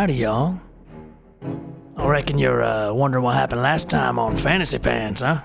Howdy, 0.00 0.14
y'all. 0.14 0.58
I 1.94 2.06
reckon 2.06 2.38
you're 2.38 2.62
uh, 2.62 2.90
wondering 2.90 3.22
what 3.22 3.36
happened 3.36 3.60
last 3.60 3.90
time 3.90 4.18
on 4.18 4.34
Fantasy 4.34 4.78
Pants, 4.78 5.20
huh? 5.20 5.42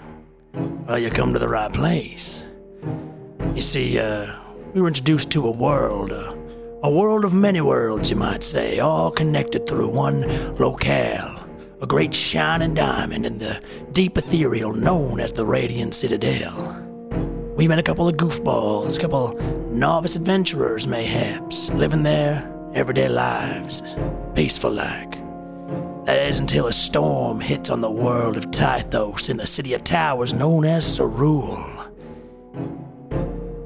Well, 0.54 0.98
you 0.98 1.10
come 1.10 1.34
to 1.34 1.40
the 1.40 1.50
right 1.50 1.74
place. 1.74 2.42
You 3.54 3.60
see, 3.60 4.00
uh, 4.00 4.34
we 4.74 4.80
were 4.80 4.88
introduced 4.88 5.30
to 5.32 5.46
a 5.46 5.52
world, 5.52 6.14
uh, 6.14 6.34
a 6.84 6.90
world 6.90 7.26
of 7.26 7.34
many 7.34 7.60
worlds, 7.60 8.10
you 8.10 8.16
might 8.16 8.44
say, 8.44 8.80
all 8.80 9.12
connected 9.12 9.68
through 9.68 9.90
one 9.90 10.22
locale, 10.56 11.38
a 11.82 11.86
great 11.86 12.14
shining 12.14 12.76
diamond 12.76 13.26
in 13.26 13.40
the 13.40 13.62
deep 13.92 14.18
ethereal 14.18 14.74
known 14.74 15.20
as 15.20 15.34
the 15.34 15.46
Radiant 15.46 15.94
Citadel. 15.94 16.82
We 17.58 17.68
met 17.68 17.80
a 17.80 17.84
couple 17.84 18.08
of 18.08 18.16
goofballs, 18.16 18.98
a 18.98 19.02
couple 19.02 19.34
novice 19.70 20.16
adventurers, 20.16 20.88
mayhaps, 20.88 21.74
living 21.74 22.04
their 22.04 22.55
everyday 22.76 23.08
lives, 23.08 23.82
peaceful 24.36 24.72
like. 24.72 25.12
That 26.06 26.28
is 26.28 26.42
until 26.42 26.68
a 26.68 26.74
storm 26.74 27.40
hits 27.40 27.70
on 27.70 27.80
the 27.80 27.90
world 27.90 28.36
of 28.36 28.52
Tythos 28.52 29.30
in 29.30 29.38
the 29.38 29.48
city 29.48 29.74
of 29.74 29.86
towers 29.86 30.34
known 30.34 30.66
as 30.66 30.86
Cerule. 30.86 31.90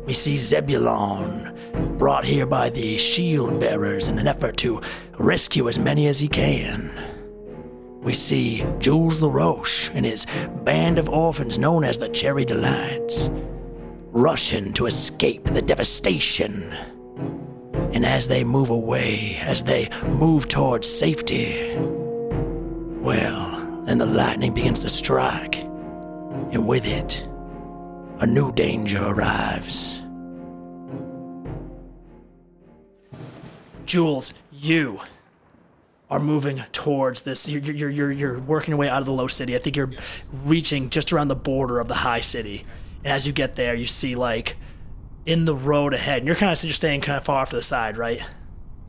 We 0.05 0.13
see 0.13 0.37
Zebulon 0.37 1.97
brought 1.97 2.23
here 2.23 2.45
by 2.45 2.69
the 2.69 2.97
shield 2.99 3.59
bearers 3.59 4.07
in 4.07 4.19
an 4.19 4.27
effort 4.27 4.57
to 4.57 4.81
rescue 5.17 5.67
as 5.67 5.79
many 5.79 6.07
as 6.07 6.19
he 6.19 6.27
can. 6.27 6.91
We 8.01 8.13
see 8.13 8.63
Jules 8.77 9.21
LaRoche 9.21 9.89
and 9.93 10.05
his 10.05 10.27
band 10.63 10.99
of 10.99 11.09
orphans 11.09 11.57
known 11.57 11.83
as 11.83 11.97
the 11.97 12.09
Cherry 12.09 12.45
Delights 12.45 13.29
rushing 14.11 14.71
to 14.73 14.85
escape 14.85 15.45
the 15.45 15.61
devastation. 15.61 16.75
And 17.93 18.05
as 18.05 18.27
they 18.27 18.43
move 18.43 18.69
away, 18.69 19.37
as 19.41 19.63
they 19.63 19.89
move 20.07 20.47
towards 20.47 20.87
safety, 20.87 21.75
well, 23.01 23.83
then 23.85 23.97
the 23.97 24.05
lightning 24.05 24.53
begins 24.53 24.81
to 24.81 24.89
strike, 24.89 25.63
and 25.63 26.67
with 26.67 26.85
it, 26.85 27.27
a 28.19 28.27
new 28.27 28.51
danger 28.51 29.01
arrives. 29.01 29.99
Jules, 33.85 34.35
you 34.51 35.01
are 36.09 36.19
moving 36.19 36.63
towards 36.71 37.21
this. 37.21 37.47
You're, 37.47 37.61
you're, 37.61 37.89
you're, 37.89 38.11
you're 38.11 38.39
working 38.39 38.71
your 38.71 38.77
way 38.77 38.89
out 38.89 38.99
of 38.99 39.05
the 39.05 39.11
low 39.11 39.27
city. 39.27 39.55
I 39.55 39.59
think 39.59 39.75
you're 39.75 39.91
reaching 40.43 40.89
just 40.89 41.11
around 41.13 41.29
the 41.29 41.35
border 41.35 41.79
of 41.79 41.87
the 41.87 41.95
high 41.95 42.21
city. 42.21 42.65
And 43.03 43.13
as 43.13 43.25
you 43.25 43.33
get 43.33 43.55
there, 43.55 43.73
you 43.73 43.85
see 43.85 44.15
like 44.15 44.57
in 45.29 45.45
the 45.45 45.53
road 45.53 45.93
ahead, 45.93 46.17
and 46.17 46.25
you're 46.25 46.35
kind 46.35 46.51
of 46.51 46.57
just 46.57 46.77
staying 46.77 47.01
kind 47.01 47.15
of 47.15 47.23
far 47.23 47.43
off 47.43 47.51
to 47.51 47.55
the 47.55 47.61
side, 47.61 47.97
right? 47.97 48.19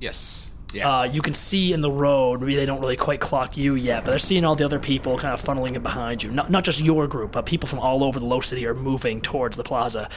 Yes. 0.00 0.50
Yeah. 0.72 1.00
Uh, 1.00 1.02
you 1.04 1.20
can 1.20 1.34
see 1.34 1.74
in 1.74 1.82
the 1.82 1.90
road, 1.90 2.40
maybe 2.40 2.56
they 2.56 2.64
don't 2.64 2.80
really 2.80 2.96
quite 2.96 3.20
clock 3.20 3.58
you 3.58 3.74
yet, 3.74 4.04
but 4.06 4.12
they're 4.12 4.18
seeing 4.18 4.42
all 4.46 4.56
the 4.56 4.64
other 4.64 4.78
people 4.78 5.18
kind 5.18 5.34
of 5.34 5.42
funneling 5.42 5.74
in 5.74 5.82
behind 5.82 6.22
you. 6.22 6.30
Not, 6.30 6.50
not 6.50 6.64
just 6.64 6.80
your 6.80 7.06
group, 7.06 7.32
but 7.32 7.44
people 7.44 7.68
from 7.68 7.78
all 7.78 8.02
over 8.02 8.18
the 8.18 8.24
low 8.24 8.40
city 8.40 8.64
are 8.66 8.74
moving 8.74 9.20
towards 9.20 9.58
the 9.58 9.64
plaza. 9.64 10.08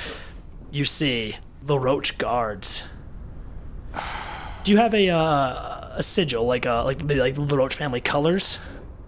You 0.72 0.86
see 0.86 1.36
the 1.62 1.78
Roach 1.78 2.18
guards. 2.18 2.86
Do 4.64 4.72
you 4.72 4.78
have 4.78 4.94
a 4.94 5.10
uh, 5.10 5.90
a 5.98 6.02
sigil 6.02 6.46
like 6.46 6.66
uh, 6.66 6.86
like 6.86 7.04
maybe 7.04 7.20
like 7.20 7.36
the 7.36 7.58
Roach 7.58 7.76
family 7.76 8.00
colors? 8.00 8.60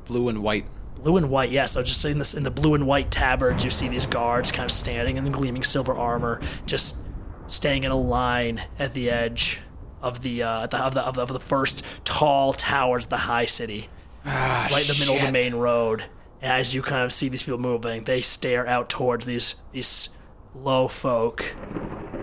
Blue 0.06 0.28
and 0.28 0.44
white. 0.44 0.66
Blue 1.06 1.18
and 1.18 1.30
white, 1.30 1.52
yes. 1.52 1.74
So 1.74 1.84
just 1.84 2.04
in 2.04 2.18
this 2.18 2.34
in 2.34 2.42
the 2.42 2.50
blue 2.50 2.74
and 2.74 2.88
white 2.88 3.12
tabards, 3.12 3.64
you 3.64 3.70
see 3.70 3.88
these 3.88 4.08
guards 4.08 4.52
kind 4.52 4.66
of 4.66 4.72
standing 4.72 5.18
in 5.18 5.24
the 5.24 5.30
gleaming 5.30 5.62
silver 5.62 5.94
armor, 5.94 6.42
just 6.66 7.06
staying 7.46 7.84
in 7.84 7.92
a 7.92 7.96
line 7.96 8.64
at 8.80 8.96
the 8.96 9.12
edge 9.12 9.62
of 10.02 10.24
the 10.24 10.42
uh, 10.42 10.66
the, 10.66 10.84
of 10.84 10.96
the 10.96 11.02
of 11.02 11.14
the 11.14 11.22
of 11.22 11.28
the 11.28 11.40
first 11.40 11.84
tall 12.06 12.54
towers 12.54 13.04
of 13.04 13.12
the 13.12 13.18
high 13.18 13.46
city, 13.46 13.88
Ah, 14.26 14.68
right 14.72 14.82
in 14.82 14.88
the 14.88 15.00
middle 15.00 15.16
of 15.16 15.22
the 15.22 15.32
main 15.32 15.54
road. 15.54 16.06
And 16.42 16.52
as 16.52 16.74
you 16.74 16.82
kind 16.82 17.04
of 17.04 17.14
see 17.14 17.30
these 17.30 17.44
people 17.44 17.60
moving, 17.60 18.06
they 18.06 18.22
stare 18.22 18.66
out 18.66 18.90
towards 18.90 19.28
these 19.28 19.58
these 19.74 20.10
low 20.56 20.88
folk 20.88 21.56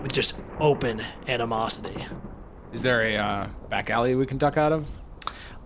with 0.01 0.11
just 0.11 0.37
open 0.59 1.01
animosity. 1.29 2.05
Is 2.73 2.81
there 2.81 3.01
a 3.01 3.15
uh, 3.15 3.47
back 3.69 3.89
alley 3.89 4.13
we 4.15 4.25
can 4.25 4.37
duck 4.37 4.57
out 4.57 4.73
of? 4.73 4.91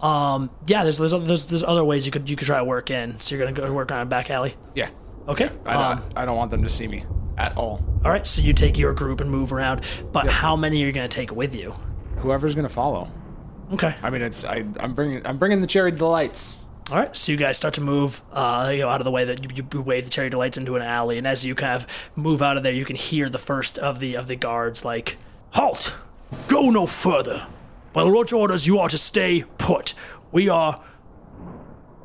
Um, 0.02 0.50
yeah, 0.68 0.84
there's 0.84 0.98
there's 0.98 1.12
there's, 1.12 1.46
there's 1.48 1.64
other 1.64 1.84
ways 1.84 2.06
you 2.06 2.12
could 2.12 2.30
you 2.30 2.36
could 2.36 2.46
try 2.46 2.58
to 2.60 2.64
work 2.64 2.92
in. 2.92 3.20
So 3.20 3.36
you're 3.36 3.46
gonna 3.46 3.56
go 3.68 3.72
work 3.74 3.92
on 3.92 4.02
a 4.02 4.06
back 4.06 4.30
alley. 4.30 4.54
Yeah. 4.76 4.90
Okay. 5.28 5.50
I 5.66 5.74
don't, 5.74 5.84
Um, 5.84 6.04
I 6.16 6.26
don't 6.26 6.38
want 6.38 6.52
them 6.52 6.64
to 6.64 6.70
see 6.70 6.88
me 6.88 7.04
at 7.38 7.56
all. 7.58 7.84
all 8.06 8.12
right. 8.12 8.26
So 8.26 8.42
you 8.42 8.54
take 8.54 8.78
your 8.78 8.94
group 8.94 9.20
and 9.22 9.30
move 9.30 9.52
around, 9.52 9.82
but 10.12 10.28
how 10.28 10.56
many 10.56 10.84
are 10.84 10.86
you 10.86 10.92
gonna 10.92 11.08
take 11.08 11.32
with 11.32 11.56
you? 11.56 11.74
Whoever's 12.18 12.56
gonna 12.56 12.70
follow. 12.70 13.12
Okay. 13.74 13.96
I 14.02 14.10
mean, 14.10 14.22
it's 14.22 14.46
I, 14.46 14.64
I'm 14.80 14.94
bringing 14.94 15.26
I'm 15.26 15.38
bringing 15.38 15.62
the 15.62 15.68
cherry 15.68 15.92
delights. 15.92 16.64
All 16.90 16.96
right, 16.96 17.14
so 17.14 17.34
you 17.34 17.38
guys 17.38 17.58
start 17.58 17.74
to 17.74 17.82
move, 17.82 18.22
uh, 18.32 18.70
you 18.72 18.80
know, 18.80 18.88
out 18.88 19.02
of 19.02 19.04
the 19.06 19.12
way. 19.12 19.26
That 19.26 19.58
you, 19.58 19.66
you 19.74 19.82
wave 19.82 20.06
the 20.06 20.10
cherry 20.10 20.30
delights 20.30 20.56
into 20.58 20.78
an 20.78 20.82
alley, 20.82 21.18
and 21.18 21.28
as 21.28 21.46
you 21.46 21.54
kind 21.54 21.74
of 21.74 21.86
move 22.16 22.42
out 22.42 22.56
of 22.56 22.64
there, 22.64 22.72
you 22.72 22.86
can 22.86 22.96
hear 22.96 23.28
the 23.28 23.38
first 23.38 23.78
of 23.78 24.00
the 24.00 24.16
of 24.16 24.28
the 24.28 24.38
guards 24.38 24.86
like, 24.86 25.18
"Halt! 25.52 25.98
Go 26.48 26.70
no 26.70 26.86
further. 26.86 27.46
The 28.04 28.12
Roach 28.12 28.32
orders, 28.32 28.66
you 28.68 28.80
are 28.80 28.90
to 28.90 28.98
stay 28.98 29.44
put. 29.58 29.94
We 30.32 30.50
are 30.50 30.82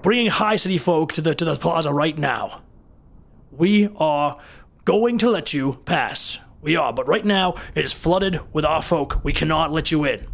bringing 0.00 0.26
high 0.26 0.56
city 0.56 0.78
folk 0.78 1.12
to 1.12 1.20
the 1.20 1.34
to 1.34 1.44
the 1.44 1.56
plaza 1.56 1.92
right 1.92 2.16
now. 2.16 2.62
We 3.50 3.88
are 3.97 4.38
going 4.84 5.19
to 5.19 5.31
let 5.31 5.52
you 5.52 5.81
pass. 5.84 6.38
We 6.60 6.76
are, 6.76 6.92
but 6.92 7.06
right 7.06 7.25
now 7.25 7.54
it 7.75 7.84
is 7.84 7.92
flooded 7.92 8.41
with 8.52 8.64
our 8.64 8.82
folk. 8.82 9.22
We 9.22 9.32
cannot 9.32 9.72
let 9.72 9.92
you 9.92 10.04
in." 10.04 10.26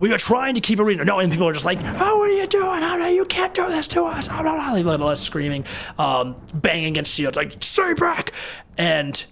We 0.00 0.12
are 0.12 0.18
trying 0.18 0.54
to 0.54 0.60
keep 0.60 0.80
a 0.80 0.84
reason. 0.84 1.06
No, 1.06 1.20
and 1.20 1.30
people 1.30 1.46
are 1.46 1.52
just 1.52 1.64
like, 1.64 1.78
"Oh, 1.84 2.18
what 2.18 2.30
are 2.30 2.32
you 2.32 2.46
doing? 2.48 2.82
Oh, 2.82 2.96
no, 2.98 3.06
you 3.06 3.24
can't 3.26 3.54
do 3.54 3.68
this 3.68 3.86
to 3.88 4.02
us!" 4.04 4.28
Oh, 4.28 4.42
no, 4.42 4.56
no, 4.56 4.72
Like, 4.72 4.84
little 4.84 5.06
less 5.06 5.20
screaming, 5.20 5.64
um, 5.96 6.34
banging 6.54 6.86
against 6.86 7.14
shields, 7.14 7.36
like 7.36 7.62
"Stay 7.62 7.94
back!" 7.94 8.32
And 8.76 9.24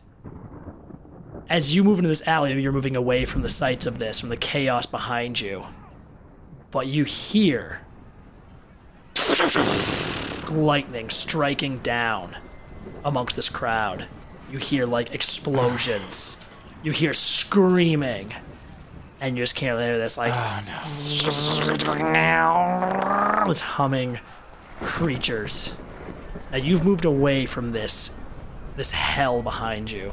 as 1.51 1.75
you 1.75 1.83
move 1.83 1.99
into 1.99 2.09
this 2.09 2.27
alley, 2.29 2.59
you're 2.63 2.73
moving 2.73 2.95
away 2.95 3.25
from 3.25 3.43
the 3.43 3.49
sights 3.49 3.85
of 3.85 3.99
this, 3.99 4.21
from 4.21 4.29
the 4.29 4.37
chaos 4.37 4.87
behind 4.87 5.41
you. 5.41 5.67
But 6.71 6.87
you 6.87 7.03
hear 7.03 7.85
lightning 10.53 11.11
striking 11.11 11.79
down 11.79 12.37
amongst 13.05 13.35
this 13.35 13.49
crowd. 13.49 14.07
You 14.51 14.59
hear 14.59 14.87
like 14.87 15.13
explosions. 15.13 16.37
You 16.85 16.93
hear 16.93 17.13
screaming 17.13 18.33
and 19.21 19.37
you 19.37 19.43
just 19.43 19.57
can't 19.57 19.79
hear 19.79 19.99
this 19.99 20.17
like 20.17 20.33
oh, 20.33 20.63
this 23.49 23.61
humming 23.61 24.21
creatures. 24.83 25.75
Now 26.53 26.59
you've 26.59 26.85
moved 26.85 27.05
away 27.05 27.45
from 27.47 27.73
this 27.73 28.13
this 28.77 28.93
hell 28.93 29.43
behind 29.43 29.91
you. 29.91 30.13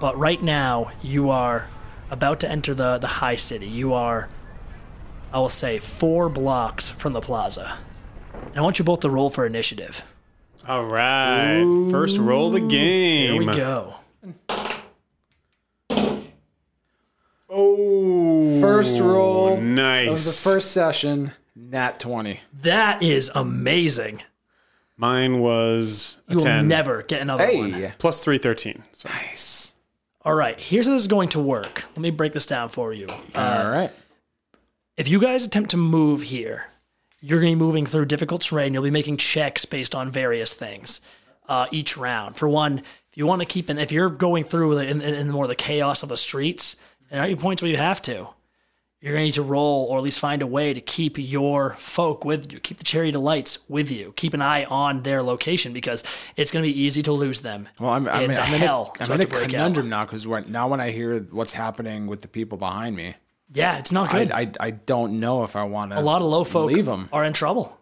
But 0.00 0.16
right 0.18 0.40
now 0.42 0.92
you 1.02 1.30
are 1.30 1.68
about 2.10 2.40
to 2.40 2.50
enter 2.50 2.74
the 2.74 2.98
the 2.98 3.06
high 3.06 3.34
city. 3.36 3.66
You 3.66 3.92
are 3.94 4.28
I 5.32 5.38
will 5.40 5.48
say 5.50 5.78
4 5.78 6.28
blocks 6.30 6.88
from 6.90 7.12
the 7.12 7.20
plaza. 7.20 7.78
And 8.46 8.56
I 8.56 8.60
want 8.62 8.78
you 8.78 8.84
both 8.84 9.00
to 9.00 9.10
roll 9.10 9.28
for 9.28 9.44
initiative. 9.44 10.02
All 10.66 10.84
right. 10.84 11.62
First 11.90 12.18
roll 12.18 12.50
the 12.50 12.60
game. 12.60 13.42
Here 13.42 13.50
we 13.50 13.56
go. 13.56 13.94
Oh, 17.50 18.60
First 18.60 19.00
roll 19.00 19.56
Nice. 19.60 20.08
of 20.20 20.24
the 20.24 20.32
first 20.50 20.72
session. 20.72 21.32
Nat 21.56 21.98
twenty. 22.00 22.40
That 22.52 23.02
is 23.02 23.30
amazing. 23.34 24.22
Mine 24.96 25.40
was 25.40 26.18
a 26.28 26.32
You 26.32 26.38
will 26.38 26.44
10 26.44 26.68
never 26.68 27.02
get 27.02 27.20
another 27.22 27.46
one. 27.46 27.92
plus 27.98 28.22
313. 28.24 28.82
So 28.92 29.08
Nice. 29.08 29.74
All 30.28 30.34
right, 30.34 30.60
here's 30.60 30.86
how 30.86 30.92
this 30.92 31.00
is 31.00 31.08
going 31.08 31.30
to 31.30 31.40
work. 31.40 31.84
Let 31.96 31.98
me 32.00 32.10
break 32.10 32.34
this 32.34 32.44
down 32.44 32.68
for 32.68 32.92
you. 32.92 33.06
Uh, 33.34 33.62
All 33.64 33.70
right. 33.70 33.90
if 34.98 35.08
you 35.08 35.18
guys 35.18 35.46
attempt 35.46 35.70
to 35.70 35.78
move 35.78 36.20
here, 36.20 36.68
you're 37.22 37.40
going 37.40 37.54
to 37.54 37.56
be 37.56 37.64
moving 37.64 37.86
through 37.86 38.04
difficult 38.04 38.42
terrain. 38.42 38.74
You'll 38.74 38.82
be 38.82 38.90
making 38.90 39.16
checks 39.16 39.64
based 39.64 39.94
on 39.94 40.10
various 40.10 40.52
things 40.52 41.00
uh, 41.48 41.66
each 41.70 41.96
round. 41.96 42.36
For 42.36 42.46
one, 42.46 42.80
if 42.80 43.16
you 43.16 43.24
want 43.24 43.40
to 43.40 43.46
keep 43.46 43.70
in, 43.70 43.78
if 43.78 43.90
you're 43.90 44.10
going 44.10 44.44
through 44.44 44.76
in, 44.76 45.00
in, 45.00 45.14
in 45.14 45.30
more 45.30 45.44
of 45.44 45.48
the 45.48 45.56
chaos 45.56 46.02
of 46.02 46.10
the 46.10 46.16
streets, 46.18 46.76
and 47.10 47.22
at 47.22 47.30
your 47.30 47.38
points 47.38 47.62
where 47.62 47.70
you 47.70 47.78
have 47.78 48.02
to, 48.02 48.28
you're 49.00 49.12
going 49.12 49.22
to 49.22 49.26
need 49.26 49.34
to 49.34 49.42
roll 49.42 49.86
or 49.86 49.96
at 49.98 50.02
least 50.02 50.18
find 50.18 50.42
a 50.42 50.46
way 50.46 50.74
to 50.74 50.80
keep 50.80 51.16
your 51.18 51.74
folk 51.78 52.24
with 52.24 52.52
you, 52.52 52.58
keep 52.58 52.78
the 52.78 52.84
cherry 52.84 53.10
delights 53.12 53.58
with 53.68 53.92
you, 53.92 54.12
keep 54.16 54.34
an 54.34 54.42
eye 54.42 54.64
on 54.64 55.02
their 55.02 55.22
location 55.22 55.72
because 55.72 56.02
it's 56.36 56.50
going 56.50 56.64
to 56.64 56.68
be 56.72 56.76
easy 56.80 57.02
to 57.04 57.12
lose 57.12 57.40
them. 57.40 57.68
Well, 57.78 57.90
I'm, 57.90 58.08
I'm, 58.08 58.30
in 58.30 58.36
I'm 58.38 58.54
in 58.54 58.60
hell 58.60 58.94
a, 58.98 59.04
I'm 59.04 59.12
in 59.12 59.20
a 59.20 59.26
break 59.26 59.44
out. 59.44 59.50
conundrum 59.50 59.88
now 59.88 60.04
because 60.04 60.26
now 60.26 60.66
when 60.68 60.80
I 60.80 60.90
hear 60.90 61.20
what's 61.30 61.52
happening 61.52 62.06
with 62.08 62.22
the 62.22 62.28
people 62.28 62.58
behind 62.58 62.96
me, 62.96 63.14
Yeah, 63.52 63.78
it's 63.78 63.92
not 63.92 64.12
I, 64.12 64.18
good. 64.24 64.32
I, 64.32 64.50
I 64.58 64.70
don't 64.72 65.20
know 65.20 65.44
if 65.44 65.54
I 65.54 65.62
want 65.62 65.92
to. 65.92 65.98
a 65.98 66.02
lot 66.02 66.20
of 66.20 66.28
low 66.28 66.42
folk 66.44 66.70
leave 66.70 66.86
them. 66.86 67.08
are 67.12 67.24
in 67.24 67.32
trouble. 67.32 67.78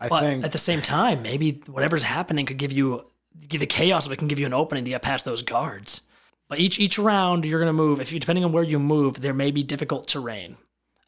I 0.00 0.08
But 0.08 0.20
think 0.20 0.44
at 0.44 0.52
the 0.52 0.58
same 0.58 0.80
time, 0.82 1.20
maybe 1.22 1.62
whatever's 1.66 2.02
happening 2.04 2.46
could 2.46 2.58
give 2.58 2.72
you 2.72 3.06
the 3.50 3.66
chaos 3.66 4.06
of 4.06 4.12
it 4.12 4.16
can 4.16 4.28
give 4.28 4.38
you 4.38 4.46
an 4.46 4.54
opening 4.54 4.84
to 4.84 4.90
get 4.90 5.02
past 5.02 5.24
those 5.26 5.42
guards. 5.42 6.00
But 6.48 6.60
each 6.60 6.78
each 6.78 6.98
round 6.98 7.44
you're 7.44 7.58
gonna 7.58 7.72
move. 7.72 8.00
If 8.00 8.12
you 8.12 8.20
depending 8.20 8.44
on 8.44 8.52
where 8.52 8.62
you 8.62 8.78
move, 8.78 9.20
there 9.20 9.34
may 9.34 9.50
be 9.50 9.62
difficult 9.62 10.06
terrain. 10.08 10.56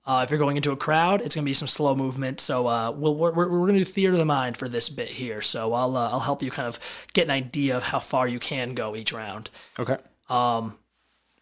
Uh, 0.05 0.23
if 0.23 0.31
you're 0.31 0.39
going 0.39 0.57
into 0.57 0.73
a 0.73 0.77
crowd, 0.77 1.21
it's 1.21 1.35
going 1.35 1.45
to 1.45 1.49
be 1.49 1.53
some 1.53 1.69
slow 1.69 1.95
movement. 1.95 2.41
So 2.41 2.67
uh, 2.67 2.91
we'll, 2.93 3.15
we're, 3.15 3.31
we're, 3.31 3.67
to 3.67 3.75
do 3.75 3.85
theater 3.85 4.15
of 4.15 4.19
the 4.19 4.25
mind 4.25 4.57
for 4.57 4.67
this 4.67 4.89
bit 4.89 5.11
here. 5.11 5.43
So 5.43 5.75
I'll, 5.75 5.99
uh, 5.99 6.09
I'll 6.09 6.21
help 6.21 6.43
you 6.43 6.51
kind 6.51 6.67
of 6.67 6.81
get 7.13 7.25
an 7.25 7.31
idea 7.31 7.77
of 7.77 7.83
how 7.83 8.01
far 8.01 8.27
you 8.27 8.39
can 8.39 8.73
go 8.73 8.97
each 8.97 9.13
round. 9.13 9.51
Okay. 9.79 9.99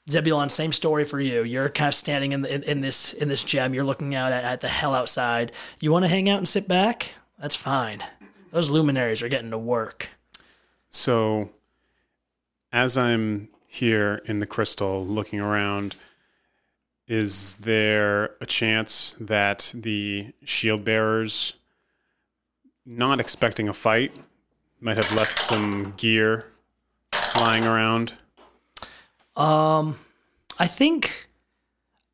Zebulon, 0.09 0.49
same 0.49 0.73
story 0.73 1.05
for 1.05 1.21
you. 1.21 1.43
You're 1.43 1.69
kind 1.69 1.89
of 1.89 1.95
standing 1.95 2.33
in, 2.33 2.43
the, 2.43 2.55
in, 2.55 2.63
in 2.63 2.81
this 2.81 3.13
in 3.13 3.29
this 3.29 3.43
gem. 3.43 3.75
You're 3.75 3.85
looking 3.85 4.15
out 4.15 4.33
at, 4.33 4.45
at 4.45 4.61
the 4.61 4.69
hell 4.69 4.95
outside. 4.95 5.51
You 5.81 5.91
want 5.91 6.05
to 6.05 6.09
hang 6.09 6.29
out 6.29 6.39
and 6.39 6.49
sit 6.49 6.69
back? 6.69 7.13
That's 7.41 7.57
fine. 7.57 8.05
Those 8.53 8.71
luminaries 8.71 9.23
are 9.23 9.29
getting 9.29 9.51
to 9.51 9.59
work. 9.59 10.11
So, 10.91 11.51
as 12.73 12.97
I'm 12.97 13.49
here 13.77 14.23
in 14.27 14.39
the 14.39 14.47
crystal 14.47 15.05
looking 15.05 15.41
around, 15.41 15.95
is 17.09 17.59
there 17.59 18.35
a 18.41 18.47
chance 18.47 19.17
that 19.21 19.73
the 19.75 20.33
shield 20.45 20.85
bearers, 20.85 21.53
not 22.85 23.21
expecting 23.21 23.69
a 23.69 23.73
fight, 23.73 24.13
might 24.81 24.97
have 24.97 25.13
left 25.13 25.39
some 25.39 25.95
gear 25.97 26.47
lying 27.37 27.65
around? 27.65 28.15
Um, 29.37 29.97
I 30.59 30.67
think, 30.67 31.29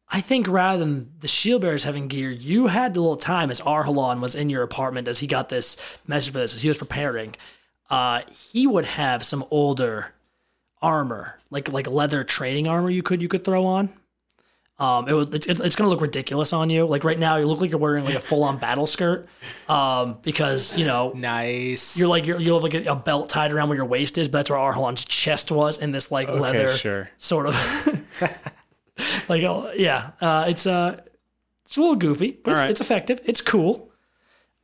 I 0.09 0.21
think 0.21 0.47
rather 0.49 0.79
than 0.81 1.13
the 1.21 1.29
shield 1.29 1.63
bearers 1.63 1.85
having 1.85 2.09
gear, 2.09 2.31
you 2.31 2.67
had 2.67 2.97
a 2.97 3.01
little 3.01 3.17
time 3.17 3.51
as 3.51 3.61
Arhalon 3.61 4.21
was 4.21 4.35
in 4.35 4.51
your 4.51 4.63
apartment 4.63 5.09
as 5.09 5.21
he 5.21 5.27
got 5.27 5.49
this 5.49 5.77
message 6.07 6.33
for 6.33 6.39
this 6.39 6.55
as 6.55 6.63
he 6.63 6.69
was 6.69 6.79
preparing. 6.79 7.35
Uh, 7.89 8.23
he 8.31 8.67
would 8.67 8.85
have 8.85 9.25
some 9.25 9.45
older 9.51 10.13
armor, 10.83 11.39
like 11.51 11.73
like 11.73 11.87
leather 11.87 12.25
training 12.25 12.69
armor 12.69 12.91
you 12.91 13.03
could 13.03 13.23
you 13.23 13.29
could 13.29 13.45
throw 13.45 13.65
on. 13.65 13.91
Um, 14.79 15.09
it 15.09 15.13
would, 15.13 15.33
it's, 15.33 15.47
it's 15.47 15.77
gonna 15.77 15.91
look 15.91 16.01
ridiculous 16.01 16.53
on 16.53 16.69
you. 16.69 16.87
Like 16.87 17.05
right 17.05 17.19
now, 17.19 17.37
you 17.37 17.47
look 17.47 17.61
like 17.61 17.71
you're 17.71 17.79
wearing 17.79 18.05
like 18.05 18.17
a 18.17 18.21
full 18.21 18.43
on 18.43 18.59
battle 18.59 18.87
skirt. 18.89 19.29
Um, 19.69 20.19
because 20.23 20.77
you 20.77 20.85
know 20.85 21.13
Nice. 21.15 21.97
you're 21.97 22.09
like 22.09 22.27
you're, 22.27 22.41
you 22.41 22.55
have 22.55 22.63
like 22.65 22.75
a, 22.75 22.85
a 22.87 22.97
belt 22.97 23.31
tied 23.31 23.53
around 23.53 23.69
where 23.69 23.77
your 23.77 23.87
waist 23.87 24.19
is, 24.19 24.27
but 24.27 24.39
that's 24.39 24.51
where 24.51 24.59
Arhalon's 24.59 25.05
chest 25.05 25.53
was 25.53 25.79
in 25.79 25.93
this 25.93 26.11
like 26.11 26.29
leather 26.29 26.77
sure. 26.77 27.11
sort 27.17 27.47
of 27.47 28.03
like 29.29 29.45
uh, 29.45 29.71
yeah. 29.77 30.11
Uh, 30.21 30.47
it's 30.49 30.67
uh 30.67 30.97
it's 31.65 31.77
a 31.77 31.81
little 31.81 31.97
goofy, 31.97 32.33
but 32.43 32.51
it's, 32.51 32.59
All 32.59 32.65
right. 32.65 32.71
it's 32.71 32.81
effective. 32.81 33.21
It's 33.25 33.41
cool. 33.41 33.93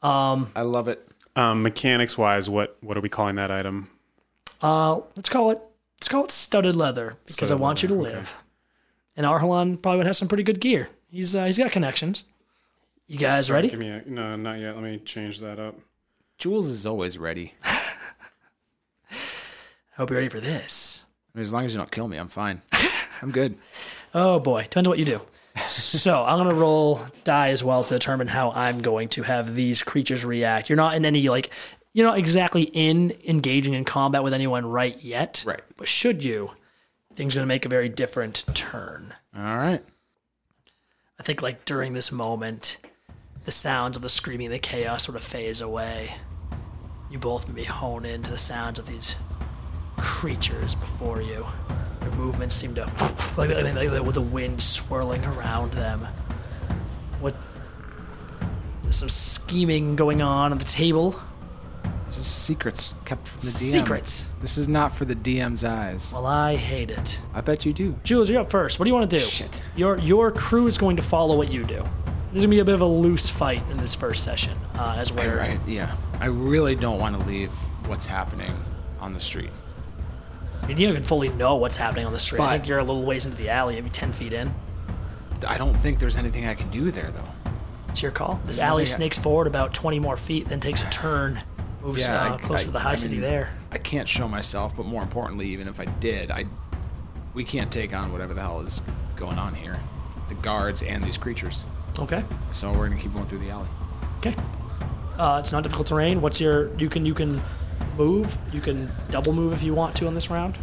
Um, 0.02 0.50
I 0.56 0.62
love 0.62 0.88
it. 0.88 1.06
Um, 1.36 1.62
mechanics 1.62 2.18
wise, 2.18 2.50
what 2.50 2.76
what 2.80 2.96
are 2.96 3.00
we 3.00 3.08
calling 3.08 3.36
that 3.36 3.52
item? 3.52 3.88
Uh, 4.60 5.00
let's 5.14 5.28
call 5.28 5.52
it 5.52 5.60
let's 5.98 6.08
call 6.08 6.24
it 6.24 6.30
studded 6.30 6.76
leather 6.76 7.16
because 7.26 7.50
I 7.50 7.54
Studded 7.54 7.60
want 7.60 7.82
you 7.82 7.88
to 7.88 7.94
leather, 7.94 8.16
live. 8.16 8.42
And 9.16 9.26
Arhalon 9.26 9.80
probably 9.82 9.98
would 9.98 10.06
have 10.06 10.16
some 10.16 10.28
pretty 10.28 10.44
good 10.44 10.60
gear. 10.60 10.88
He's 11.10 11.34
uh, 11.34 11.44
he's 11.44 11.58
got 11.58 11.72
connections. 11.72 12.24
You 13.06 13.18
guys 13.18 13.50
ready? 13.50 13.70
Give 13.70 13.80
me 13.80 13.88
a, 13.88 14.02
no, 14.06 14.36
not 14.36 14.58
yet. 14.58 14.74
Let 14.74 14.84
me 14.84 14.98
change 14.98 15.40
that 15.40 15.58
up. 15.58 15.74
Jules 16.36 16.66
is 16.68 16.86
always 16.86 17.18
ready. 17.18 17.54
I 17.64 17.80
Hope 19.96 20.10
you're 20.10 20.18
ready 20.18 20.28
for 20.28 20.40
this. 20.40 21.04
I 21.34 21.38
mean, 21.38 21.42
as 21.42 21.52
long 21.52 21.64
as 21.64 21.72
you 21.72 21.78
don't 21.78 21.90
kill 21.90 22.06
me, 22.06 22.16
I'm 22.16 22.28
fine. 22.28 22.62
I'm 23.22 23.30
good. 23.32 23.56
Oh 24.14 24.38
boy, 24.38 24.62
depends 24.62 24.86
on 24.86 24.92
what 24.92 24.98
you 24.98 25.04
do. 25.04 25.20
so 25.66 26.22
I'm 26.22 26.38
gonna 26.38 26.54
roll 26.54 27.00
die 27.24 27.48
as 27.48 27.64
well 27.64 27.82
to 27.82 27.94
determine 27.94 28.28
how 28.28 28.52
I'm 28.52 28.78
going 28.78 29.08
to 29.08 29.22
have 29.22 29.54
these 29.56 29.82
creatures 29.82 30.24
react. 30.24 30.68
You're 30.68 30.76
not 30.76 30.94
in 30.94 31.04
any 31.04 31.28
like 31.28 31.50
you're 31.98 32.06
not 32.06 32.16
exactly 32.16 32.62
in 32.62 33.12
engaging 33.26 33.74
in 33.74 33.84
combat 33.84 34.22
with 34.22 34.32
anyone 34.32 34.64
right 34.64 35.02
yet. 35.02 35.42
Right. 35.44 35.60
But 35.76 35.88
should 35.88 36.22
you, 36.22 36.52
things 37.16 37.34
are 37.34 37.40
gonna 37.40 37.48
make 37.48 37.66
a 37.66 37.68
very 37.68 37.88
different 37.88 38.44
turn. 38.54 39.12
All 39.36 39.42
right. 39.42 39.84
I 41.18 41.22
think 41.24 41.42
like 41.42 41.64
during 41.64 41.94
this 41.94 42.12
moment, 42.12 42.76
the 43.44 43.50
sounds 43.50 43.96
of 43.96 44.04
the 44.04 44.08
screaming, 44.08 44.50
the 44.50 44.60
chaos 44.60 45.06
sort 45.06 45.16
of 45.16 45.24
phase 45.24 45.60
away. 45.60 46.14
You 47.10 47.18
both 47.18 47.48
maybe 47.48 47.64
hone 47.64 48.04
into 48.04 48.30
the 48.30 48.38
sounds 48.38 48.78
of 48.78 48.86
these 48.86 49.16
creatures 49.96 50.76
before 50.76 51.20
you. 51.20 51.44
Their 51.98 52.12
movements 52.12 52.54
seem 52.54 52.76
to 52.76 52.82
like, 53.36 53.50
like, 53.50 53.74
like 53.74 54.04
with 54.04 54.14
the 54.14 54.20
wind 54.20 54.62
swirling 54.62 55.24
around 55.24 55.72
them. 55.72 56.06
What? 57.18 57.34
There's 58.84 58.94
some 58.94 59.08
scheming 59.08 59.96
going 59.96 60.22
on 60.22 60.52
at 60.52 60.60
the 60.60 60.64
table. 60.64 61.20
This 62.08 62.18
is 62.18 62.26
secrets 62.26 62.94
kept 63.04 63.28
from 63.28 63.40
the 63.40 63.46
DM. 63.46 63.70
Secrets. 63.70 64.28
This 64.40 64.56
is 64.56 64.66
not 64.66 64.92
for 64.92 65.04
the 65.04 65.14
DM's 65.14 65.62
eyes. 65.62 66.12
Well, 66.14 66.26
I 66.26 66.56
hate 66.56 66.90
it. 66.90 67.20
I 67.34 67.42
bet 67.42 67.66
you 67.66 67.72
do. 67.72 67.98
Jules, 68.02 68.30
you're 68.30 68.40
up 68.40 68.50
first. 68.50 68.78
What 68.78 68.84
do 68.84 68.88
you 68.90 68.94
want 68.94 69.10
to 69.10 69.16
do? 69.16 69.22
Shit. 69.22 69.60
Your 69.76 69.98
your 69.98 70.30
crew 70.30 70.66
is 70.66 70.78
going 70.78 70.96
to 70.96 71.02
follow 71.02 71.36
what 71.36 71.52
you 71.52 71.64
do. 71.64 71.84
There's 72.32 72.42
gonna 72.44 72.48
be 72.48 72.58
a 72.60 72.64
bit 72.64 72.74
of 72.74 72.80
a 72.80 72.86
loose 72.86 73.28
fight 73.30 73.62
in 73.70 73.76
this 73.78 73.94
first 73.94 74.24
session, 74.24 74.56
uh, 74.74 74.96
as 74.98 75.12
where 75.12 75.36
Right. 75.36 75.60
Yeah. 75.66 75.94
I 76.20 76.26
really 76.26 76.74
don't 76.74 76.98
want 76.98 77.18
to 77.18 77.26
leave 77.26 77.50
what's 77.86 78.06
happening 78.06 78.52
on 79.00 79.14
the 79.14 79.20
street. 79.20 79.50
you 80.66 80.74
don't 80.74 80.80
even 80.80 81.02
fully 81.02 81.28
know 81.30 81.56
what's 81.56 81.76
happening 81.76 82.04
on 82.06 82.12
the 82.12 82.18
street. 82.18 82.40
I 82.42 82.52
think 82.58 82.68
you're 82.68 82.78
a 82.78 82.84
little 82.84 83.04
ways 83.04 83.24
into 83.26 83.36
the 83.38 83.48
alley, 83.50 83.74
maybe 83.76 83.90
ten 83.90 84.12
feet 84.12 84.32
in. 84.32 84.54
I 85.46 85.56
don't 85.56 85.74
think 85.74 85.98
there's 86.00 86.16
anything 86.16 86.46
I 86.46 86.54
can 86.54 86.68
do 86.70 86.90
there, 86.90 87.10
though. 87.12 87.50
It's 87.88 88.02
your 88.02 88.10
call. 88.12 88.40
This 88.44 88.58
alley 88.58 88.82
I- 88.82 88.84
snakes 88.84 89.18
forward 89.18 89.46
about 89.46 89.72
20 89.72 89.98
more 90.00 90.16
feet, 90.16 90.48
then 90.48 90.60
takes 90.60 90.82
a 90.82 90.90
turn, 90.90 91.40
moves 91.88 92.02
Yeah, 92.02 92.22
uh, 92.30 92.34
I- 92.34 92.38
closer 92.38 92.62
I- 92.62 92.66
to 92.66 92.70
the 92.70 92.78
high 92.78 92.92
I 92.92 92.94
city 92.96 93.16
mean- 93.16 93.22
there. 93.22 93.50
I 93.72 93.78
can't 93.78 94.08
show 94.08 94.28
myself, 94.28 94.76
but 94.76 94.86
more 94.86 95.02
importantly, 95.02 95.48
even 95.48 95.68
if 95.68 95.80
I 95.80 95.84
did, 95.86 96.30
I 96.30 96.46
we 97.34 97.44
can't 97.44 97.70
take 97.70 97.94
on 97.94 98.10
whatever 98.12 98.34
the 98.34 98.40
hell 98.40 98.60
is 98.60 98.82
going 99.16 99.38
on 99.38 99.54
here. 99.54 99.78
The 100.28 100.34
guards 100.34 100.82
and 100.82 101.04
these 101.04 101.16
creatures. 101.18 101.64
Okay. 101.98 102.24
So 102.52 102.72
we're 102.72 102.88
gonna 102.88 103.00
keep 103.00 103.12
going 103.14 103.26
through 103.26 103.38
the 103.38 103.50
alley. 103.50 103.68
Okay. 104.18 104.34
Uh, 105.18 105.38
it's 105.40 105.52
not 105.52 105.62
difficult 105.62 105.86
terrain. 105.88 106.20
What's 106.20 106.40
your? 106.40 106.74
You 106.76 106.88
can 106.88 107.04
you 107.06 107.14
can 107.14 107.40
move. 107.96 108.36
You 108.52 108.60
can 108.60 108.90
double 109.10 109.32
move 109.32 109.52
if 109.52 109.62
you 109.62 109.74
want 109.74 109.94
to 109.96 110.06
on 110.06 110.14
this 110.14 110.30
round. 110.30 110.56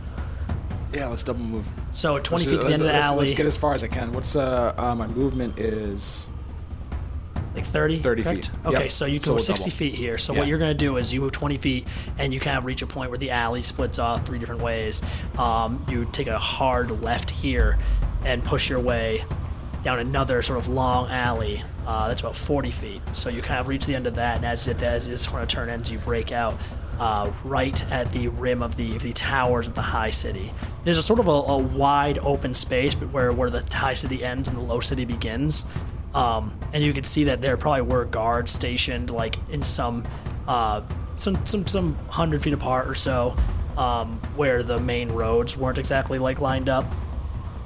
Yeah, 0.93 1.07
let's 1.07 1.23
double 1.23 1.43
move. 1.43 1.67
So 1.91 2.19
20 2.19 2.45
Let's- 2.45 2.51
feet 2.51 2.61
to 2.61 2.67
the 2.67 2.73
end 2.73 2.81
of 2.81 2.87
the 2.87 2.95
alley, 2.95 3.19
Let's 3.25 3.33
get 3.33 3.45
as 3.45 3.57
far 3.57 3.73
as 3.73 3.83
I 3.83 3.87
can. 3.87 4.13
What's 4.13 4.35
uh, 4.35 4.73
uh 4.77 4.95
my 4.95 5.07
movement 5.07 5.59
is 5.59 6.29
like 7.65 7.73
30. 7.73 7.97
30 7.99 8.23
correct? 8.23 8.45
feet. 8.47 8.55
Okay, 8.65 8.81
Yep. 8.83 8.91
so 8.91 9.05
you 9.05 9.19
can 9.19 9.25
So 9.25 9.31
go 9.33 9.37
60 9.37 9.69
double. 9.69 9.77
feet 9.77 9.95
here. 9.95 10.17
So 10.17 10.33
Yeah. 10.33 10.39
what 10.39 10.47
you're 10.47 10.57
gonna 10.59 10.73
do 10.73 10.97
is 10.97 11.13
you 11.13 11.21
move 11.21 11.31
20 11.31 11.57
feet, 11.57 11.87
and 12.17 12.33
you 12.33 12.39
kind 12.39 12.57
of 12.57 12.65
reach 12.65 12.81
a 12.81 12.87
point 12.87 13.09
where 13.09 13.19
the 13.19 13.31
alley 13.31 13.61
splits 13.61 13.99
off 13.99 14.25
three 14.25 14.39
different 14.39 14.61
ways. 14.61 15.01
Um, 15.37 15.85
you 15.89 16.07
take 16.11 16.27
a 16.27 16.37
hard 16.39 17.01
left 17.03 17.29
here, 17.29 17.77
and 18.23 18.43
push 18.43 18.69
your 18.69 18.79
way 18.79 19.23
down 19.83 19.99
another 19.99 20.41
sort 20.41 20.57
of 20.57 20.67
long 20.67 21.09
alley. 21.11 21.63
Uh, 21.85 22.07
that's 22.07 22.19
about 22.21 22.35
40 22.35 22.71
feet. 22.71 23.01
So 23.13 23.29
you 23.29 23.43
kind 23.43 23.59
of 23.59 23.67
reach 23.67 23.85
the 23.85 23.93
end 23.93 24.07
of 24.07 24.15
that, 24.15 24.37
and 24.37 24.45
as 24.45 24.67
it 24.67 24.81
as 24.81 25.07
this 25.07 25.27
corner 25.27 25.45
turn 25.45 25.69
ends, 25.69 25.91
you 25.91 25.99
break 25.99 26.31
out 26.31 26.55
uh, 26.99 27.29
right 27.43 27.83
at 27.91 28.09
the 28.13 28.27
rim 28.29 28.63
of 28.63 28.77
the 28.77 28.95
of 28.95 29.03
the 29.03 29.11
towers 29.13 29.67
of 29.67 29.75
the 29.75 29.81
high 29.81 30.09
city. 30.09 30.51
There's 30.85 30.97
a 30.97 31.03
sort 31.03 31.19
of 31.19 31.27
a, 31.27 31.31
a 31.31 31.57
wide 31.57 32.17
open 32.23 32.53
space, 32.55 32.95
but 32.95 33.11
where 33.11 33.31
where 33.33 33.49
the 33.51 33.61
high 33.75 33.93
city 33.93 34.23
ends 34.23 34.47
and 34.47 34.57
the 34.57 34.61
low 34.61 34.79
city 34.79 35.05
begins. 35.05 35.65
Um, 36.15 36.57
and 36.73 36.83
you 36.83 36.93
can 36.93 37.03
see 37.03 37.25
that 37.25 37.41
there 37.41 37.57
probably 37.57 37.81
were 37.83 38.05
guards 38.05 38.51
stationed 38.51 39.11
like 39.11 39.37
in 39.49 39.61
some 39.61 40.07
uh, 40.47 40.81
some 41.17 41.45
some 41.45 41.67
some 41.67 41.95
hundred 42.07 42.41
feet 42.41 42.53
apart 42.53 42.87
or 42.87 42.95
so, 42.95 43.35
um, 43.77 44.19
where 44.35 44.63
the 44.63 44.79
main 44.79 45.11
roads 45.11 45.55
weren't 45.55 45.77
exactly 45.77 46.17
like 46.17 46.41
lined 46.41 46.69
up 46.69 46.85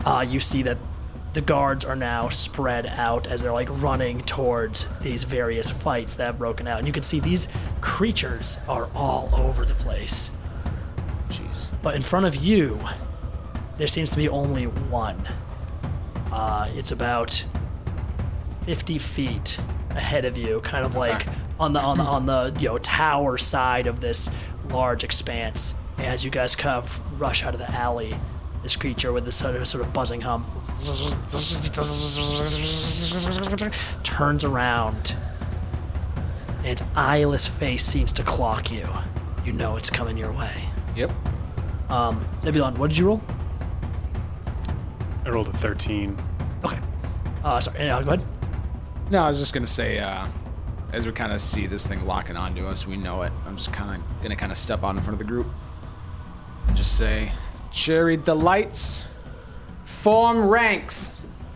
uh, 0.06 0.26
you 0.28 0.40
see 0.40 0.62
that 0.64 0.78
the 1.34 1.42
guards 1.42 1.86
are 1.86 1.96
now 1.96 2.30
spread 2.30 2.88
out 2.88 3.28
as 3.28 3.42
they're 3.42 3.54
like 3.54 3.70
running 3.82 4.22
towards 4.22 4.88
these 5.02 5.24
various 5.24 5.70
fights 5.70 6.16
that 6.16 6.26
have 6.26 6.40
broken 6.40 6.68
out. 6.68 6.80
And 6.80 6.88
you 6.88 6.94
can 6.94 7.04
see 7.04 7.20
these 7.20 7.48
creatures 7.82 8.58
are 8.68 8.90
all 8.96 9.30
over 9.34 9.66
the 9.66 9.76
place. 9.76 10.32
jeez. 11.30 11.72
But 11.84 11.96
in 11.96 12.02
front 12.02 12.26
of 12.26 12.36
you, 12.36 12.80
there 13.78 13.88
seems 13.88 14.12
to 14.12 14.18
be 14.18 14.28
only 14.28 14.66
one. 14.66 15.22
Uh, 16.32 16.70
it's 16.74 16.92
about 16.92 17.44
50 18.70 19.00
feet 19.00 19.60
ahead 19.96 20.26
of 20.26 20.38
you, 20.38 20.60
kind 20.60 20.86
of 20.86 20.94
like 20.96 21.26
on 21.60 21.74
the 21.74 21.80
on 21.80 21.98
the 21.98 22.04
on 22.04 22.28
the 22.28 22.56
you 22.60 22.68
know 22.68 22.78
tower 22.78 23.36
side 23.36 23.88
of 23.88 24.00
this 24.00 24.30
large 24.70 25.04
expanse. 25.04 25.74
And 25.98 26.06
as 26.06 26.24
you 26.24 26.30
guys 26.30 26.56
kind 26.56 26.78
of 26.78 27.02
rush 27.20 27.44
out 27.44 27.56
of 27.56 27.60
the 27.60 27.72
alley, 27.72 28.14
this 28.62 28.76
creature 28.76 29.12
with 29.12 29.26
this 29.26 29.38
sort 29.38 29.56
of 29.56 29.68
sort 29.68 29.84
of 29.84 29.92
buzzing 29.92 30.22
hum 30.22 30.46
turns 34.04 34.44
around. 34.44 35.16
And 36.60 36.68
its 36.68 36.84
eyeless 36.96 37.48
face 37.48 37.84
seems 37.84 38.14
to 38.14 38.22
clock 38.22 38.72
you. 38.72 38.88
You 39.46 39.54
know 39.54 39.78
it's 39.78 39.90
coming 39.90 40.16
your 40.16 40.32
way. 40.32 40.70
Yep. 40.96 41.10
Um, 41.90 42.24
Nebulon, 42.44 42.78
what 42.78 42.92
did 42.92 43.00
you 43.00 43.08
roll? 43.08 43.22
I 45.26 45.30
rolled 45.32 45.48
a 45.48 45.54
13. 45.54 46.16
Okay. 46.64 46.78
Uh, 47.44 47.60
sorry. 47.60 47.90
Uh, 47.90 48.04
go 48.04 48.12
ahead. 48.12 48.39
No, 49.12 49.24
I 49.24 49.28
was 49.28 49.40
just 49.40 49.54
gonna 49.56 49.66
say, 49.66 49.98
uh, 49.98 50.28
as 50.94 51.08
we 51.08 51.12
kind 51.12 51.34
of 51.34 51.42
see 51.42 51.66
this 51.66 51.88
thing 51.88 52.06
locking 52.06 52.38
onto 52.38 52.68
us, 52.68 52.86
we 52.86 52.96
know 52.96 53.24
it. 53.24 53.32
I'm 53.48 53.58
just 53.58 53.74
kind 53.74 54.00
of 54.00 54.22
gonna 54.22 54.36
kind 54.36 54.52
of 54.52 54.58
step 54.58 54.84
out 54.84 54.96
in 54.96 55.02
front 55.02 55.20
of 55.20 55.20
the 55.20 55.32
group 55.32 55.48
and 56.68 56.78
just 56.78 56.96
say, 56.96 57.32
"Cherry 57.72 58.18
Delights, 58.18 59.08
form 59.84 60.48
ranks." 60.48 61.12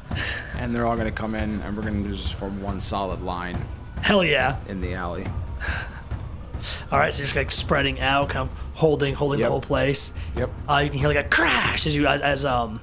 and 0.57 0.74
they're 0.74 0.88
all 0.88 0.98
gonna 0.98 1.12
come 1.12 1.36
in, 1.36 1.62
and 1.62 1.77
we're 1.77 1.83
gonna 1.83 2.10
just 2.10 2.33
form 2.33 2.60
one 2.62 2.79
solid 2.79 3.22
line 3.22 3.63
Hell 4.01 4.24
yeah. 4.24 4.57
in 4.67 4.79
the 4.79 4.95
alley. 4.95 5.27
All 6.91 7.00
right, 7.00 7.13
so 7.13 7.19
you're 7.19 7.25
just 7.25 7.36
like 7.36 7.51
spreading 7.51 8.00
out, 8.00 8.29
kind 8.29 8.50
of 8.50 8.57
holding, 8.74 9.13
holding 9.13 9.41
the 9.41 9.50
whole 9.50 9.60
place. 9.62 10.13
Yep. 10.38 10.50
Uh, 10.69 10.77
you 10.77 10.89
can 10.89 11.00
hear 11.00 11.07
like 11.07 11.25
a 11.25 11.27
crash 11.27 11.86
as 11.86 11.95
you 11.95 12.07
as, 12.07 12.22
as 12.22 12.45
um 12.45 12.79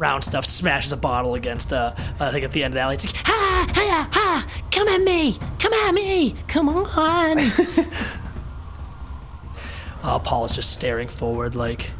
round 0.00 0.24
stuff 0.24 0.44
smashes 0.46 0.92
a 0.92 0.96
bottle 0.96 1.34
against 1.34 1.72
uh 1.72 1.94
I 2.18 2.30
think 2.32 2.44
at 2.44 2.50
the 2.52 2.64
end 2.64 2.72
of 2.72 2.76
the 2.76 2.80
alley. 2.80 2.94
It's 2.96 3.06
like 3.06 3.22
Ah, 3.26 3.66
ah, 3.76 4.08
ah, 4.14 4.46
come 4.72 4.88
at 4.88 5.02
me. 5.02 5.36
Come 5.58 5.72
at 5.74 5.92
me. 5.92 6.34
Come 6.48 6.68
on. 6.70 7.38
uh, 10.02 10.18
Paul 10.18 10.46
is 10.46 10.52
just 10.54 10.72
staring 10.72 11.08
forward 11.08 11.54
like 11.54 11.92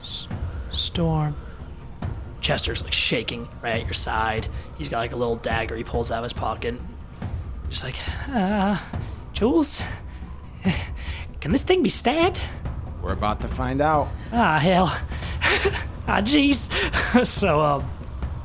S- 0.00 0.26
storm. 0.70 1.36
Chester's 2.40 2.82
like 2.82 2.92
shaking 2.92 3.48
right 3.62 3.76
at 3.80 3.84
your 3.84 3.94
side. 3.94 4.48
He's 4.76 4.88
got 4.88 4.98
like 4.98 5.12
a 5.12 5.16
little 5.16 5.36
dagger 5.36 5.76
he 5.76 5.84
pulls 5.84 6.10
out 6.10 6.18
of 6.18 6.24
his 6.24 6.32
pocket. 6.32 6.74
Just 7.70 7.84
like, 7.84 7.94
uh, 8.28 8.76
Jules, 9.32 9.84
can 11.40 11.52
this 11.52 11.62
thing 11.62 11.82
be 11.84 11.88
stabbed? 11.88 12.40
We're 13.02 13.12
about 13.12 13.40
to 13.40 13.48
find 13.48 13.80
out. 13.80 14.08
Ah, 14.32 14.58
hell. 14.58 14.86
ah, 16.06 16.20
jeez. 16.22 16.70
so, 17.26 17.60
um, 17.60 17.90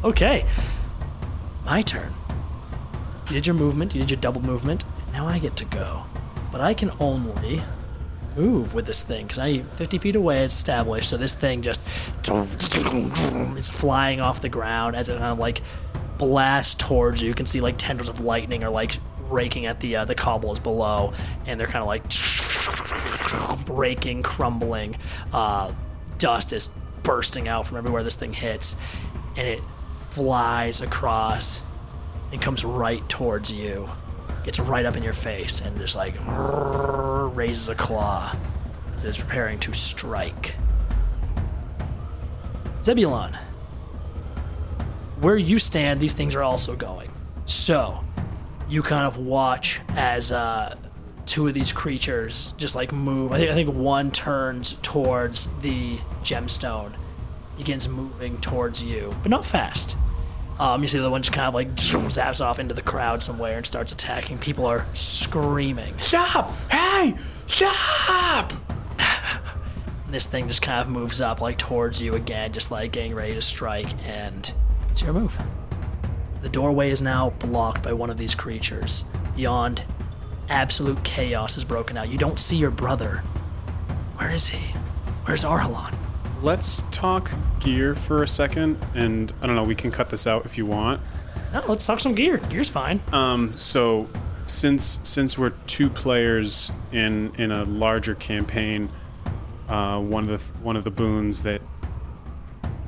okay. 0.04 0.46
My 1.64 1.82
turn. 1.82 2.14
You 3.28 3.34
did 3.34 3.46
your 3.46 3.56
movement, 3.56 3.94
you 3.94 4.02
did 4.02 4.10
your 4.10 4.20
double 4.20 4.42
movement. 4.42 4.84
Now 5.14 5.28
I 5.28 5.38
get 5.38 5.56
to 5.58 5.66
go. 5.66 6.04
But 6.52 6.62
I 6.62 6.74
can 6.74 6.92
only 7.00 7.62
move 8.36 8.74
with 8.74 8.86
this 8.86 9.02
thing 9.02 9.26
because 9.26 9.40
I 9.40 9.64
50 9.64 9.98
feet 9.98 10.16
away 10.16 10.44
is 10.44 10.54
established. 10.54 11.10
So 11.10 11.18
this 11.18 11.34
thing 11.34 11.62
just 11.62 11.82
it's 12.26 13.70
flying 13.70 14.22
off 14.22 14.42
the 14.42 14.50
ground 14.50 14.96
as 14.96 15.10
it 15.10 15.14
kind 15.14 15.26
of 15.26 15.40
like 15.40 15.62
blasts 16.18 16.76
towards 16.76 17.22
you. 17.22 17.28
You 17.28 17.34
can 17.36 17.46
see 17.46 17.62
like 17.62 17.78
tendrils 17.78 18.10
of 18.10 18.22
lightning 18.22 18.64
are 18.64 18.70
like 18.70 18.98
raking 19.30 19.66
at 19.66 19.80
the 19.80 19.98
uh, 19.98 20.06
the 20.06 20.16
cobbles 20.16 20.60
below, 20.60 21.14
and 21.46 21.60
they're 21.60 21.68
kind 21.68 21.82
of 21.82 21.88
like 21.88 22.08
breaking, 23.66 24.24
crumbling. 24.24 24.96
Uh, 25.34 25.72
dust 26.18 26.54
is 26.54 26.70
bursting 27.04 27.48
out 27.48 27.66
from 27.66 27.78
everywhere 27.78 28.04
this 28.04 28.16
thing 28.16 28.34
hits, 28.34 28.76
and 29.36 29.48
it 29.48 29.62
flies 29.90 30.82
across 30.82 31.64
and 32.32 32.42
comes 32.42 32.66
right 32.66 33.08
towards 33.10 33.52
you. 33.52 33.90
Gets 34.44 34.60
right 34.60 34.86
up 34.86 34.98
in 34.98 35.04
your 35.04 35.14
face 35.14 35.62
and 35.62 35.78
just 35.78 35.96
like 35.96 36.16
raises 37.36 37.70
a 37.70 37.76
claw 37.76 38.36
as 38.94 39.06
it's 39.06 39.20
preparing 39.20 39.60
to 39.60 39.74
strike. 39.74 40.56
Zebulon, 42.84 43.38
where 45.20 45.38
you 45.38 45.60
stand, 45.60 46.00
these 46.00 46.14
things 46.14 46.36
are 46.36 46.44
also 46.44 46.76
going. 46.76 47.12
So, 47.46 48.04
you 48.70 48.82
kind 48.82 49.06
of 49.06 49.18
watch 49.18 49.82
as 49.90 50.32
uh, 50.32 50.78
two 51.28 51.48
of 51.48 51.54
these 51.54 51.72
creatures 51.72 52.54
just 52.58 52.76
like 52.76 52.92
move. 52.92 53.32
I 53.32 53.38
think, 53.38 53.52
I 53.52 53.54
think 53.54 53.74
one 53.74 54.12
turns 54.12 54.78
towards 54.82 55.50
the 55.62 55.98
gemstone, 56.24 56.94
begins 57.58 57.88
moving 57.88 58.40
towards 58.40 58.84
you, 58.84 59.16
but 59.22 59.30
not 59.30 59.46
fast. 59.46 59.96
Um, 60.60 60.82
you 60.82 60.88
see 60.88 60.98
the 60.98 61.04
other 61.04 61.12
one 61.12 61.22
just 61.22 61.34
kind 61.34 61.48
of 61.48 61.54
like 61.54 61.70
zaps 61.76 62.44
off 62.44 62.58
into 62.58 62.74
the 62.74 62.82
crowd 62.82 63.22
somewhere 63.22 63.58
and 63.58 63.66
starts 63.66 63.92
attacking. 63.92 64.40
People 64.40 64.66
are 64.66 64.88
screaming. 64.94 65.94
Stop! 66.00 66.52
Hey! 66.72 67.16
Stop! 67.46 68.54
And 68.98 70.10
this 70.14 70.26
thing 70.26 70.48
just 70.48 70.62
kind 70.62 70.82
of 70.82 70.90
moves 70.90 71.22
up 71.22 71.42
like 71.42 71.58
towards 71.58 72.02
you 72.02 72.16
again, 72.16 72.54
just 72.54 72.72
like 72.72 72.92
getting 72.92 73.14
ready 73.14 73.34
to 73.36 73.42
strike, 73.42 73.94
and 74.06 74.52
it's 74.90 75.04
your 75.04 75.14
move. 75.14 75.38
The 76.42 76.50
doorway 76.50 76.90
is 76.90 77.02
now 77.02 77.32
blocked 77.32 77.84
by 77.84 77.94
one 77.94 78.10
of 78.10 78.18
these 78.18 78.34
creatures. 78.34 79.06
Beyond, 79.36 79.84
absolute 80.50 81.04
chaos 81.04 81.56
has 81.56 81.63
broken 81.63 81.98
out. 81.98 82.10
You 82.10 82.18
don't 82.18 82.39
see 82.39 82.58
your 82.58 82.72
brother. 82.72 83.18
Where 84.18 84.32
is 84.32 84.50
he? 84.50 84.74
Where's 85.25 85.44
Arhalon? 85.44 85.96
Let's 86.42 86.84
talk 86.92 87.32
gear 87.60 87.96
for 87.96 88.24
a 88.24 88.27
second, 88.27 88.84
and 88.94 89.34
I 89.42 89.48
don't 89.48 89.56
know. 89.56 89.63
We 89.63 89.75
can 89.75 89.92
cut 89.92 90.10
this 90.10 90.27
out 90.27 90.46
if 90.46 90.58
you 90.58 90.66
want. 90.66 91.01
No, 91.54 91.63
let's 91.68 91.86
talk 91.86 92.00
some 92.00 92.16
gear. 92.16 92.38
Gear's 92.38 92.70
fine. 92.70 93.01
Um, 93.12 93.54
so 93.54 94.08
since 94.46 95.00
since 95.04 95.38
we're 95.38 95.54
two 95.68 95.89
players 95.89 96.72
in 96.92 97.34
in 97.36 97.51
a 97.51 97.63
larger 97.66 98.16
campaign, 98.16 98.89
uh, 99.68 100.00
one 100.00 100.30
of 100.30 100.30
the 100.30 100.60
one 100.60 100.75
of 100.75 100.84
the 100.84 100.92
boons 100.92 101.44
that 101.44 101.62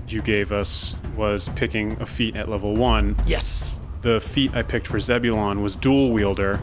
you 0.07 0.21
gave 0.21 0.51
us 0.51 0.95
was 1.15 1.49
picking 1.49 1.99
a 2.01 2.05
feat 2.05 2.35
at 2.35 2.49
level 2.49 2.75
one. 2.75 3.15
Yes. 3.25 3.77
The 4.01 4.21
feat 4.21 4.55
I 4.55 4.61
picked 4.61 4.87
for 4.87 4.99
Zebulon 4.99 5.61
was 5.61 5.75
dual 5.75 6.11
wielder. 6.11 6.61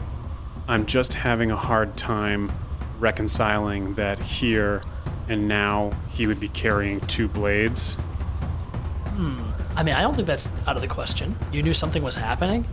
I'm 0.67 0.85
just 0.85 1.13
having 1.13 1.51
a 1.51 1.55
hard 1.55 1.95
time 1.97 2.51
reconciling 2.99 3.93
that 3.95 4.19
here 4.19 4.81
and 5.29 5.47
now 5.47 5.91
he 6.09 6.25
would 6.27 6.39
be 6.39 6.47
carrying 6.49 6.99
two 7.01 7.27
blades. 7.27 7.95
Hmm. 7.95 9.41
I 9.75 9.83
mean, 9.83 9.95
I 9.95 10.01
don't 10.01 10.15
think 10.15 10.27
that's 10.27 10.49
out 10.65 10.75
of 10.75 10.81
the 10.81 10.87
question. 10.87 11.37
You 11.51 11.61
knew 11.63 11.73
something 11.73 12.01
was 12.03 12.15
happening. 12.15 12.65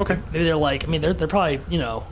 Okay. 0.00 0.18
Maybe 0.32 0.44
they're 0.44 0.56
like, 0.56 0.84
I 0.84 0.86
mean, 0.88 1.00
they're, 1.00 1.14
they're 1.14 1.28
probably, 1.28 1.60
you 1.68 1.78
know, 1.78 2.04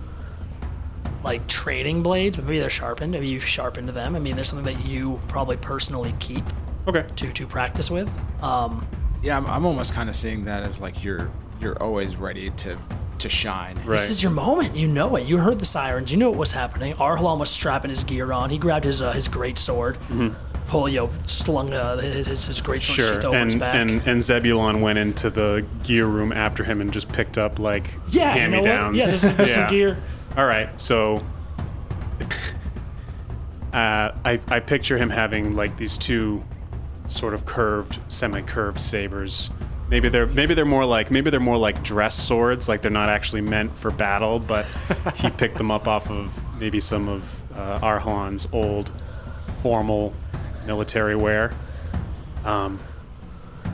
like 1.25 1.47
trading 1.49 2.02
blades, 2.02 2.37
but 2.37 2.47
maybe 2.47 2.59
they're 2.61 2.71
sharpened. 2.71 3.12
Maybe 3.12 3.29
you've 3.29 3.45
sharpened 3.45 3.88
them. 3.91 4.14
I 4.17 4.19
mean, 4.19 4.37
there's 4.37 4.49
something 4.49 4.76
that 4.76 4.85
you 4.85 5.21
probably 5.29 5.57
personally 5.57 6.14
keep 6.21 6.45
Okay. 6.88 7.07
to, 7.17 7.33
to 7.33 7.47
practice 7.47 7.91
with. 7.91 8.09
Um, 8.43 8.87
Yeah, 9.23 9.37
I'm, 9.37 9.47
I'm 9.47 9.64
almost 9.64 9.95
kind 9.95 10.09
of 10.09 10.17
seeing 10.17 10.45
that 10.45 10.62
as 10.62 10.81
like 10.81 11.05
you're 11.05 11.31
you're 11.61 11.81
always 11.81 12.17
ready 12.17 12.50
to 12.50 12.76
to 13.23 13.29
shine. 13.29 13.76
Right. 13.79 13.91
This 13.99 14.11
is 14.11 14.23
your 14.23 14.33
moment. 14.33 14.76
You 14.76 14.87
know 14.88 15.17
it. 15.17 15.26
You 15.26 15.38
heard 15.38 15.59
the 15.59 15.67
sirens. 15.67 16.11
You 16.11 16.17
knew 16.19 16.31
what 16.31 16.38
was 16.38 16.52
happening. 16.52 16.95
Arhalan 16.95 17.38
was 17.38 17.50
strapping 17.50 17.88
his 17.91 18.05
gear 18.05 18.33
on. 18.33 18.50
He 18.50 18.59
grabbed 18.59 18.85
his 18.85 19.00
uh, 19.02 19.12
his 19.12 19.26
great 19.29 19.59
sword. 19.59 19.99
Pull, 20.69 20.88
you 20.88 21.00
know, 21.00 21.11
slung 21.26 21.73
uh, 21.75 21.99
his, 21.99 22.26
his, 22.29 22.47
his 22.47 22.61
great 22.62 22.83
sword 22.83 22.97
Sure. 22.97 23.14
sheath 23.17 23.25
over 23.25 23.45
his 23.45 23.55
And, 23.55 23.61
back. 23.61 23.75
and 23.75 24.00
and 24.07 24.23
Zebulon 24.23 24.81
went 24.81 24.99
into 24.99 25.29
the 25.29 25.67
gear 25.83 26.07
room 26.07 26.33
after 26.33 26.62
him 26.64 26.81
and 26.81 26.93
just 26.93 27.09
picked 27.11 27.37
up 27.37 27.59
like 27.59 27.95
yeah, 28.09 28.31
hand 28.31 28.52
know 28.52 28.59
me 28.59 28.61
what? 28.62 28.69
downs. 28.69 28.97
Yeah, 28.97 29.07
there's, 29.07 29.23
there's 29.37 29.55
some 29.55 29.69
gear. 29.69 29.99
All 30.37 30.47
right, 30.47 30.69
so 30.81 31.17
uh, 33.73 34.12
I 34.25 34.41
I 34.49 34.61
picture 34.61 34.99
him 34.99 35.11
having 35.11 35.57
like 35.57 35.76
these 35.76 35.97
two 35.99 36.43
sort 37.07 37.35
of 37.35 37.45
curved, 37.45 37.99
semi-curved 38.09 38.81
sabers. 38.81 39.50
Maybe 39.89 40.09
they're 40.09 40.27
maybe 40.27 40.55
they're 40.55 40.65
more 40.65 40.85
like 40.85 41.11
maybe 41.11 41.31
they're 41.31 41.41
more 41.41 41.59
like 41.59 41.83
dress 41.83 42.15
swords, 42.15 42.69
like 42.69 42.83
they're 42.83 42.91
not 42.91 43.09
actually 43.09 43.43
meant 43.43 43.77
for 43.77 43.91
battle, 43.91 44.39
but 44.39 44.67
he 45.17 45.29
picked 45.31 45.59
them 45.59 45.71
up 45.71 45.87
off 45.87 46.11
of 46.11 46.43
maybe 46.59 46.81
some 46.81 47.09
of 47.09 47.43
uh, 47.55 47.79
Arhalan's 47.81 48.49
old 48.53 48.93
formal 49.61 50.15
military 50.65 51.15
wear. 51.15 51.55
Um, 52.45 52.81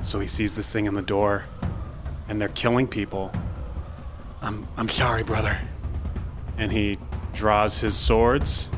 so 0.02 0.18
he 0.20 0.26
sees 0.26 0.54
this 0.56 0.72
thing 0.72 0.86
in 0.86 0.94
the 0.94 1.02
door, 1.02 1.44
and 2.28 2.40
they're 2.40 2.48
killing 2.48 2.88
people. 2.88 3.32
I'm 4.42 4.66
I'm 4.76 4.88
sorry, 4.88 5.22
brother 5.22 5.58
and 6.58 6.72
he 6.72 6.98
draws 7.32 7.80
his 7.80 7.96
swords 7.96 8.68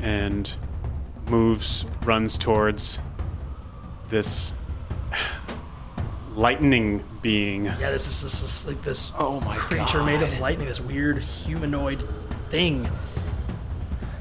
and 0.00 0.52
moves, 1.28 1.86
runs 2.02 2.36
towards 2.36 2.98
this 4.08 4.52
lightning 6.40 7.04
being. 7.20 7.66
Yeah, 7.66 7.90
this 7.90 8.06
is 8.06 8.22
this 8.22 8.42
is 8.42 8.66
like 8.66 8.82
this 8.82 9.12
Oh 9.18 9.40
my 9.40 9.56
creature 9.56 10.02
made 10.02 10.22
of 10.22 10.40
lightning, 10.40 10.66
this 10.68 10.80
weird 10.80 11.18
humanoid 11.18 12.02
thing. 12.48 12.88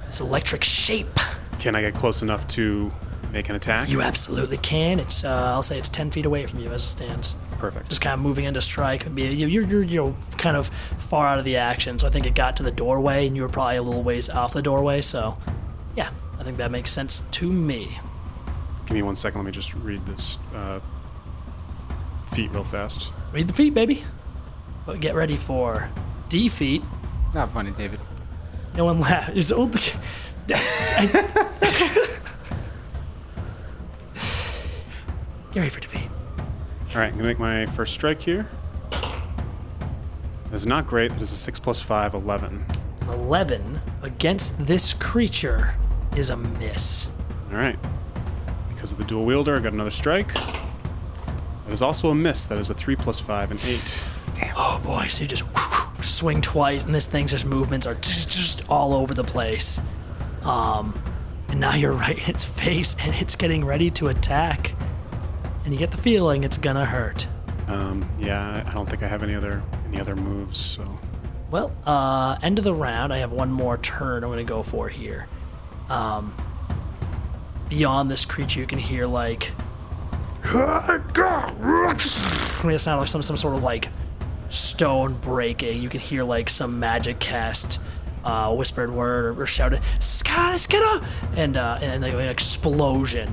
This 0.05 0.19
electric 0.19 0.63
shape. 0.63 1.17
Can 1.59 1.75
I 1.75 1.81
get 1.81 1.93
close 1.93 2.21
enough 2.21 2.45
to 2.47 2.91
make 3.31 3.47
an 3.49 3.55
attack? 3.55 3.89
You 3.89 4.01
absolutely 4.01 4.57
can. 4.57 4.99
It's 4.99 5.23
uh, 5.23 5.29
I'll 5.53 5.63
say 5.63 5.77
it's 5.77 5.89
ten 5.89 6.11
feet 6.11 6.25
away 6.25 6.45
from 6.45 6.59
you 6.59 6.69
as 6.71 6.83
it 6.83 6.87
stands. 6.87 7.35
Perfect. 7.57 7.89
Just 7.89 8.01
kind 8.01 8.13
of 8.13 8.19
moving 8.21 8.45
into 8.45 8.61
strike. 8.61 9.01
It'd 9.01 9.15
be- 9.15 9.23
you- 9.23 9.47
You're, 9.47 9.63
you're 9.65 9.83
you 9.83 9.97
know 10.01 10.15
kind 10.37 10.55
of 10.57 10.67
far 10.97 11.25
out 11.27 11.39
of 11.39 11.45
the 11.45 11.57
action, 11.57 11.99
so 11.99 12.07
I 12.07 12.09
think 12.09 12.25
it 12.25 12.35
got 12.35 12.57
to 12.57 12.63
the 12.63 12.71
doorway, 12.71 13.27
and 13.27 13.35
you 13.35 13.41
were 13.43 13.49
probably 13.49 13.77
a 13.77 13.81
little 13.81 14.03
ways 14.03 14.29
off 14.29 14.53
the 14.53 14.61
doorway. 14.61 15.01
So, 15.01 15.37
yeah, 15.95 16.09
I 16.39 16.43
think 16.43 16.57
that 16.57 16.71
makes 16.71 16.89
sense 16.91 17.21
to 17.31 17.51
me. 17.51 17.97
Give 18.85 18.91
me 18.95 19.01
one 19.03 19.15
second. 19.17 19.39
Let 19.41 19.45
me 19.45 19.51
just 19.51 19.73
read 19.75 20.05
this 20.05 20.37
uh, 20.55 20.79
feat 22.29 22.51
real 22.51 22.63
fast. 22.63 23.11
Read 23.31 23.47
the 23.47 23.53
feet, 23.53 23.73
baby. 23.73 24.03
But 24.85 24.99
get 24.99 25.15
ready 25.15 25.37
for 25.37 25.89
defeat. 26.29 26.83
Not 27.33 27.51
funny, 27.51 27.71
David. 27.71 27.99
No 28.75 28.85
one 28.85 28.99
laughed. 28.99 29.35
It's 29.35 29.51
old. 29.51 29.73
Get 35.51 35.61
ready 35.61 35.69
for 35.69 35.79
defeat. 35.79 36.09
All 36.89 36.95
right, 36.95 37.11
I'm 37.11 37.11
gonna 37.11 37.23
make 37.23 37.39
my 37.39 37.65
first 37.65 37.93
strike 37.93 38.21
here. 38.21 38.49
That's 40.51 40.65
not 40.65 40.87
great. 40.87 41.11
That 41.13 41.21
is 41.21 41.31
a 41.31 41.35
six 41.35 41.59
plus 41.59 41.79
five, 41.79 42.13
11. 42.13 42.65
11 43.09 43.81
against 44.01 44.65
this 44.65 44.93
creature 44.93 45.73
is 46.15 46.29
a 46.29 46.37
miss. 46.37 47.07
All 47.51 47.57
right. 47.57 47.77
Because 48.69 48.69
because 48.69 48.91
of 48.93 48.97
the 48.99 49.03
dual 49.03 49.25
wielder. 49.25 49.55
I 49.55 49.59
got 49.59 49.73
another 49.73 49.91
strike. 49.91 50.31
That 51.69 51.73
is 51.73 51.83
also 51.83 52.09
a 52.09 52.15
miss. 52.15 52.47
That 52.47 52.57
is 52.57 52.71
a 52.71 52.73
three 52.73 52.95
plus 52.95 53.19
five 53.19 53.51
and 53.51 53.63
eight. 53.67 54.07
Oh 54.55 54.81
boy, 54.83 55.05
so 55.07 55.21
you 55.21 55.27
just 55.27 55.43
swing 56.01 56.41
twice, 56.41 56.83
and 56.83 56.95
this 56.95 57.05
thing's 57.05 57.29
just 57.29 57.45
movements 57.45 57.85
are 57.85 57.93
just, 57.93 58.27
just 58.27 58.67
all 58.69 58.95
over 58.95 59.13
the 59.13 59.23
place. 59.23 59.79
Um, 60.41 60.99
and 61.47 61.59
now 61.59 61.75
you're 61.75 61.91
right 62.07 62.17
in 62.17 62.27
its 62.27 62.43
face, 62.43 62.95
and 62.99 63.13
it's 63.13 63.35
getting 63.35 63.63
ready 63.63 63.91
to 63.91 64.07
attack. 64.07 64.73
And 65.63 65.71
you 65.71 65.77
get 65.77 65.91
the 65.91 65.97
feeling 65.97 66.43
it's 66.43 66.57
gonna 66.57 66.85
hurt. 66.85 67.27
Um, 67.67 68.09
yeah, 68.17 68.63
I- 68.65 68.71
don't 68.71 68.89
think 68.89 69.03
I 69.03 69.07
have 69.07 69.21
any 69.21 69.35
other 69.35 69.61
any 69.89 70.01
other 70.01 70.15
moves. 70.15 70.57
So 70.57 70.83
Well, 71.51 71.71
uh, 71.85 72.39
end 72.41 72.57
of 72.57 72.63
the 72.63 72.73
round. 72.73 73.13
I 73.13 73.19
have 73.19 73.31
one 73.31 73.51
more 73.51 73.77
turn 73.77 74.23
I'm 74.23 74.31
going 74.31 74.43
to 74.43 74.53
go 74.53 74.63
for 74.63 74.89
here. 74.89 75.27
Um, 75.87 76.33
beyond 77.69 78.09
this 78.09 78.25
creature, 78.25 78.59
you 78.59 78.65
can 78.65 78.79
hear 78.79 79.05
like. 79.05 79.51
It 82.65 82.79
sound 82.79 82.99
like 82.99 83.09
some 83.09 83.21
some 83.21 83.37
sort 83.37 83.55
of 83.55 83.63
like 83.63 83.89
stone 84.47 85.13
breaking. 85.15 85.81
You 85.81 85.89
can 85.89 85.99
hear 85.99 86.23
like 86.23 86.49
some 86.49 86.79
magic 86.79 87.19
cast, 87.19 87.79
uh, 88.23 88.53
whispered 88.55 88.91
word 88.91 89.25
or, 89.37 89.41
or 89.41 89.45
shouted, 89.45 89.81
"Scott, 89.99 90.55
Skidda!" 90.55 91.05
and 91.35 91.57
uh, 91.57 91.79
and 91.81 92.03
then 92.03 92.15
an 92.15 92.27
explosion 92.29 93.29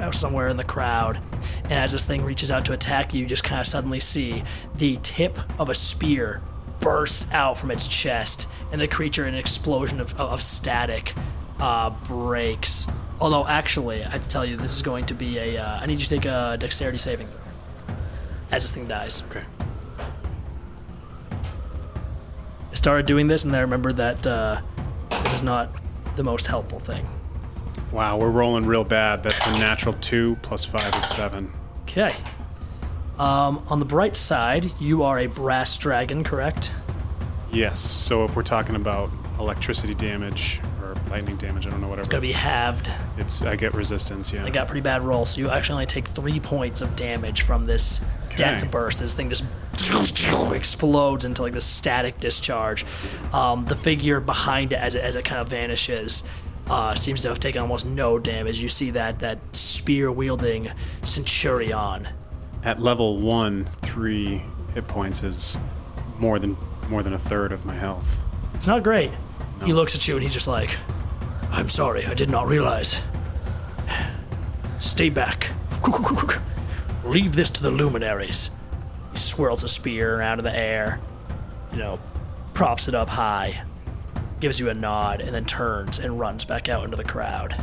out 0.00 0.14
somewhere 0.14 0.48
in 0.48 0.56
the 0.56 0.64
crowd. 0.64 1.18
And 1.64 1.72
as 1.72 1.92
this 1.92 2.04
thing 2.04 2.24
reaches 2.24 2.50
out 2.50 2.64
to 2.66 2.72
attack 2.72 3.12
you, 3.12 3.20
you 3.20 3.26
just 3.26 3.44
kind 3.44 3.60
of 3.60 3.66
suddenly 3.66 4.00
see 4.00 4.42
the 4.76 4.98
tip 5.02 5.38
of 5.60 5.68
a 5.68 5.74
spear 5.74 6.40
burst 6.80 7.32
out 7.32 7.58
from 7.58 7.70
its 7.70 7.88
chest, 7.88 8.48
and 8.72 8.80
the 8.80 8.88
creature, 8.88 9.26
in 9.26 9.34
an 9.34 9.40
explosion 9.40 10.00
of, 10.00 10.18
of 10.18 10.42
static, 10.42 11.14
uh, 11.58 11.90
breaks. 11.90 12.86
Although, 13.20 13.46
actually, 13.46 14.04
I 14.04 14.10
have 14.10 14.22
to 14.22 14.28
tell 14.28 14.44
you, 14.44 14.56
this 14.56 14.76
is 14.76 14.82
going 14.82 15.06
to 15.06 15.14
be 15.14 15.38
a. 15.38 15.58
Uh, 15.58 15.80
I 15.80 15.86
need 15.86 15.94
you 15.94 16.06
to 16.06 16.08
take 16.08 16.24
a 16.24 16.56
dexterity 16.58 16.98
saving 16.98 17.28
throw 17.28 17.40
as 18.50 18.64
this 18.64 18.70
thing 18.70 18.86
dies. 18.86 19.22
okay. 19.28 19.44
I 21.30 22.74
started 22.74 23.06
doing 23.06 23.28
this, 23.28 23.44
and 23.44 23.54
I 23.54 23.60
remember 23.60 23.92
that 23.92 24.26
uh, 24.26 24.60
this 25.22 25.34
is 25.34 25.42
not 25.42 25.70
the 26.16 26.22
most 26.22 26.46
helpful 26.46 26.78
thing. 26.78 27.06
Wow, 27.92 28.18
we're 28.18 28.30
rolling 28.30 28.66
real 28.66 28.84
bad. 28.84 29.22
That's 29.22 29.46
a 29.46 29.52
natural 29.52 29.94
two 29.94 30.36
plus 30.42 30.64
five 30.64 30.94
is 30.94 31.08
seven. 31.08 31.52
Okay. 31.82 32.14
Um, 33.18 33.64
on 33.68 33.80
the 33.80 33.86
bright 33.86 34.14
side, 34.14 34.72
you 34.78 35.02
are 35.02 35.18
a 35.18 35.26
brass 35.26 35.76
dragon, 35.76 36.22
correct? 36.22 36.72
Yes. 37.50 37.80
So 37.80 38.24
if 38.24 38.36
we're 38.36 38.42
talking 38.42 38.76
about 38.76 39.10
electricity 39.38 39.94
damage 39.94 40.60
lightning 41.08 41.36
damage, 41.36 41.66
I 41.66 41.70
don't 41.70 41.80
know 41.80 41.88
whatever. 41.88 42.00
It's 42.00 42.08
gonna 42.08 42.20
be 42.20 42.32
halved. 42.32 42.90
It's 43.16 43.42
I 43.42 43.56
get 43.56 43.74
resistance. 43.74 44.32
Yeah. 44.32 44.44
I 44.44 44.50
got 44.50 44.66
pretty 44.66 44.80
bad 44.80 45.02
roll, 45.02 45.24
so 45.24 45.40
you 45.40 45.50
actually 45.50 45.74
only 45.74 45.86
take 45.86 46.08
three 46.08 46.40
points 46.40 46.80
of 46.80 46.96
damage 46.96 47.42
from 47.42 47.64
this 47.64 48.00
death 48.36 48.70
burst. 48.70 49.00
This 49.00 49.14
thing 49.14 49.30
just 49.30 49.44
explodes 50.52 51.24
into 51.24 51.42
like 51.42 51.52
this 51.52 51.64
static 51.64 52.20
discharge. 52.20 52.84
Um, 53.32 53.64
the 53.64 53.76
figure 53.76 54.20
behind 54.20 54.72
it, 54.72 54.76
as 54.76 54.94
it, 54.94 55.02
as 55.02 55.16
it 55.16 55.24
kind 55.24 55.40
of 55.40 55.48
vanishes, 55.48 56.24
uh, 56.68 56.94
seems 56.94 57.22
to 57.22 57.28
have 57.28 57.40
taken 57.40 57.60
almost 57.62 57.86
no 57.86 58.18
damage. 58.18 58.60
You 58.60 58.68
see 58.68 58.90
that 58.90 59.18
that 59.20 59.38
spear 59.54 60.12
wielding 60.12 60.70
centurion. 61.02 62.08
At 62.64 62.80
level 62.80 63.18
one, 63.18 63.64
three 63.82 64.42
hit 64.74 64.86
points 64.86 65.22
is 65.22 65.56
more 66.18 66.38
than 66.38 66.56
more 66.88 67.02
than 67.02 67.12
a 67.12 67.18
third 67.18 67.52
of 67.52 67.64
my 67.64 67.74
health. 67.74 68.20
It's 68.54 68.66
not 68.66 68.82
great. 68.82 69.10
He 69.64 69.72
looks 69.72 69.94
at 69.94 70.06
you 70.06 70.14
and 70.14 70.22
he's 70.22 70.32
just 70.32 70.48
like, 70.48 70.76
I'm 71.50 71.68
sorry, 71.68 72.06
I 72.06 72.14
did 72.14 72.30
not 72.30 72.46
realize. 72.46 73.02
Stay 74.78 75.08
back. 75.08 75.50
Leave 77.04 77.34
this 77.34 77.50
to 77.50 77.62
the 77.62 77.70
luminaries. 77.70 78.50
He 79.12 79.16
swirls 79.16 79.64
a 79.64 79.68
spear 79.68 80.20
out 80.20 80.38
of 80.38 80.44
the 80.44 80.56
air, 80.56 81.00
you 81.72 81.78
know, 81.78 81.98
props 82.54 82.88
it 82.88 82.94
up 82.94 83.08
high, 83.08 83.64
gives 84.40 84.60
you 84.60 84.68
a 84.68 84.74
nod, 84.74 85.20
and 85.20 85.34
then 85.34 85.44
turns 85.44 85.98
and 85.98 86.18
runs 86.18 86.44
back 86.44 86.68
out 86.68 86.84
into 86.84 86.96
the 86.96 87.04
crowd. 87.04 87.56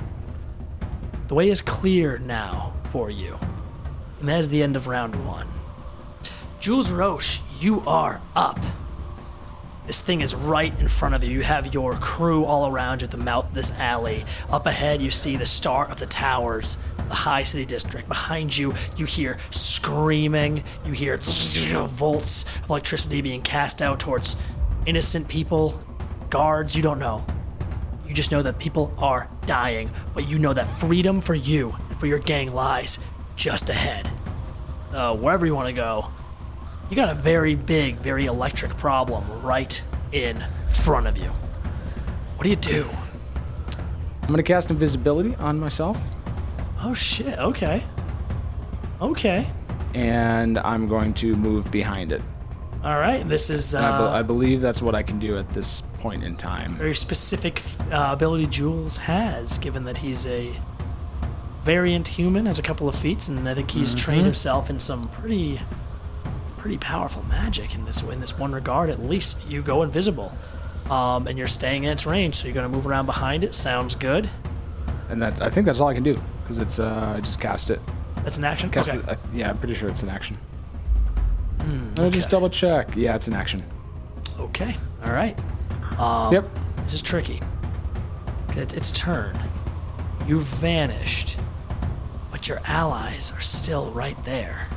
The 1.28 1.36
way 1.36 1.50
is 1.50 1.62
clear 1.62 2.18
now 2.20 2.74
for 2.84 3.10
you. 3.10 3.38
And 4.20 4.30
that 4.30 4.40
is 4.40 4.50
the 4.50 4.64
end 4.64 4.76
of 4.76 4.88
round 4.88 5.26
one. 5.26 5.48
Jules 6.60 6.90
Roche, 6.90 7.40
you 7.60 7.82
are 7.86 8.22
up. 8.36 8.60
This 9.88 10.02
thing 10.02 10.22
is 10.22 10.34
right 10.34 10.78
in 10.80 10.88
front 10.88 11.14
of 11.14 11.24
you. 11.24 11.30
You 11.30 11.44
have 11.44 11.74
your 11.74 11.94
crew 11.96 12.44
all 12.44 12.72
around 12.72 13.02
you 13.02 13.06
at 13.06 13.12
the 13.12 13.18
mouth 13.18 13.46
of 13.46 13.54
this 13.54 13.72
alley. 13.72 14.26
Up 14.50 14.66
ahead, 14.66 15.00
you 15.00 15.12
see 15.12 15.38
the 15.38 15.46
star 15.46 15.88
of 15.90 16.00
the 16.00 16.08
towers, 16.08 16.78
the 17.08 17.14
High 17.14 17.44
City 17.44 17.66
District. 17.66 18.08
Behind 18.08 18.56
you, 18.56 18.74
you 18.98 19.06
hear 19.06 19.38
screaming. 19.52 20.64
You 20.86 20.94
hear 20.94 21.18
volts 21.18 22.46
of 22.64 22.70
electricity 22.72 23.22
being 23.22 23.44
cast 23.44 23.84
out 23.84 24.00
towards 24.00 24.38
innocent 24.88 25.28
people, 25.28 25.80
guards. 26.32 26.76
You 26.76 26.82
don't 26.82 27.00
know. 27.00 27.24
You 28.08 28.16
just 28.16 28.32
know 28.32 28.42
that 28.42 28.58
people 28.58 28.92
are 28.98 29.30
dying, 29.46 29.92
but 30.16 30.28
you 30.28 30.40
know 30.40 30.54
that 30.54 30.68
freedom 30.68 31.22
for 31.22 31.36
you 31.36 31.76
and 31.90 32.00
for 32.00 32.08
your 32.08 32.20
gang 32.20 32.54
lies 32.54 32.98
just 33.36 33.70
ahead. 33.70 34.10
Uh, 34.92 35.16
wherever 35.16 35.46
you 35.46 35.54
want 35.54 35.68
to 35.68 35.74
go, 35.74 36.10
you 36.90 36.96
got 36.96 37.10
a 37.10 37.16
very 37.16 37.56
big, 37.56 37.98
very 37.98 38.26
electric 38.26 38.76
problem 38.78 39.24
right 39.42 39.82
in 40.12 40.44
front 40.68 41.08
of 41.08 41.18
you. 41.18 41.30
What 42.36 42.44
do 42.44 42.50
you 42.50 42.56
do? 42.56 42.88
I'm 44.22 44.28
gonna 44.30 44.44
cast 44.44 44.70
invisibility 44.72 45.36
on 45.36 45.60
myself, 45.60 46.10
Oh 46.82 46.94
shit, 46.94 47.38
okay. 47.40 47.84
Okay. 49.02 49.48
and 49.94 50.58
I'm 50.60 50.88
going 50.88 51.14
to 51.16 51.36
move 51.36 51.70
behind 51.72 52.12
it. 52.12 52.22
All 52.84 53.00
right, 53.00 53.28
this 53.28 53.50
is 53.50 53.74
And 53.74 53.84
I, 53.86 53.98
be- 53.98 54.04
uh, 54.04 54.10
I 54.12 54.22
believe 54.22 54.62
that's 54.62 54.82
what 54.82 54.94
I 54.94 55.02
can 55.02 55.18
do 55.18 55.38
at 55.38 55.50
this 55.54 55.82
point 56.00 56.24
in 56.24 56.36
time. 56.38 56.76
very 56.76 56.94
specific 56.94 57.62
uh, 57.92 58.10
ability 58.12 58.46
Jules 58.46 58.98
has, 58.98 59.58
given 59.58 59.84
that 59.86 59.98
he's 59.98 60.28
a 60.28 60.52
variant 61.64 62.08
human, 62.08 62.46
has 62.46 62.60
a 62.60 62.62
couple 62.62 62.88
of 62.88 62.94
feats, 62.96 63.28
and 63.30 63.50
I 63.50 63.56
think 63.56 63.72
he's 63.72 63.96
trained 63.96 64.26
himself 64.26 64.70
in 64.70 64.80
some 64.80 65.08
pretty, 65.10 65.60
pretty 66.66 66.78
powerful 66.80 67.22
magic 67.26 67.76
in 67.76 67.86
this 67.86 68.02
in 68.02 68.20
this 68.20 68.40
one 68.40 68.52
regard. 68.52 68.90
At 68.90 69.00
least 69.00 69.46
you 69.46 69.62
go 69.62 69.84
invisible, 69.84 70.36
um, 70.90 71.28
and 71.28 71.38
you're 71.38 71.46
staying 71.46 71.84
in 71.84 71.92
its 71.92 72.08
range, 72.08 72.34
so 72.34 72.48
you're 72.48 72.56
going 72.56 72.68
to 72.68 72.76
move 72.76 72.88
around 72.88 73.06
behind 73.06 73.44
it. 73.44 73.54
Sounds 73.54 73.94
good. 73.94 74.28
And 75.10 75.22
that 75.22 75.44
I 75.44 75.50
think 75.52 75.68
that's 75.68 75.80
all 75.80 75.90
I 75.90 75.94
can 75.94 76.02
do 76.02 76.20
because 76.42 76.58
it's 76.58 76.80
uh, 76.80 77.14
I 77.18 77.20
just 77.20 77.40
cast 77.40 77.70
it. 77.70 77.80
That's 78.24 78.40
an 78.40 78.46
action. 78.46 78.72
Cast 78.72 78.96
okay. 78.96 78.98
it. 78.98 79.10
I, 79.10 79.38
yeah, 79.38 79.52
I'm 79.52 79.60
pretty 79.60 79.76
sure 79.76 79.90
it's 79.90 80.02
an 80.02 80.10
action. 80.10 80.40
Let 81.60 82.06
me 82.06 82.10
just 82.10 82.32
double 82.32 82.50
check. 82.50 82.96
Yeah, 82.96 83.14
it's 83.14 83.28
an 83.28 83.36
action. 83.36 83.64
Okay. 84.40 84.76
All 85.04 85.14
right. 85.14 85.38
Um, 86.00 86.34
yep. 86.34 86.50
This 86.78 86.96
is 86.96 87.04
tricky. 87.04 87.44
It's 88.54 88.74
its 88.74 88.92
turn. 88.92 89.38
You've 90.26 90.46
vanished, 90.46 91.38
but 92.32 92.48
your 92.48 92.60
allies 92.66 93.32
are 93.34 93.40
still 93.40 93.92
right 93.92 94.22
there. 94.24 94.68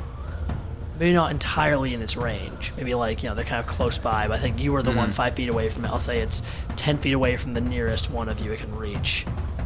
Maybe 0.99 1.13
not 1.13 1.31
entirely 1.31 1.93
in 1.93 2.01
its 2.01 2.17
range. 2.17 2.73
Maybe 2.75 2.93
like 2.93 3.23
you 3.23 3.29
know 3.29 3.35
they're 3.35 3.45
kind 3.45 3.61
of 3.61 3.67
close 3.67 3.97
by. 3.97 4.27
But 4.27 4.37
I 4.37 4.41
think 4.41 4.59
you 4.59 4.73
were 4.73 4.83
the 4.83 4.91
one 4.91 5.11
five 5.11 5.35
feet 5.35 5.47
away 5.49 5.69
from 5.69 5.85
it. 5.85 5.91
I'll 5.91 5.99
say 5.99 6.19
it's 6.19 6.43
ten 6.75 6.97
feet 6.97 7.13
away 7.13 7.37
from 7.37 7.53
the 7.53 7.61
nearest 7.61 8.11
one 8.11 8.27
of 8.27 8.41
you 8.41 8.51
it 8.51 8.59
can 8.59 8.75
reach. 8.75 9.25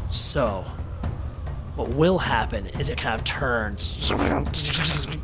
So, 0.10 0.64
what 1.76 1.90
will 1.90 2.20
happen 2.20 2.68
is 2.80 2.90
it 2.92 3.00
kind 3.00 3.16
of 3.16 3.24
turns, 3.24 4.12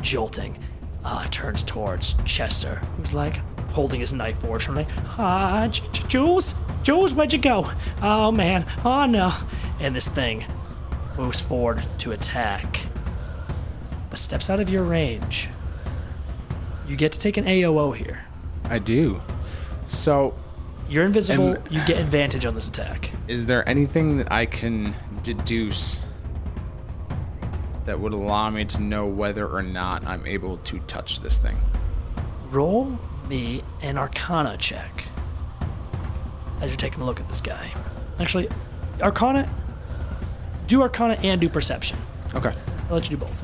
jolting, 0.00 0.58
uh, 1.04 1.26
turns 1.28 1.62
towards 1.62 2.14
Chester, 2.24 2.76
who's 2.96 3.12
like 3.12 3.36
holding 3.70 4.00
his 4.00 4.12
knife 4.12 4.38
forward. 4.40 4.62
fortunately. 4.62 4.86
Ah, 5.18 5.68
J- 5.70 5.82
J- 5.92 6.04
Jules, 6.08 6.54
Jules, 6.82 7.14
where'd 7.14 7.32
you 7.32 7.38
go? 7.38 7.70
Oh 8.00 8.32
man, 8.32 8.64
oh 8.84 9.06
no! 9.06 9.32
And 9.80 9.94
this 9.94 10.08
thing 10.08 10.44
moves 11.18 11.40
forward 11.40 11.82
to 11.98 12.12
attack, 12.12 12.80
but 14.12 14.18
steps 14.18 14.50
out 14.50 14.60
of 14.60 14.68
your 14.68 14.82
range. 14.82 15.48
You 16.86 16.96
get 16.96 17.12
to 17.12 17.18
take 17.18 17.38
an 17.38 17.46
AOO 17.46 17.96
here. 17.96 18.26
I 18.68 18.78
do. 18.78 19.22
So, 19.86 20.34
You're 20.90 21.06
invisible. 21.06 21.54
And- 21.54 21.70
you 21.70 21.82
get 21.86 21.98
advantage 21.98 22.44
on 22.44 22.52
this 22.52 22.68
attack. 22.68 23.10
is 23.26 23.46
there 23.46 23.66
anything 23.66 24.18
that 24.18 24.30
I 24.30 24.44
can 24.44 24.94
deduce 25.22 26.04
that 27.86 27.98
would 28.00 28.12
allow 28.12 28.50
me 28.50 28.66
to 28.66 28.82
know 28.82 29.06
whether 29.06 29.48
or 29.48 29.62
not 29.62 30.06
I'm 30.06 30.26
able 30.26 30.58
to 30.58 30.78
touch 30.80 31.20
this 31.20 31.38
thing? 31.38 31.58
Roll 32.50 32.98
me 33.30 33.64
an 33.80 33.96
Arcana 33.96 34.58
check 34.58 35.06
as 36.60 36.68
you're 36.68 36.76
taking 36.76 37.00
a 37.00 37.06
look 37.06 37.18
at 37.18 37.28
this 37.28 37.40
guy. 37.40 37.66
Actually, 38.20 38.50
Arcana. 39.00 39.50
Do 40.66 40.82
Arcana 40.82 41.14
and 41.22 41.40
do 41.40 41.48
Perception. 41.48 41.96
Okay. 42.34 42.52
I'll 42.90 42.96
let 42.96 43.10
you 43.10 43.16
do 43.16 43.24
both 43.24 43.42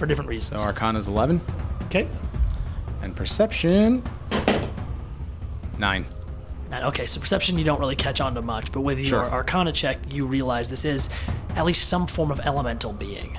for 0.00 0.06
different 0.06 0.28
reasons. 0.28 0.48
So 0.62 0.66
reasons. 0.66 0.74
Arcana's 0.74 1.06
11 1.06 1.40
Okay. 1.84 2.08
and 3.02 3.14
Perception 3.14 4.02
9. 5.78 6.04
Nine. 6.70 6.84
Okay, 6.84 7.04
so 7.06 7.20
perception 7.20 7.58
you 7.58 7.64
don't 7.64 7.80
really 7.80 7.96
catch 7.96 8.20
on 8.20 8.34
to 8.34 8.42
much, 8.42 8.72
but 8.72 8.80
with 8.80 8.98
your 8.98 9.06
Sure. 9.06 9.30
Arcana 9.30 9.72
check, 9.72 9.98
you 10.08 10.24
realize 10.26 10.70
this 10.70 10.84
is 10.84 11.10
at 11.56 11.64
least 11.66 11.88
some 11.88 12.06
form 12.06 12.30
of 12.30 12.40
elemental 12.44 12.92
being. 12.92 13.38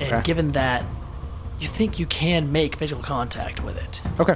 And 0.00 0.12
Okay. 0.12 0.22
given 0.22 0.52
that, 0.52 0.84
you 1.60 1.66
think 1.68 1.98
you 1.98 2.06
can 2.06 2.52
make 2.52 2.76
physical 2.76 3.02
contact 3.02 3.62
with 3.64 3.76
it. 3.82 4.02
Okay. 4.20 4.34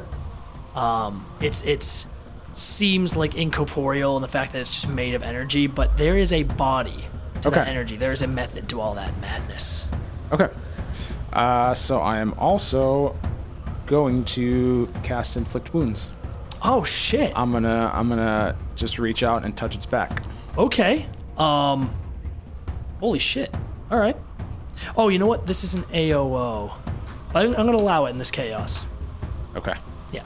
Um, 0.75 1.25
it's 1.41 1.62
it's 1.62 2.07
seems 2.55 3.15
like 3.17 3.35
incorporeal 3.35 4.17
in 4.17 4.23
the 4.23 4.29
fact 4.29 4.53
that 4.53 4.61
it's 4.61 4.73
just 4.83 4.88
made 4.88 5.15
of 5.15 5.23
energy, 5.23 5.67
but 5.67 5.97
there 5.97 6.17
is 6.17 6.33
a 6.33 6.43
body 6.45 7.05
to 7.43 7.51
that 7.51 7.67
energy. 7.69 7.97
There 7.97 8.12
is 8.12 8.23
a 8.23 8.27
method 8.27 8.69
to 8.71 8.81
all 8.81 8.95
that 8.95 9.19
madness. 9.21 9.85
Okay. 10.33 10.49
Uh, 11.33 11.73
so 11.75 12.01
I 12.01 12.18
am 12.18 12.35
also 12.38 13.16
going 13.87 14.25
to 14.27 14.88
cast 15.03 15.37
inflict 15.37 15.73
wounds. 15.75 16.12
Oh 16.62 16.85
shit. 16.85 17.33
I'm 17.35 17.51
gonna 17.53 17.90
I'm 17.92 18.09
gonna 18.09 18.57
just 18.77 18.99
reach 18.99 19.23
out 19.23 19.45
and 19.45 19.57
touch 19.57 19.75
its 19.75 19.87
back. 19.87 20.23
Okay. 20.57 21.07
Um. 21.37 21.90
Holy 23.01 23.18
shit. 23.18 23.53
All 23.90 23.99
right. 23.99 24.16
Oh, 24.97 25.09
you 25.09 25.18
know 25.18 25.27
what? 25.27 25.47
This 25.47 25.64
is 25.64 25.75
an 25.75 25.83
AOO. 25.85 26.73
I'm, 27.35 27.49
I'm 27.57 27.66
gonna 27.66 27.73
allow 27.79 28.07
it 28.07 28.11
in 28.11 28.18
this 28.18 28.31
chaos. 28.31 28.85
Okay. 29.57 29.75
Yeah. 30.12 30.23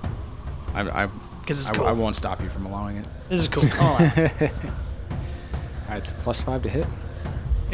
I 0.75 1.05
I, 1.05 1.07
'Cause 1.47 1.61
it's 1.61 1.71
I, 1.71 1.75
cool. 1.75 1.87
I 1.87 1.93
won't 1.93 2.17
stop 2.17 2.43
you 2.43 2.51
from 2.51 2.67
allowing 2.67 2.97
it. 2.99 3.07
This 3.29 3.41
is 3.41 3.49
cool. 3.49 3.65
I'll 3.81 3.97
allow 3.97 3.99
it. 4.17 4.43
All 4.43 5.89
right, 5.89 5.99
it's 5.99 6.11
a 6.11 6.15
plus 6.15 6.43
five 6.43 6.63
to 6.63 6.69
hit. 6.69 6.87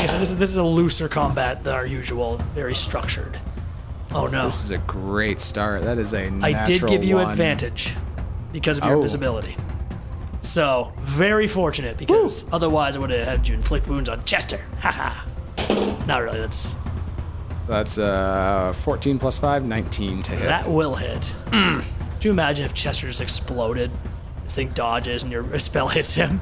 This 0.03 0.31
is 0.31 0.37
this 0.37 0.51
is 0.51 0.57
a 0.57 0.65
looser 0.65 1.09
combat 1.09 1.65
than 1.65 1.75
our 1.75 1.87
usual, 1.87 2.37
very 2.55 2.75
structured. 2.75 3.39
Oh 4.13 4.27
no. 4.27 4.45
This 4.45 4.65
is 4.65 4.71
a 4.71 4.79
great 4.79 5.41
start. 5.41 5.83
That 5.83 5.99
is 5.99 6.13
a 6.15 6.31
I 6.43 6.65
did 6.65 6.83
give 6.87 7.03
you 7.05 7.17
natural 7.17 7.25
one. 7.25 7.31
advantage 7.33 7.95
because 8.53 8.79
of 8.79 8.85
your 8.85 8.95
Oh. 8.95 8.97
invisibility. 8.99 9.57
So 10.41 10.93
very 11.01 11.47
fortunate 11.47 11.97
because 11.97 12.45
otherwise 12.53 12.97
I 12.97 12.99
would 12.99 13.11
have 13.11 13.27
had 13.27 13.49
you 13.49 13.55
inflict 13.55 13.87
wounds 13.89 14.09
on 14.09 14.23
Chester. 14.25 14.61
Haha. 14.81 15.25
Not 16.07 16.23
really. 16.23 16.39
That's 16.41 16.75
So 17.61 17.69
that's 17.69 17.99
uh 17.99 18.73
14 18.75 19.19
plus 19.19 19.39
5, 19.39 19.65
19 19.65 20.19
to 20.21 20.33
hit. 20.33 20.47
that 20.47 20.69
will 20.69 20.95
hit. 20.97 21.33
Do 21.53 22.29
you 22.29 22.31
imagine 22.33 22.65
if 22.67 22.75
Chester 22.75 23.07
just 23.07 23.21
exploded? 23.21 23.91
This 24.43 24.55
thing 24.55 24.69
dodges 24.71 25.23
and 25.23 25.33
your 25.33 25.59
spell 25.61 25.89
hits 25.89 26.15
him. 26.15 26.41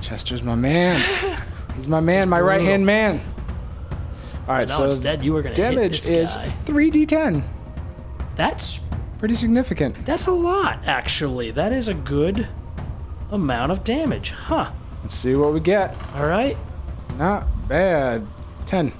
Chester's 0.00 0.42
my 0.42 0.54
man. 0.54 1.00
He's 1.76 1.88
my 1.88 2.00
man, 2.00 2.28
my 2.28 2.40
right 2.40 2.60
hand 2.60 2.84
man. 2.86 3.20
All 4.48 4.54
right, 4.54 4.68
No, 4.68 4.74
so 4.76 4.84
instead 4.84 5.22
you 5.24 5.32
were 5.32 5.42
gonna 5.42 5.54
damage 5.54 6.08
is 6.08 6.34
guy. 6.36 6.48
3d10. 6.48 7.42
That's 8.34 8.80
Pretty 9.18 9.34
significant. 9.34 10.04
that's 10.04 10.26
a 10.26 10.32
lot 10.32 10.80
actually. 10.84 11.50
That 11.52 11.72
is 11.72 11.88
a 11.88 11.94
good 11.94 12.48
amount 13.30 13.70
of 13.72 13.84
damage, 13.84 14.30
huh? 14.30 14.72
Let's 15.02 15.14
see 15.14 15.34
what 15.34 15.52
we 15.54 15.60
get. 15.60 15.96
All 16.16 16.26
right, 16.28 16.58
Not 17.18 17.46
bad. 17.68 18.26
10. 18.66 18.92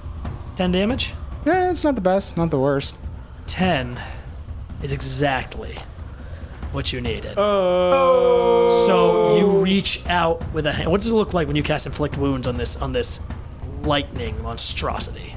ten 0.55 0.71
damage. 0.71 1.13
Yeah, 1.45 1.71
it's 1.71 1.83
not 1.83 1.95
the 1.95 2.01
best, 2.01 2.37
not 2.37 2.51
the 2.51 2.59
worst. 2.59 2.97
10 3.47 3.99
is 4.81 4.93
exactly 4.93 5.75
what 6.73 6.91
you 6.91 7.01
needed. 7.01 7.35
Oh. 7.37 8.85
So 8.87 9.37
you 9.37 9.61
reach 9.61 10.05
out 10.07 10.43
with 10.53 10.65
a 10.65 10.71
hand. 10.71 10.91
What 10.91 11.01
does 11.01 11.11
it 11.11 11.13
look 11.13 11.33
like 11.33 11.47
when 11.47 11.55
you 11.55 11.63
cast 11.63 11.85
inflict 11.85 12.17
wounds 12.17 12.47
on 12.47 12.57
this 12.57 12.75
on 12.77 12.91
this 12.91 13.19
lightning 13.83 14.41
monstrosity? 14.41 15.35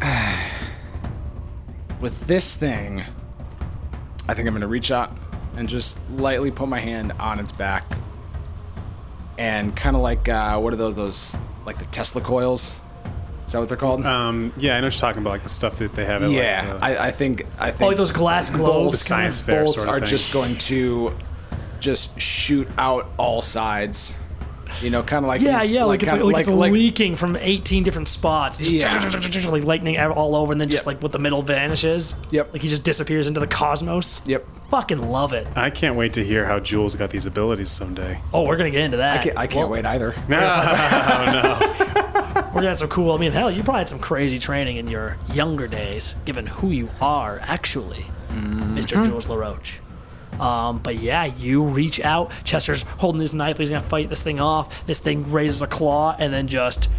With 2.00 2.26
this 2.26 2.56
thing, 2.56 3.04
I 4.28 4.34
think 4.34 4.48
I'm 4.48 4.54
gonna 4.54 4.66
reach 4.66 4.90
out 4.90 5.16
and 5.56 5.68
just 5.68 6.00
lightly 6.10 6.50
put 6.50 6.68
my 6.68 6.80
hand 6.80 7.12
on 7.20 7.38
its 7.38 7.52
back, 7.52 7.84
and 9.38 9.76
kind 9.76 9.94
of 9.94 10.02
like 10.02 10.28
uh, 10.28 10.58
what 10.58 10.72
are 10.72 10.76
those? 10.76 10.94
Those 10.96 11.36
like 11.64 11.78
the 11.78 11.84
Tesla 11.86 12.20
coils? 12.20 12.76
Is 13.46 13.52
that 13.52 13.58
what 13.58 13.68
they're 13.68 13.76
called? 13.76 14.06
Um, 14.06 14.52
yeah, 14.56 14.76
I 14.76 14.80
know 14.80 14.86
what 14.86 14.94
you're 14.94 15.00
talking 15.00 15.20
about, 15.20 15.30
like 15.30 15.42
the 15.42 15.48
stuff 15.48 15.76
that 15.76 15.94
they 15.94 16.04
have. 16.04 16.22
At, 16.22 16.30
yeah, 16.30 16.62
like, 16.72 16.80
the- 16.80 16.84
I, 17.00 17.06
I 17.08 17.10
think 17.10 17.46
I 17.58 17.70
think 17.70 17.82
Oh, 17.82 17.86
like 17.88 17.96
those 17.96 18.10
glass 18.12 18.48
the 18.50 18.58
globes. 18.58 19.00
science 19.00 19.40
fair 19.40 19.64
bolts 19.64 19.82
sort 19.82 19.88
of 19.88 19.94
are 19.94 19.98
thing. 20.00 20.08
just 20.08 20.32
going 20.32 20.54
to 20.56 21.12
just 21.80 22.18
shoot 22.20 22.68
out 22.78 23.08
all 23.18 23.42
sides. 23.42 24.14
You 24.80 24.88
know, 24.88 25.02
kind 25.02 25.22
of 25.22 25.28
like 25.28 25.42
Yeah, 25.42 25.60
these- 25.60 25.74
yeah, 25.74 25.84
like, 25.84 26.02
it's 26.02 26.10
kinda 26.12 26.24
like, 26.24 26.46
it's 26.46 26.48
leaking 26.48 27.14
from 27.16 27.36
18 27.36 27.82
different 27.82 28.08
spots. 28.08 28.56
Just 28.56 28.70
Yeah. 28.70 29.50
like 29.50 29.64
lightning 29.64 29.98
all 30.00 30.34
over, 30.34 30.50
and 30.52 30.58
then 30.60 30.70
just 30.70 30.82
Yep. 30.82 30.94
like 30.94 31.02
with 31.02 31.12
the 31.12 31.18
middle 31.18 31.42
vanishes. 31.42 32.14
Yep. 32.30 32.54
Like 32.54 32.62
he 32.62 32.68
just 32.68 32.82
disappears 32.82 33.26
into 33.26 33.38
the 33.38 33.46
cosmos. 33.46 34.22
Yep. 34.24 34.46
Fucking 34.70 35.10
love 35.10 35.34
it. 35.34 35.46
I 35.54 35.68
can't 35.68 35.96
wait 35.96 36.14
to 36.14 36.24
hear 36.24 36.46
how 36.46 36.58
Jules 36.58 36.94
got 36.94 37.10
these 37.10 37.26
abilities 37.26 37.68
someday. 37.68 38.18
Oh, 38.32 38.44
we're 38.44 38.56
gonna 38.56 38.70
get 38.70 38.80
into 38.80 38.96
that. 38.96 39.20
I 39.20 39.22
can't, 39.22 39.36
I 39.38 39.46
can't 39.46 39.68
Well, 39.68 39.82
wait 39.82 39.84
either. 39.84 40.14
We're 42.52 42.60
gonna 42.60 42.68
have 42.68 42.78
some 42.78 42.88
cool. 42.88 43.12
I 43.12 43.18
mean, 43.18 43.32
hell, 43.32 43.50
you 43.50 43.62
probably 43.62 43.80
had 43.80 43.88
some 43.88 43.98
crazy 43.98 44.38
training 44.38 44.76
in 44.76 44.86
your 44.86 45.16
younger 45.32 45.66
days, 45.66 46.14
given 46.26 46.46
who 46.46 46.70
you 46.70 46.90
are 47.00 47.38
actually, 47.42 48.04
Mr. 48.30 49.02
Jules 49.04 49.26
LaRoche. 49.26 49.78
Um, 50.38 50.78
but 50.78 50.96
yeah, 50.96 51.24
you 51.24 51.62
reach 51.62 52.00
out. 52.00 52.30
Chester's 52.44 52.82
holding 52.82 53.20
his 53.20 53.32
knife. 53.32 53.56
He's 53.58 53.70
gonna 53.70 53.80
fight 53.80 54.08
this 54.10 54.22
thing 54.22 54.38
off. 54.40 54.84
This 54.86 54.98
thing 54.98 55.30
raises 55.32 55.62
a 55.62 55.66
claw 55.66 56.14
and 56.18 56.32
then 56.32 56.46
just 56.46 56.90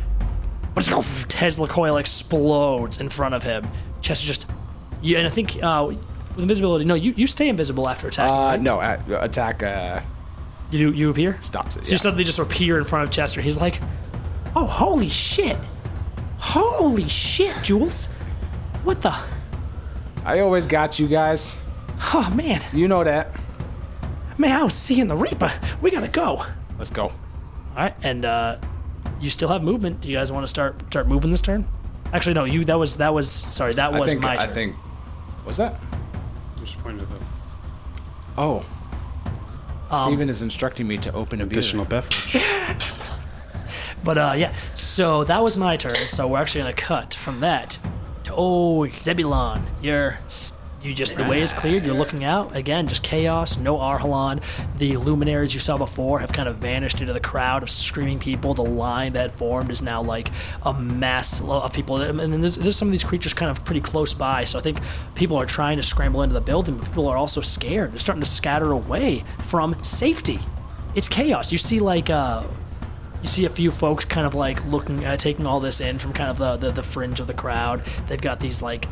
Tesla 0.75 1.67
coil 1.67 1.97
explodes 1.97 2.99
in 2.99 3.09
front 3.09 3.35
of 3.35 3.43
him. 3.43 3.67
Chester 4.01 4.25
just, 4.25 4.45
yeah, 5.01 5.19
and 5.19 5.27
I 5.27 5.29
think 5.29 5.61
uh, 5.61 5.85
with 5.87 6.39
invisibility, 6.39 6.85
no, 6.85 6.95
you, 6.95 7.13
you 7.15 7.27
stay 7.27 7.47
invisible 7.47 7.87
after 7.87 8.07
attack. 8.07 8.27
Uh, 8.27 8.31
right? 8.31 8.61
no, 8.61 8.79
a- 8.79 9.03
attack 9.21 9.61
uh, 9.63 10.01
you 10.71 10.91
do 10.91 10.97
you 10.97 11.09
appear. 11.09 11.39
stops 11.41 11.75
it. 11.75 11.85
So 11.85 11.91
you 11.91 11.97
suddenly 11.99 12.23
just 12.23 12.39
appear 12.39 12.79
in 12.79 12.85
front 12.85 13.03
of 13.07 13.11
Chester. 13.11 13.39
He's 13.41 13.59
like, 13.59 13.79
"Oh, 14.55 14.65
holy 14.65 15.09
shit! 15.09 15.57
Holy 16.37 17.07
shit, 17.07 17.55
Jules! 17.63 18.07
What 18.83 19.01
the? 19.01 19.15
I 20.25 20.39
always 20.39 20.67
got 20.67 20.99
you 20.99 21.07
guys. 21.07 21.61
Oh 22.13 22.31
man, 22.35 22.61
You 22.73 22.87
know 22.87 23.03
that. 23.03 23.29
man, 24.37 24.51
I 24.51 24.63
was 24.63 24.73
seeing 24.73 25.07
the 25.07 25.15
Reaper. 25.15 25.51
We 25.81 25.91
gotta 25.91 26.07
go." 26.07 26.45
Let's 26.77 26.89
go. 26.91 27.03
All 27.05 27.13
right, 27.75 27.95
and 28.03 28.25
uh, 28.25 28.57
you 29.21 29.29
still 29.29 29.49
have 29.49 29.63
movement. 29.63 30.01
Do 30.01 30.09
you 30.09 30.17
guys 30.17 30.31
want 30.31 30.43
to 30.43 30.47
start 30.47 30.81
start 30.87 31.07
moving 31.07 31.31
this 31.31 31.41
turn? 31.41 31.65
Actually, 32.11 32.33
no. 32.35 32.43
You 32.43 32.65
that 32.65 32.75
was 32.77 32.97
that 32.97 33.13
was 33.13 33.29
sorry. 33.31 33.73
That 33.73 33.91
was 33.93 34.01
I 34.03 34.05
think. 34.05 34.21
my 34.21 34.33
I 34.33 34.37
turn. 34.45 34.53
think. 34.53 34.75
Was 35.45 35.57
that? 35.57 35.79
Just 36.59 36.77
pointed 36.79 37.07
the 37.09 37.15
Oh. 38.37 38.65
Um, 39.91 40.05
Steven 40.07 40.29
is 40.29 40.41
instructing 40.41 40.87
me 40.87 40.97
to 40.99 41.13
open 41.13 41.39
a 41.41 41.45
beer. 41.45 41.51
additional 41.51 41.85
beverage. 41.85 42.37
But 44.03 44.17
uh, 44.17 44.33
yeah, 44.37 44.53
so 44.73 45.23
that 45.23 45.41
was 45.41 45.57
my 45.57 45.77
turn. 45.77 45.95
So 45.95 46.27
we're 46.27 46.39
actually 46.39 46.61
gonna 46.61 46.73
cut 46.73 47.13
from 47.13 47.39
that 47.39 47.79
to 48.25 48.33
oh 48.35 48.87
Zebulon. 48.87 49.65
You're 49.81 50.19
you 50.83 50.93
just 50.93 51.15
the 51.15 51.23
way 51.23 51.41
is 51.41 51.53
cleared. 51.53 51.85
You're 51.85 51.95
looking 51.95 52.25
out 52.25 52.53
again, 52.55 52.87
just 52.87 53.03
chaos. 53.03 53.57
No 53.57 53.77
Arhalan. 53.77 54.43
The 54.77 54.97
luminaries 54.97 55.53
you 55.53 55.61
saw 55.61 55.77
before 55.77 56.19
have 56.19 56.33
kind 56.33 56.49
of 56.49 56.57
vanished 56.57 56.99
into 56.99 57.13
the 57.13 57.21
crowd 57.21 57.63
of 57.63 57.69
screaming 57.69 58.19
people. 58.19 58.53
The 58.53 58.63
line 58.63 59.13
that 59.13 59.31
formed 59.31 59.71
is 59.71 59.81
now 59.81 60.01
like 60.01 60.29
a 60.63 60.73
mass 60.73 61.41
of 61.41 61.73
people, 61.73 62.01
and 62.01 62.19
then 62.19 62.41
there's, 62.41 62.57
there's 62.57 62.75
some 62.75 62.89
of 62.89 62.91
these 62.91 63.03
creatures 63.03 63.33
kind 63.33 63.49
of 63.49 63.63
pretty 63.63 63.79
close 63.79 64.13
by. 64.13 64.43
So 64.43 64.59
I 64.59 64.61
think 64.61 64.79
people 65.15 65.37
are 65.37 65.45
trying 65.45 65.77
to 65.77 65.83
scramble 65.83 66.21
into 66.21 66.33
the 66.33 66.41
building, 66.41 66.75
but 66.75 66.87
people 66.87 67.07
are 67.07 67.15
also 67.15 67.39
scared. 67.39 67.93
They're 67.93 67.99
starting 67.99 68.23
to 68.23 68.29
scatter 68.29 68.73
away 68.73 69.23
from 69.39 69.81
safety. 69.83 70.39
It's 70.95 71.07
chaos. 71.07 71.51
You 71.51 71.57
see 71.57 71.79
like. 71.79 72.09
Uh, 72.09 72.43
you 73.23 73.29
see 73.29 73.45
a 73.45 73.49
few 73.49 73.71
folks 73.71 74.03
kind 74.03 74.27
of 74.27 74.35
like 74.35 74.63
looking 74.65 75.05
uh, 75.05 75.15
taking 75.15 75.47
all 75.47 75.61
this 75.61 75.79
in 75.79 75.97
from 75.97 76.11
kind 76.11 76.29
of 76.29 76.37
the, 76.37 76.57
the, 76.57 76.73
the 76.73 76.83
fringe 76.83 77.21
of 77.21 77.27
the 77.27 77.33
crowd. 77.33 77.83
They've 78.07 78.21
got 78.21 78.41
these 78.41 78.61
like 78.61 78.85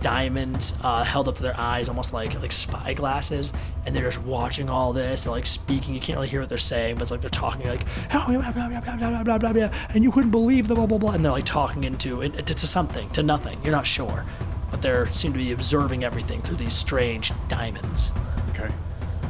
diamonds 0.00 0.74
uh, 0.82 1.02
held 1.02 1.26
up 1.26 1.34
to 1.34 1.42
their 1.42 1.58
eyes 1.58 1.88
almost 1.88 2.12
like 2.12 2.40
like 2.40 2.52
spy 2.52 2.94
glasses 2.94 3.52
and 3.84 3.96
they're 3.96 4.04
just 4.04 4.22
watching 4.22 4.70
all 4.70 4.92
this. 4.92 5.24
They're 5.24 5.32
like 5.32 5.46
speaking. 5.46 5.94
You 5.94 6.00
can't 6.00 6.16
really 6.16 6.28
hear 6.28 6.38
what 6.38 6.48
they're 6.48 6.58
saying 6.58 6.94
but 6.94 7.02
it's 7.02 7.10
like 7.10 7.20
they're 7.20 7.28
talking 7.28 7.66
like 7.66 7.84
"Oh, 8.14 8.26
blah, 8.28 8.52
blah, 8.52 8.68
blah, 8.68 8.80
blah, 8.80 8.96
blah, 8.96 9.22
blah, 9.24 9.38
blah, 9.38 9.52
blah," 9.52 9.70
and 9.92 10.04
you 10.04 10.12
couldn't 10.12 10.30
believe 10.30 10.68
the 10.68 10.76
blah 10.76 10.86
blah 10.86 10.98
blah 10.98 11.10
and 11.10 11.24
they're 11.24 11.32
like 11.32 11.44
talking 11.44 11.82
into 11.82 12.22
it 12.22 12.46
to, 12.46 12.54
to 12.54 12.66
something 12.68 13.10
to 13.10 13.22
nothing. 13.24 13.60
You're 13.64 13.72
not 13.72 13.86
sure. 13.86 14.24
But 14.70 14.82
they 14.82 15.06
seem 15.06 15.32
to 15.32 15.38
be 15.38 15.50
observing 15.50 16.04
everything 16.04 16.40
through 16.42 16.56
these 16.56 16.74
strange 16.74 17.32
diamonds. 17.48 18.12
Okay. 18.50 18.68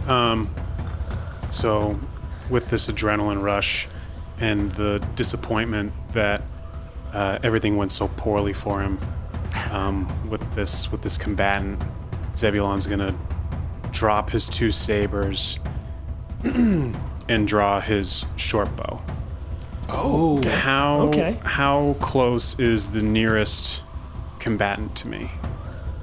Um, 0.07 0.55
so, 1.51 1.99
with 2.49 2.70
this 2.70 2.87
adrenaline 2.87 3.42
rush 3.42 3.87
and 4.40 4.70
the 4.72 4.99
disappointment 5.14 5.92
that 6.12 6.42
uh, 7.12 7.38
everything 7.42 7.77
went 7.77 7.92
so 7.92 8.09
poorly 8.16 8.53
for 8.53 8.81
him, 8.81 8.99
um, 9.70 10.29
with 10.29 10.55
this 10.55 10.90
with 10.92 11.03
this 11.03 11.16
combatant, 11.18 11.81
Zebulon's 12.37 12.87
gonna 12.87 13.14
drop 13.92 14.31
his 14.31 14.49
two 14.49 14.70
sabers 14.70 15.59
and 16.44 17.49
draw 17.49 17.81
his 17.81 18.27
short 18.37 18.75
bow. 18.77 19.03
Oh. 19.88 20.42
How 20.49 21.03
Okay. 21.09 21.38
how 21.44 21.96
close 22.01 22.59
is 22.59 22.90
the 22.90 23.03
nearest 23.03 23.83
combatant 24.38 24.96
to 24.96 25.09
me? 25.09 25.31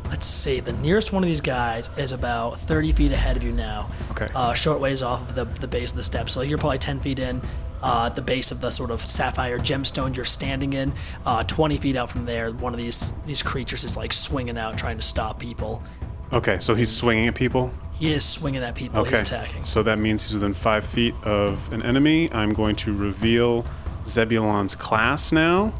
let's 0.10 0.28
see. 0.28 0.60
The 0.60 0.74
nearest 0.74 1.12
one 1.12 1.24
of 1.24 1.28
these 1.28 1.42
guys 1.42 1.90
is 1.98 2.12
about 2.12 2.60
30 2.60 2.92
feet 2.92 3.12
ahead 3.12 3.36
of 3.36 3.42
you 3.42 3.52
now. 3.52 3.90
Okay. 4.12 4.28
Uh, 4.36 4.54
short 4.54 4.80
ways 4.80 5.02
off 5.02 5.28
of 5.28 5.34
the, 5.34 5.46
the 5.60 5.68
base 5.68 5.90
of 5.90 5.96
the 5.98 6.04
steps. 6.04 6.32
So 6.34 6.42
you're 6.42 6.60
probably 6.60 6.78
10 6.78 7.00
feet 7.00 7.18
in. 7.18 7.42
Uh, 7.84 8.06
at 8.06 8.16
the 8.16 8.22
base 8.22 8.50
of 8.52 8.62
the 8.62 8.70
sort 8.70 8.90
of 8.90 9.02
sapphire 9.02 9.60
gemstone 9.60 10.16
you're 10.16 10.24
standing 10.24 10.72
in, 10.72 10.94
uh, 11.26 11.44
20 11.44 11.76
feet 11.78 11.96
out 11.98 12.10
from 12.10 12.24
there, 12.24 12.50
one 12.52 12.74
of 12.74 12.80
these 12.80 13.14
these 13.26 13.44
creatures 13.44 13.84
is 13.84 13.98
like 13.98 14.14
swinging 14.14 14.58
out, 14.58 14.78
trying 14.78 14.96
to 14.98 15.04
stop 15.04 15.38
people. 15.38 15.84
Okay, 16.32 16.58
so 16.60 16.74
he's 16.76 16.90
swinging 16.90 17.28
at 17.28 17.36
people. 17.36 17.74
He 17.92 18.12
is 18.12 18.24
swinging 18.24 18.64
at 18.64 18.74
people. 18.74 19.02
Okay, 19.02 19.20
He's 19.20 19.30
attacking. 19.32 19.64
so 19.66 19.84
that 19.84 20.00
means 20.00 20.24
he's 20.28 20.34
within 20.34 20.54
five 20.54 20.86
feet 20.86 21.14
of 21.24 21.72
an 21.74 21.84
enemy. 21.84 22.32
I'm 22.34 22.52
going 22.54 22.76
to 22.78 22.94
reveal 22.94 23.66
Zebulon's 24.06 24.76
class 24.76 25.32
now. 25.32 25.74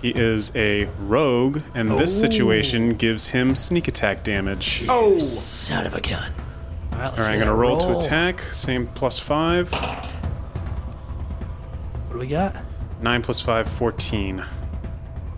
He 0.00 0.10
is 0.10 0.54
a 0.54 0.84
rogue, 1.00 1.60
and 1.74 1.98
this 1.98 2.18
situation 2.18 2.94
gives 2.94 3.28
him 3.28 3.54
sneak 3.56 3.88
attack 3.88 4.22
damage. 4.22 4.84
Oh, 4.88 5.18
Son 5.18 5.86
of 5.86 5.94
a 5.94 6.00
gun. 6.00 6.32
All 6.92 6.98
right, 6.98 7.00
let's 7.00 7.10
All 7.12 7.16
right, 7.16 7.28
I'm 7.28 7.34
going 7.34 7.40
to 7.40 7.44
that 7.46 7.52
roll, 7.54 7.76
to 7.78 7.98
attack. 7.98 8.40
Same 8.40 8.86
plus 8.88 9.18
five. 9.18 9.70
What 12.24 12.30
do 12.30 12.36
we 12.36 12.40
got? 12.40 12.64
9 13.02 13.22
plus 13.22 13.40
5, 13.42 13.68
14. 13.68 14.44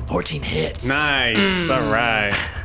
14 0.06 0.42
hits. 0.42 0.88
Nice. 0.88 1.68
All 1.70 1.90
right. 1.90 2.32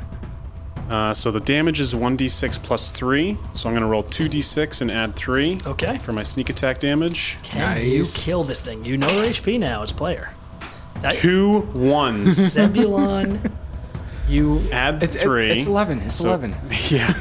Uh, 0.90 1.14
so 1.14 1.32
the 1.32 1.40
damage 1.40 1.80
is 1.80 1.94
1d6 1.94 2.62
plus 2.64 2.92
3. 2.92 3.38
So 3.54 3.70
I'm 3.70 3.74
going 3.74 3.82
to 3.82 3.88
roll 3.88 4.04
2d6 4.04 4.82
and 4.82 4.92
add 4.92 5.16
3 5.16 5.60
Okay. 5.66 5.98
for 6.00 6.12
my 6.12 6.22
sneak 6.22 6.50
attack 6.50 6.82
damage. 6.82 7.42
Can 7.44 7.82
you 7.88 8.00
Nice. 8.00 8.26
kill 8.26 8.42
this 8.44 8.60
thing? 8.60 8.84
You 8.84 8.98
know 8.98 9.10
your 9.10 9.24
HP 9.24 9.58
now 9.58 9.84
as 9.84 9.92
a 9.92 9.94
player. 9.94 10.32
That, 11.02 11.14
Two 11.14 11.60
ones. 11.76 12.34
Zebulon, 12.54 13.54
you 14.28 14.70
add 14.74 15.00
the 15.00 15.06
it's, 15.06 15.16
it- 15.16 15.22
3. 15.22 15.52
it's 15.52 15.68
11. 15.68 16.02
It's 16.02 16.16
So- 16.16 16.28
11. 16.28 16.56
Yeah. 16.90 17.14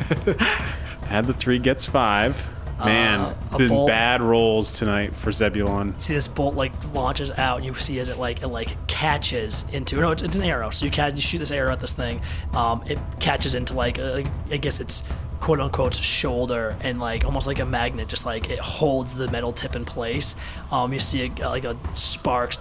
Add 1.08 1.28
the 1.28 1.32
3 1.32 1.60
gets 1.60 1.86
5. 1.86 2.50
Man, 2.84 3.20
Uh, 3.52 3.58
bolt- 3.68 3.86
bad 3.88 4.22
rolls 4.22 4.72
tonight 4.72 5.14
for 5.16 5.32
Zebulon. 5.32 5.94
see 5.98 6.14
this 6.14 6.28
bolt 6.28 6.54
like 6.54 6.72
launches 6.94 7.30
out 7.32 7.56
and 7.58 7.66
you 7.66 7.74
see 7.74 7.98
as 8.00 8.08
it 8.08 8.18
like 8.18 8.42
it 8.42 8.48
like 8.48 8.76
catches 8.86 9.64
into 9.72 9.96
no 9.96 10.10
it's, 10.12 10.22
it's 10.22 10.36
an 10.36 10.42
arrow 10.44 10.70
so 10.70 10.84
you 10.84 10.90
catch 10.90 11.14
you 11.16 11.20
shoot 11.22 11.38
this 11.38 11.50
arrow 11.50 11.72
at 11.72 11.80
this 11.80 11.92
thing 11.92 12.20
um 12.54 12.82
it 12.86 12.98
catches 13.18 13.54
into 13.54 13.74
like 13.74 13.98
uh, 13.98 14.22
i 14.50 14.56
guess 14.56 14.78
it's 14.80 15.02
quote 15.40 15.58
unquote 15.60 15.94
shoulder 15.94 16.76
and 16.80 17.00
like 17.00 17.24
almost 17.24 17.46
like 17.46 17.58
a 17.58 17.64
magnet 17.64 18.08
just 18.08 18.24
like 18.26 18.50
it 18.50 18.58
holds 18.58 19.14
the 19.14 19.26
metal 19.30 19.52
tip 19.52 19.74
in 19.74 19.84
place. 19.86 20.36
Um 20.70 20.92
you 20.92 21.00
see 21.00 21.32
a, 21.40 21.48
like 21.48 21.64
a 21.64 21.76
sparks 21.94 22.58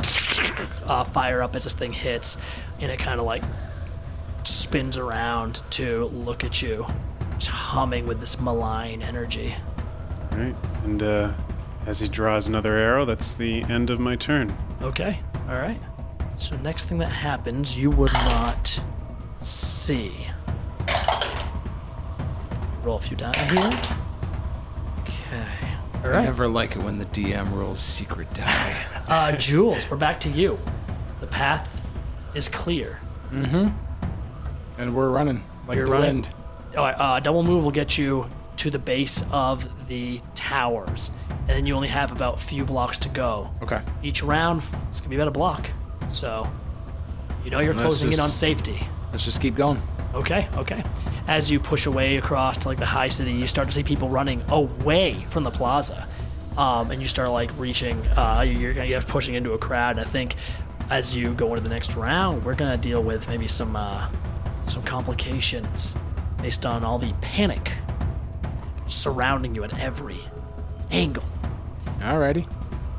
uh, 0.85 1.03
fire 1.03 1.41
up 1.41 1.55
as 1.55 1.65
this 1.65 1.73
thing 1.73 1.91
hits 1.91 2.37
and 2.79 2.89
it 2.89 2.97
kind 2.97 3.19
of 3.19 3.25
like 3.25 3.43
spins 4.43 4.95
around 4.97 5.61
to 5.71 6.05
look 6.05 6.43
at 6.45 6.61
you 6.61 6.85
just 7.37 7.49
humming 7.51 8.07
with 8.07 8.19
this 8.21 8.39
malign 8.39 9.01
energy 9.01 9.53
Right. 10.31 10.55
And 10.83 11.01
uh, 11.03 11.33
as 11.85 11.99
he 11.99 12.07
draws 12.07 12.47
another 12.47 12.75
arrow, 12.77 13.05
that's 13.05 13.33
the 13.33 13.63
end 13.63 13.89
of 13.89 13.99
my 13.99 14.15
turn. 14.15 14.55
Okay, 14.81 15.19
all 15.47 15.55
right. 15.55 15.79
So 16.35 16.55
next 16.57 16.85
thing 16.85 16.99
that 16.99 17.11
happens, 17.11 17.77
you 17.77 17.89
would 17.91 18.13
not 18.13 18.79
see. 19.37 20.13
Roll 22.83 22.95
a 22.95 22.99
few 22.99 23.17
die 23.17 23.37
here. 23.49 23.79
Okay. 25.01 25.45
All 25.95 26.05
I 26.05 26.09
right. 26.09 26.23
never 26.23 26.47
like 26.47 26.77
it 26.77 26.83
when 26.83 26.97
the 26.97 27.05
DM 27.05 27.51
rolls 27.53 27.79
secret 27.81 28.33
die. 28.33 28.75
Uh, 29.09 29.35
Jules, 29.37 29.89
we're 29.89 29.97
back 29.97 30.19
to 30.19 30.29
you. 30.29 30.59
The 31.19 31.25
path 31.25 31.81
is 32.35 32.47
clear. 32.47 33.01
Mm-hmm. 33.31 33.69
And 34.79 34.95
we're 34.95 35.09
running 35.09 35.43
like 35.67 35.77
You're 35.77 35.87
the 35.87 35.91
running. 35.91 36.15
wind. 36.21 36.29
All 36.77 36.83
right, 36.85 36.93
uh, 36.93 37.19
double 37.19 37.41
move 37.41 37.63
will 37.63 37.71
get 37.71 37.97
you 37.97 38.29
to 38.59 38.69
the 38.69 38.79
base 38.79 39.23
of 39.31 39.67
the 39.87 40.19
towers, 40.35 41.11
and 41.29 41.49
then 41.49 41.65
you 41.65 41.73
only 41.73 41.87
have 41.87 42.11
about 42.11 42.35
a 42.35 42.37
few 42.37 42.65
blocks 42.65 42.97
to 42.99 43.09
go. 43.09 43.53
Okay. 43.63 43.79
Each 44.03 44.21
round, 44.21 44.61
it's 44.89 44.99
gonna 44.99 45.09
be 45.09 45.15
about 45.15 45.29
a 45.29 45.31
block. 45.31 45.69
So, 46.09 46.45
you 47.45 47.51
know 47.51 47.59
you're 47.59 47.73
Let's 47.73 47.85
closing 47.85 48.07
in 48.09 48.17
just- 48.17 48.23
on 48.23 48.29
safety. 48.31 48.85
Let's 49.11 49.23
just 49.25 49.41
keep 49.41 49.55
going. 49.55 49.81
Okay, 50.13 50.47
okay. 50.57 50.83
As 51.27 51.49
you 51.49 51.59
push 51.59 51.85
away 51.85 52.17
across 52.17 52.57
to 52.59 52.67
like 52.67 52.79
the 52.79 52.85
high 52.85 53.07
city, 53.07 53.31
you 53.31 53.47
start 53.47 53.67
to 53.69 53.73
see 53.73 53.83
people 53.83 54.09
running 54.09 54.43
away 54.49 55.23
from 55.29 55.43
the 55.43 55.51
plaza, 55.51 56.07
um, 56.57 56.91
and 56.91 57.01
you 57.01 57.07
start 57.07 57.29
like 57.29 57.51
reaching. 57.57 57.97
Uh, 58.17 58.41
you're 58.45 58.83
you're 58.83 59.01
pushing 59.01 59.35
into 59.35 59.53
a 59.53 59.57
crowd. 59.57 59.91
And 59.91 60.01
I 60.01 60.03
think 60.09 60.35
as 60.89 61.15
you 61.15 61.33
go 61.33 61.47
into 61.51 61.63
the 61.63 61.69
next 61.69 61.95
round, 61.95 62.43
we're 62.43 62.55
gonna 62.55 62.77
deal 62.77 63.01
with 63.03 63.29
maybe 63.29 63.47
some 63.47 63.75
uh, 63.75 64.09
some 64.61 64.83
complications 64.83 65.95
based 66.41 66.65
on 66.65 66.83
all 66.83 66.99
the 66.99 67.13
panic 67.21 67.71
surrounding 68.89 69.55
you 69.55 69.63
at 69.63 69.79
every 69.79 70.19
angle. 70.91 71.23
Alrighty. 71.99 72.47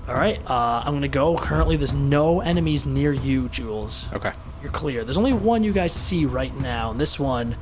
All 0.09 0.15
right, 0.15 0.41
uh, 0.51 0.83
I'm 0.85 0.95
gonna 0.95 1.09
go. 1.09 1.37
Currently, 1.37 1.77
there's 1.77 1.93
no 1.93 2.41
enemies 2.41 2.85
near 2.85 3.13
you, 3.13 3.49
Jules 3.49 4.09
Okay. 4.13 4.33
you're 4.63 4.73
clear. 4.73 5.05
There's 5.05 5.19
only 5.19 5.33
one 5.33 5.63
you 5.63 5.73
guys 5.73 5.93
see 5.93 6.25
right 6.27 6.57
now, 6.59 6.91
and 6.91 7.01
this 7.01 7.19
one, 7.19 7.57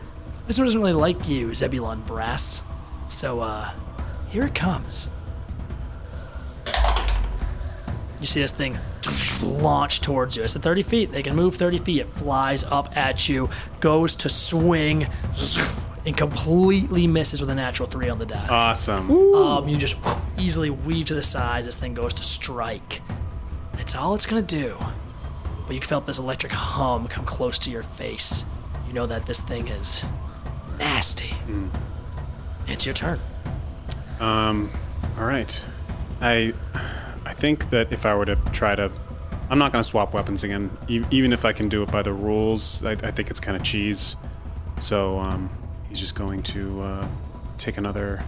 this 0.46 0.56
one 0.56 0.66
doesn't 0.66 0.80
really 0.80 0.92
like 0.94 1.28
you, 1.28 1.54
Zebulon 1.54 2.02
Brass. 2.06 2.62
So, 3.06 3.40
uh, 3.40 3.70
here 4.30 4.44
it 4.44 4.54
comes. 4.54 5.08
You 8.20 8.26
see 8.26 8.40
this 8.40 8.52
thing 8.52 8.78
launch 9.44 10.00
towards 10.00 10.36
you. 10.36 10.42
It's 10.42 10.56
at 10.56 10.62
30 10.62 10.82
feet. 10.82 11.12
They 11.12 11.22
can 11.22 11.36
move 11.36 11.54
30 11.54 11.78
feet. 11.78 12.00
It 12.00 12.08
flies 12.08 12.64
up 12.64 12.96
at 12.96 13.28
you, 13.28 13.48
goes 13.80 14.16
to 14.16 14.28
swing, 14.28 15.06
and 16.08 16.16
completely 16.16 17.06
misses 17.06 17.38
with 17.42 17.50
a 17.50 17.54
natural 17.54 17.86
three 17.86 18.08
on 18.08 18.18
the 18.18 18.24
die. 18.24 18.48
Awesome. 18.48 19.10
Um, 19.10 19.68
you 19.68 19.76
just 19.76 19.94
easily 20.38 20.70
weave 20.70 21.04
to 21.06 21.14
the 21.14 21.22
side. 21.22 21.64
This 21.64 21.76
thing 21.76 21.92
goes 21.92 22.14
to 22.14 22.22
strike. 22.22 23.02
That's 23.74 23.94
all 23.94 24.14
it's 24.14 24.24
gonna 24.24 24.40
do. 24.40 24.78
But 25.66 25.74
you 25.74 25.82
felt 25.82 26.06
this 26.06 26.18
electric 26.18 26.52
hum 26.52 27.08
come 27.08 27.26
close 27.26 27.58
to 27.60 27.70
your 27.70 27.82
face. 27.82 28.46
You 28.86 28.94
know 28.94 29.06
that 29.06 29.26
this 29.26 29.42
thing 29.42 29.68
is 29.68 30.02
nasty. 30.78 31.34
It's 32.66 32.86
your 32.86 32.94
turn. 32.94 33.20
Um, 34.18 34.70
all 35.18 35.26
right. 35.26 35.62
I, 36.22 36.54
I 37.26 37.34
think 37.34 37.68
that 37.68 37.92
if 37.92 38.06
I 38.06 38.14
were 38.14 38.24
to 38.24 38.36
try 38.52 38.74
to, 38.74 38.90
I'm 39.50 39.58
not 39.58 39.72
going 39.72 39.82
to 39.82 39.88
swap 39.88 40.14
weapons 40.14 40.42
again. 40.42 40.70
E- 40.88 41.04
even 41.10 41.34
if 41.34 41.44
I 41.44 41.52
can 41.52 41.68
do 41.68 41.82
it 41.82 41.92
by 41.92 42.00
the 42.00 42.14
rules, 42.14 42.82
I, 42.82 42.92
I 42.92 43.10
think 43.10 43.28
it's 43.28 43.40
kind 43.40 43.56
of 43.56 43.62
cheese. 43.62 44.16
So 44.78 45.18
um, 45.18 45.50
he's 45.88 46.00
just 46.00 46.14
going 46.14 46.42
to 46.44 46.80
uh, 46.82 47.08
take 47.56 47.76
another, 47.78 48.22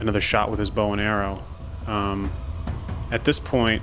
another 0.00 0.20
shot 0.20 0.50
with 0.50 0.58
his 0.58 0.70
bow 0.70 0.92
and 0.92 1.00
arrow. 1.00 1.42
Um, 1.86 2.32
at 3.10 3.24
this 3.24 3.38
point, 3.38 3.82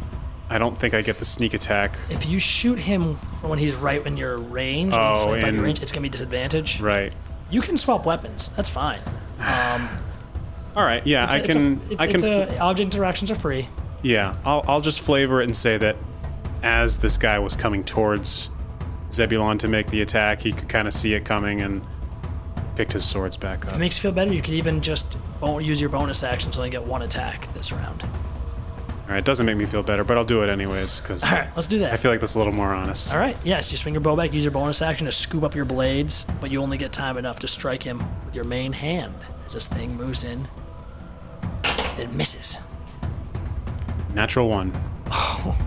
I 0.49 0.57
don't 0.57 0.79
think 0.79 0.93
I 0.93 1.01
get 1.01 1.17
the 1.19 1.25
sneak 1.25 1.53
attack. 1.53 1.97
If 2.09 2.25
you 2.25 2.39
shoot 2.39 2.79
him 2.79 3.15
when 3.41 3.59
he's 3.59 3.75
right 3.75 4.05
in 4.05 4.15
your 4.17 4.37
range, 4.37 4.93
Oh, 4.95 5.25
25 5.27 5.55
in- 5.55 5.61
range, 5.61 5.81
it's 5.81 5.91
gonna 5.91 6.03
be 6.03 6.09
disadvantage. 6.09 6.79
Right. 6.79 7.13
You 7.49 7.61
can 7.61 7.77
swap 7.77 8.05
weapons. 8.05 8.49
That's 8.55 8.69
fine. 8.69 8.99
Um, 9.39 9.89
All 10.75 10.83
right. 10.83 11.05
Yeah, 11.07 11.25
it's 11.25 11.33
I 11.35 11.37
a- 11.37 11.41
it's 11.41 11.49
a- 11.49 11.53
can. 11.57 11.81
it's- 11.89 11.97
I 11.99 12.05
can. 12.07 12.15
it's 12.15 12.23
a- 12.23 12.59
object 12.59 12.93
interactions 12.93 13.31
are 13.31 13.35
free. 13.35 13.67
Yeah, 14.03 14.35
I'll, 14.45 14.63
I'll 14.67 14.81
just 14.81 15.01
flavor 15.01 15.41
it 15.41 15.45
and 15.45 15.55
say 15.55 15.77
that 15.77 15.97
as 16.63 16.99
this 16.99 17.17
guy 17.17 17.39
was 17.39 17.55
coming 17.55 17.83
towards 17.83 18.49
Zebulon 19.11 19.57
to 19.59 19.67
make 19.67 19.87
the 19.87 20.01
attack, 20.01 20.41
he 20.41 20.51
could 20.53 20.69
kind 20.69 20.87
of 20.87 20.93
see 20.93 21.13
it 21.13 21.25
coming 21.25 21.61
and 21.61 21.81
picked 22.77 22.93
his 22.93 23.03
swords 23.03 23.35
back 23.35 23.65
up. 23.65 23.71
If 23.71 23.77
it 23.77 23.79
makes 23.79 23.97
you 23.97 24.03
feel 24.03 24.11
better, 24.11 24.31
you 24.31 24.41
could 24.41 24.53
even 24.53 24.81
just 24.81 25.17
bon- 25.41 25.65
use 25.65 25.81
your 25.81 25.89
bonus 25.89 26.21
action 26.21 26.53
so 26.53 26.59
only 26.61 26.69
get 26.69 26.83
one 26.83 27.01
attack 27.01 27.51
this 27.55 27.71
round. 27.71 28.03
All 28.03 29.13
right, 29.13 29.17
it 29.17 29.25
doesn't 29.25 29.47
make 29.47 29.57
me 29.57 29.65
feel 29.65 29.81
better, 29.81 30.03
but 30.03 30.15
I'll 30.15 30.25
do 30.25 30.43
it 30.43 30.49
anyways 30.49 31.01
because 31.01 31.23
All 31.23 31.31
right, 31.31 31.49
let's 31.55 31.65
do 31.67 31.79
that. 31.79 31.91
I 31.91 31.97
feel 31.97 32.11
like 32.11 32.19
that's 32.19 32.35
a 32.35 32.37
little 32.37 32.53
more 32.53 32.67
honest. 32.67 33.13
All 33.13 33.19
right, 33.19 33.35
yes, 33.43 33.71
you 33.71 33.77
swing 33.77 33.95
your 33.95 34.01
bow 34.01 34.15
back, 34.15 34.31
use 34.31 34.45
your 34.45 34.51
bonus 34.51 34.83
action 34.83 35.05
to 35.05 35.11
scoop 35.11 35.43
up 35.43 35.55
your 35.55 35.65
blades, 35.65 36.25
but 36.39 36.51
you 36.51 36.61
only 36.61 36.77
get 36.77 36.93
time 36.93 37.17
enough 37.17 37.39
to 37.39 37.47
strike 37.47 37.81
him 37.81 38.03
with 38.25 38.35
your 38.35 38.43
main 38.43 38.73
hand 38.73 39.15
as 39.47 39.53
this 39.53 39.65
thing 39.65 39.95
moves 39.97 40.23
in. 40.23 40.47
It 41.97 42.11
misses. 42.11 42.57
Natural 44.13 44.47
one. 44.47 44.71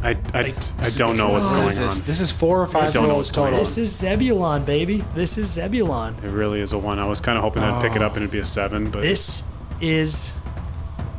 I, 0.02 0.16
I, 0.34 0.54
I 0.78 0.88
don't 0.96 1.16
know 1.16 1.30
what's 1.30 1.50
What 1.50 1.56
going 1.56 1.68
is 1.68 1.78
this? 1.78 2.00
on. 2.00 2.06
This 2.06 2.20
is 2.20 2.30
four 2.30 2.60
or 2.60 2.66
five 2.66 2.92
don't 2.92 3.04
know 3.04 3.08
rolls 3.10 3.18
what's 3.20 3.30
going 3.30 3.50
total. 3.52 3.58
This 3.64 3.78
is 3.78 3.94
Zebulon, 3.96 4.64
baby. 4.64 5.02
This 5.14 5.38
is 5.38 5.48
Zebulon. 5.50 6.16
It 6.22 6.28
really 6.30 6.60
is 6.60 6.72
a 6.72 6.78
one. 6.78 6.98
I 6.98 7.06
was 7.06 7.20
kind 7.20 7.38
of 7.38 7.44
hoping 7.44 7.62
I'd 7.62 7.80
pick 7.82 7.96
it 7.96 8.02
up 8.02 8.12
and 8.14 8.18
it'd 8.22 8.30
be 8.30 8.38
a 8.40 8.44
seven, 8.44 8.90
but 8.90 9.00
This 9.02 9.44
is 9.80 10.32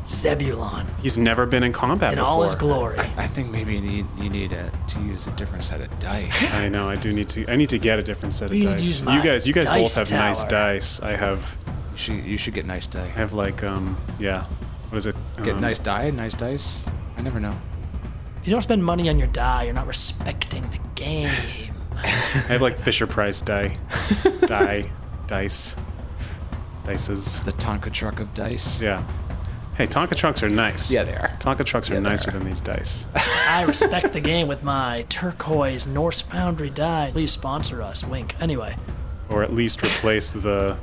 Zebulon 0.04 0.86
he's 1.00 1.16
never 1.16 1.46
been 1.46 1.62
in 1.62 1.72
combat 1.72 2.12
in 2.12 2.18
before. 2.18 2.30
all 2.30 2.42
his 2.42 2.54
glory. 2.56 2.98
I 2.98 3.26
think 3.28 3.50
maybe 3.50 3.74
you 3.74 3.80
need 3.80 4.06
you 4.18 4.28
need 4.30 4.52
uh, 4.52 4.70
to 4.88 5.00
use 5.00 5.26
a 5.28 5.30
different 5.32 5.62
set 5.64 5.80
of 5.80 5.96
dice. 6.00 6.54
I 6.60 6.68
know. 6.68 6.88
I 6.88 6.96
do 6.96 7.12
need 7.12 7.28
to. 7.30 7.46
I 7.50 7.54
need 7.56 7.68
to 7.70 7.78
get 7.78 7.98
a 8.00 8.02
different 8.02 8.32
set 8.32 8.46
of 8.46 8.50
We 8.50 8.58
need 8.58 8.64
to 8.64 8.76
dice. 8.76 8.86
use 8.86 9.00
You 9.00 9.06
my 9.06 9.24
guys, 9.24 9.46
you 9.46 9.52
guys 9.52 9.66
both 9.66 9.94
dice 9.94 9.96
have 9.96 10.10
nice 10.18 10.38
tower. 10.40 10.50
dice. 10.50 11.00
I 11.02 11.12
have, 11.16 11.56
you 11.92 11.96
should 11.98 12.24
you 12.24 12.36
should 12.36 12.54
get 12.54 12.66
nice 12.66 12.86
die. 12.88 13.04
I 13.04 13.08
have 13.08 13.32
like, 13.32 13.62
um, 13.62 13.96
yeah. 14.18 14.44
What 14.90 14.98
is 14.98 15.06
it? 15.06 15.14
Get 15.44 15.54
Um, 15.54 15.60
nice 15.60 15.78
die, 15.78 16.10
nice 16.10 16.34
dice. 16.34 16.84
I 17.16 17.22
never 17.22 17.38
know. 17.40 17.56
If 18.42 18.48
you 18.48 18.50
don't 18.52 18.60
spend 18.60 18.84
money 18.84 19.08
on 19.08 19.18
your 19.18 19.28
die, 19.28 19.62
you're 19.64 19.72
not 19.74 19.86
respecting 19.86 20.68
the 20.70 20.78
game. 20.96 21.28
I 21.96 22.06
have 22.08 22.60
like 22.60 22.76
Fisher 22.76 23.06
Price 23.06 23.40
die, 23.40 23.76
die. 24.46 24.90
dice. 25.28 25.76
Dices. 26.84 27.44
The 27.44 27.52
Tonka 27.52 27.92
truck 27.92 28.18
of 28.18 28.34
dice. 28.34 28.82
Yeah. 28.82 29.06
Hey, 29.76 29.86
Tonka 29.86 30.16
trucks 30.16 30.42
are 30.42 30.48
nice. 30.50 30.90
Yeah, 30.90 31.04
they 31.04 31.14
are. 31.14 31.28
Tonka 31.38 31.64
trucks 31.64 31.88
are 31.90 31.94
Yeah, 31.94 32.00
they 32.00 32.08
nicer 32.08 32.30
are. 32.30 32.32
than 32.32 32.44
these 32.44 32.60
dice. 32.60 33.06
I 33.48 33.62
respect 33.68 34.12
the 34.12 34.20
game 34.20 34.48
with 34.48 34.64
my 34.64 35.06
turquoise 35.08 35.86
Norse 35.86 36.20
Foundry 36.22 36.68
die. 36.70 37.08
Please 37.12 37.30
sponsor 37.30 37.80
us. 37.80 38.04
Wink. 38.04 38.34
Anyway, 38.40 38.76
or 39.30 39.44
at 39.44 39.52
least 39.54 39.82
replace 39.84 40.32
the 40.32 40.76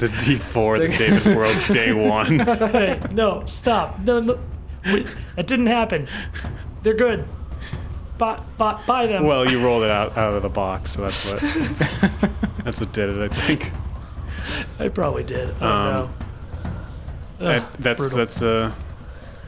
the 0.00 0.08
D4 0.08 0.78
that 0.78 0.98
David 0.98 1.34
broke 1.34 1.66
day 1.68 1.92
one. 1.92 2.40
hey, 2.40 3.00
no, 3.12 3.44
stop. 3.46 4.00
No, 4.00 4.20
no. 4.20 4.38
Wait, 4.86 5.14
that 5.36 5.46
didn't 5.46 5.68
happen. 5.68 6.06
They're 6.84 6.94
good. 6.94 7.26
Buy, 8.18 8.40
buy, 8.56 8.80
buy 8.86 9.06
them. 9.06 9.24
well, 9.24 9.50
you 9.50 9.58
rolled 9.64 9.82
it 9.82 9.90
out, 9.90 10.16
out 10.16 10.34
of 10.34 10.42
the 10.42 10.48
box, 10.48 10.92
so 10.92 11.02
that's 11.02 11.32
what 11.32 12.30
that's 12.64 12.80
what 12.80 12.92
did 12.92 13.10
it. 13.10 13.32
I 13.32 13.34
think 13.34 13.72
I 14.78 14.88
probably 14.88 15.24
did. 15.24 15.52
Oh 15.60 15.66
Um, 15.66 15.94
no. 17.40 17.46
that, 17.46 17.72
that's 17.74 17.98
brutal. 18.00 18.18
that's 18.18 18.40
a 18.42 18.72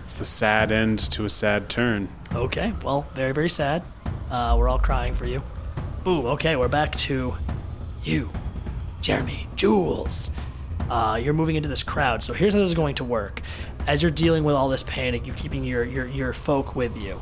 it's 0.03 0.14
the 0.14 0.25
sad 0.25 0.72
end 0.72 0.99
to 1.12 1.25
a 1.25 1.31
sad 1.31 1.68
turn. 1.68 2.09
Okay, 2.35 2.72
well, 2.83 3.07
very, 3.14 3.33
very 3.33 3.49
sad. 3.49 3.83
Uh, 4.31 4.57
we're 4.59 4.68
all 4.68 4.79
crying 4.81 5.14
for 5.14 5.27
you. 5.27 5.42
Boom, 6.03 6.27
okay, 6.27 6.57
we're 6.57 6.66
back 6.68 6.92
to 6.96 7.37
you, 8.03 8.31
Jeremy, 9.01 9.46
Jules. 9.57 10.31
Uh, 10.90 11.20
you're 11.22 11.35
moving 11.35 11.55
into 11.57 11.68
this 11.68 11.83
crowd, 11.83 12.22
so 12.22 12.33
here's 12.33 12.55
how 12.55 12.61
this 12.61 12.68
is 12.70 12.75
going 12.75 12.94
to 12.96 13.05
work. 13.05 13.42
As 13.87 14.03
you're 14.03 14.11
dealing 14.11 14.44
with 14.44 14.55
all 14.55 14.68
this 14.68 14.83
panic, 14.83 15.27
you're 15.27 15.37
keeping 15.37 15.64
your, 15.64 15.85
your, 15.85 16.07
your 16.07 16.33
folk 16.33 16.75
with 16.75 16.99
you. 16.99 17.20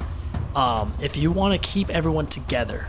Um, 0.54 0.94
if 1.00 1.16
you 1.16 1.30
want 1.30 1.60
to 1.60 1.68
keep 1.68 1.90
everyone 1.90 2.26
together, 2.26 2.88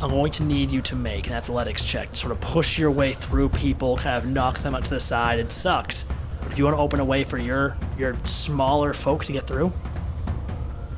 I'm 0.00 0.10
going 0.10 0.32
to 0.32 0.44
need 0.44 0.70
you 0.70 0.80
to 0.82 0.96
make 0.96 1.26
an 1.26 1.32
athletics 1.32 1.84
check 1.84 2.12
to 2.12 2.16
sort 2.16 2.32
of 2.32 2.40
push 2.40 2.78
your 2.78 2.90
way 2.90 3.12
through 3.12 3.48
people, 3.50 3.96
kind 3.96 4.16
of 4.16 4.26
knock 4.26 4.58
them 4.58 4.74
out 4.74 4.84
to 4.84 4.90
the 4.90 5.00
side. 5.00 5.38
It 5.38 5.50
sucks. 5.50 6.06
But 6.42 6.52
if 6.52 6.58
you 6.58 6.64
want 6.64 6.76
to 6.76 6.80
open 6.80 7.00
a 7.00 7.04
way 7.04 7.24
for 7.24 7.38
your 7.38 7.76
your 7.98 8.16
smaller 8.24 8.92
folk 8.92 9.24
to 9.24 9.32
get 9.32 9.46
through, 9.46 9.72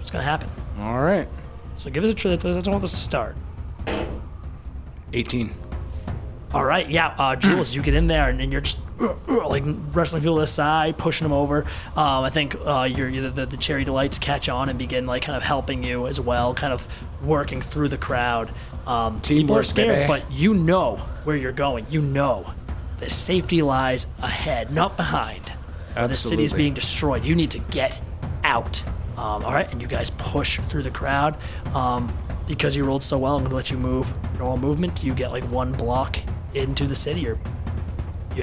it's 0.01 0.11
going 0.11 0.23
to 0.23 0.29
happen. 0.29 0.51
All 0.81 1.01
right. 1.01 1.29
So 1.77 1.91
give 1.91 2.05
us 2.05 2.11
a 2.11 2.15
try. 2.15 2.33
That's 2.33 2.45
that's 2.45 2.69
want 2.69 2.81
this 2.81 2.91
to 2.91 2.97
start. 2.97 3.37
18. 5.13 5.53
All 6.53 6.65
right, 6.65 6.89
yeah, 6.89 7.15
uh, 7.19 7.37
Jules, 7.37 7.75
you 7.75 7.83
get 7.83 7.95
in 7.95 8.07
there 8.07 8.31
and, 8.31 8.41
and 8.41 8.51
you're 8.51 8.63
just 8.63 8.81
like 9.29 9.65
wrestling 9.93 10.23
people 10.23 10.37
to 10.37 10.41
the 10.41 10.47
side, 10.47 10.99
pushing 10.99 11.25
them 11.25 11.33
over. 11.33 11.65
Um, 11.97 12.25
I 12.25 12.31
think 12.31 12.57
uh, 12.65 12.89
your 12.91 13.11
the, 13.11 13.31
the, 13.31 13.47
the 13.47 13.57
cherry 13.57 13.85
delights 13.85 14.19
catch 14.19 14.49
on 14.49 14.69
and 14.69 14.79
begin 14.79 15.07
like 15.07 15.23
kind 15.23 15.37
of 15.37 15.43
helping 15.43 15.85
you 15.85 16.07
as 16.07 16.21
well, 16.21 16.55
kind 16.55 16.73
of 16.73 16.87
working 17.23 17.61
through 17.61 17.89
the 17.89 17.99
crowd. 17.99 18.53
Um, 18.87 19.21
people 19.21 19.57
are 19.57 19.63
scared, 19.63 20.09
baby. 20.09 20.09
but 20.09 20.33
you 20.33 20.55
know 20.55 20.97
where 21.25 21.37
you're 21.37 21.53
going. 21.53 21.87
You 21.91 22.01
know 22.01 22.53
the 22.99 23.09
safety 23.09 23.63
lies 23.63 24.07
ahead, 24.21 24.71
not 24.71 24.97
behind. 24.97 25.53
The 25.95 26.15
city's 26.15 26.53
Absolutely. 26.53 26.59
being 26.59 26.75
destroyed. 26.75 27.25
You 27.25 27.35
need 27.35 27.51
to 27.53 27.59
get 27.59 28.01
out. 28.45 28.83
Um, 29.17 29.45
all 29.45 29.53
right, 29.53 29.71
and 29.73 29.83
you 29.83 29.89
guys 29.89 30.11
push 30.11 30.61
through 30.69 30.85
the 30.85 30.93
crowd. 30.93 31.37
Um, 31.75 32.13
because 32.47 32.77
you 32.77 32.85
rolled 32.85 33.03
so 33.03 33.19
well, 33.19 33.37
I'm 33.37 33.43
gonna 33.43 33.55
let 33.55 33.71
you 33.71 33.77
move 33.77 34.15
normal 34.39 34.57
movement. 34.57 35.05
You 35.05 35.13
get 35.13 35.31
like 35.33 35.45
one 35.45 35.73
block 35.73 36.19
into 36.55 36.87
the 36.87 36.95
city. 36.95 37.21
You're, 37.21 37.39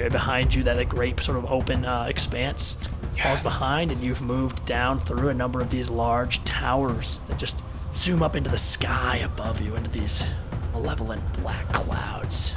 you're 0.02 0.10
behind 0.10 0.54
you. 0.54 0.62
That 0.62 0.76
like, 0.76 0.88
great 0.88 1.18
sort 1.20 1.38
of 1.38 1.46
open 1.46 1.84
uh, 1.84 2.06
expanse 2.08 2.78
falls 3.20 3.42
behind, 3.42 3.90
and 3.90 4.00
you've 4.00 4.22
moved 4.22 4.64
down 4.66 5.00
through 5.00 5.30
a 5.30 5.34
number 5.34 5.60
of 5.60 5.70
these 5.70 5.90
large 5.90 6.44
towers 6.44 7.20
that 7.28 7.38
just 7.38 7.62
zoom 7.94 8.22
up 8.22 8.36
into 8.36 8.50
the 8.50 8.58
sky 8.58 9.16
above 9.18 9.60
you, 9.60 9.74
into 9.74 9.90
these 9.90 10.30
malevolent 10.72 11.22
black 11.40 11.66
clouds. 11.72 12.54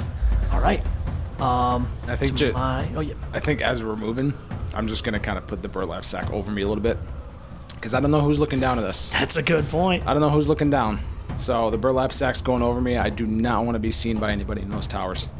All 0.52 0.60
right. 0.60 0.84
Um, 1.40 1.88
I 2.06 2.16
think 2.16 2.32
to 2.32 2.36
ju- 2.36 2.52
my 2.52 2.86
oh 2.94 3.00
yeah. 3.00 3.14
I 3.32 3.40
think 3.40 3.62
as 3.62 3.82
we're 3.82 3.96
moving, 3.96 4.34
I'm 4.74 4.86
just 4.86 5.04
gonna 5.04 5.20
kind 5.20 5.38
of 5.38 5.46
put 5.46 5.62
the 5.62 5.68
burlap 5.68 6.04
sack 6.04 6.30
over 6.30 6.50
me 6.50 6.60
a 6.60 6.68
little 6.68 6.82
bit, 6.82 6.98
because 7.74 7.94
I 7.94 8.00
don't 8.00 8.10
know 8.10 8.20
who's 8.20 8.38
looking 8.38 8.60
down 8.60 8.78
at 8.78 8.84
us. 8.84 9.10
That's 9.12 9.36
a 9.36 9.42
good 9.42 9.66
point. 9.70 10.06
I 10.06 10.12
don't 10.12 10.20
know 10.20 10.28
who's 10.28 10.48
looking 10.48 10.68
down. 10.68 11.00
So 11.36 11.70
the 11.70 11.78
burlap 11.78 12.12
sack's 12.12 12.42
going 12.42 12.60
over 12.60 12.80
me. 12.80 12.98
I 12.98 13.08
do 13.08 13.26
not 13.26 13.64
want 13.64 13.76
to 13.76 13.78
be 13.78 13.90
seen 13.90 14.18
by 14.18 14.32
anybody 14.32 14.60
in 14.60 14.68
those 14.68 14.86
towers. 14.86 15.30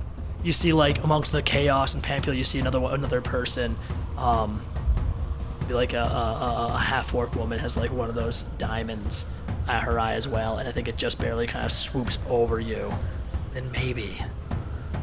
You 0.43 0.53
see 0.53 0.73
like 0.73 1.03
amongst 1.05 1.33
the 1.33 1.43
chaos 1.43 1.95
and 1.95 2.03
Pampula, 2.03 2.37
you 2.37 2.45
see 2.45 2.59
another 2.59 2.79
another 2.79 3.21
person, 3.21 3.77
um, 4.17 4.61
like 5.69 5.93
a, 5.93 5.99
a, 5.99 6.71
a, 6.75 6.79
half 6.79 7.15
orc 7.15 7.35
woman 7.37 7.59
has 7.59 7.77
like 7.77 7.93
one 7.93 8.09
of 8.09 8.15
those 8.15 8.43
diamonds 8.59 9.27
at 9.69 9.83
her 9.83 10.01
eye 10.01 10.15
as 10.15 10.27
well, 10.27 10.59
and 10.59 10.69
I 10.69 10.73
think 10.73 10.89
it 10.89 10.97
just 10.97 11.21
barely 11.21 11.47
kind 11.47 11.65
of 11.65 11.73
swoops 11.73 12.19
over 12.29 12.59
you. 12.59 12.93
Then 13.55 13.71
maybe, 13.73 14.15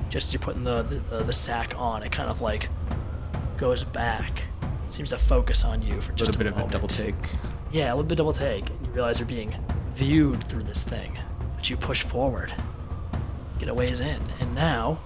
just 0.10 0.34
you're 0.34 0.40
putting 0.40 0.64
the 0.64 0.84
the, 0.84 1.24
the 1.24 1.34
sack 1.34 1.74
on, 1.78 2.04
it 2.04 2.12
kind 2.12 2.30
of 2.30 2.42
like 2.42 2.70
goes 3.58 3.84
back. 3.84 4.44
Seems 4.90 5.10
to 5.10 5.18
focus 5.18 5.66
on 5.66 5.82
you 5.82 6.00
for 6.00 6.14
just 6.14 6.34
A 6.34 6.38
bit 6.38 6.48
of 6.48 6.58
a 6.58 6.68
double 6.70 6.88
take. 6.88 7.16
Yeah, 7.72 7.94
a 7.94 7.96
little 7.96 8.08
bit 8.08 8.18
double 8.18 8.32
take. 8.32 8.70
And 8.70 8.86
you 8.86 8.92
realize 8.94 9.20
you're 9.20 9.28
being 9.28 9.54
viewed 9.90 10.44
through 10.46 10.64
this 10.64 10.82
thing. 10.82 11.18
But 11.56 11.70
you 11.70 11.76
push 11.76 12.04
forward. 12.04 12.54
Get 13.60 13.68
a 13.68 13.74
ways 13.74 14.00
in. 14.00 14.22
And 14.40 14.56
now, 14.56 15.00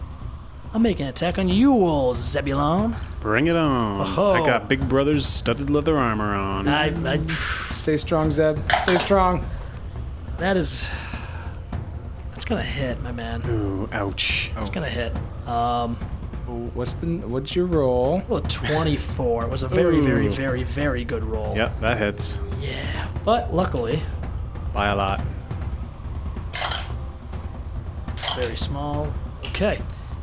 I'm 0.74 0.82
making 0.82 1.04
an 1.04 1.10
attack 1.10 1.38
on 1.38 1.50
you, 1.50 1.74
old 1.74 2.16
Zebulon. 2.16 2.96
Bring 3.20 3.48
it 3.48 3.56
on! 3.58 4.14
Oh. 4.18 4.32
I 4.32 4.46
got 4.46 4.70
Big 4.70 4.88
Brother's 4.88 5.26
studded 5.26 5.70
leather 5.70 5.98
armor 5.98 6.34
on. 6.34 6.68
I, 6.68 6.94
I, 7.12 7.26
Stay 7.26 7.98
strong, 7.98 8.32
Zeb. 8.32 8.60
Stay 8.84 8.96
strong. 8.96 9.46
that 10.38 10.56
is. 10.56 10.90
That's 12.32 12.46
gonna 12.46 12.64
hit, 12.64 13.02
my 13.02 13.12
man. 13.12 13.42
Ooh, 13.48 13.90
ouch! 13.92 14.52
It's 14.58 14.70
gonna 14.70 14.90
hit. 14.90 15.14
Um, 15.48 15.96
What's 16.74 16.94
the 16.94 17.18
what's 17.20 17.56
your 17.56 17.66
roll? 17.66 18.24
well, 18.28 18.42
24. 18.42 19.46
It 19.46 19.50
was 19.50 19.64
a 19.64 19.70
very, 19.70 20.02
very, 20.02 20.28
very, 20.28 20.64
very 20.64 21.06
good 21.06 21.24
roll. 21.24 21.56
Yep, 21.56 21.80
that 21.80 21.98
hits 21.98 22.40
Yeah. 22.60 23.08
But 23.24 23.54
luckily, 23.54 24.02
by 24.74 24.88
a 24.88 24.96
lot. 24.96 25.22
very 28.36 28.56
small. 28.58 29.14
Okay. 29.48 29.82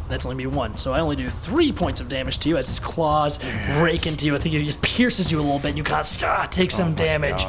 That's 0.09 0.25
only 0.25 0.37
me 0.37 0.47
one, 0.47 0.77
so 0.77 0.93
I 0.93 1.01
only 1.01 1.17
do 1.17 1.29
three 1.29 1.73
points 1.73 2.01
of 2.01 2.09
damage 2.09 2.39
to 2.39 2.49
you 2.49 2.57
as 2.57 2.67
his 2.67 2.79
claws 2.79 3.45
rake 3.81 4.07
into 4.07 4.27
you. 4.27 4.35
I 4.35 4.39
think 4.39 4.55
it 4.55 4.65
just 4.65 4.81
pierces 4.81 5.31
you 5.31 5.39
a 5.39 5.43
little 5.43 5.59
bit. 5.59 5.69
and 5.69 5.79
You 5.79 5.85
kind 5.85 6.01
of 6.01 6.23
ah, 6.25 6.49
take 6.51 6.71
some 6.71 6.95
damage. 6.95 7.45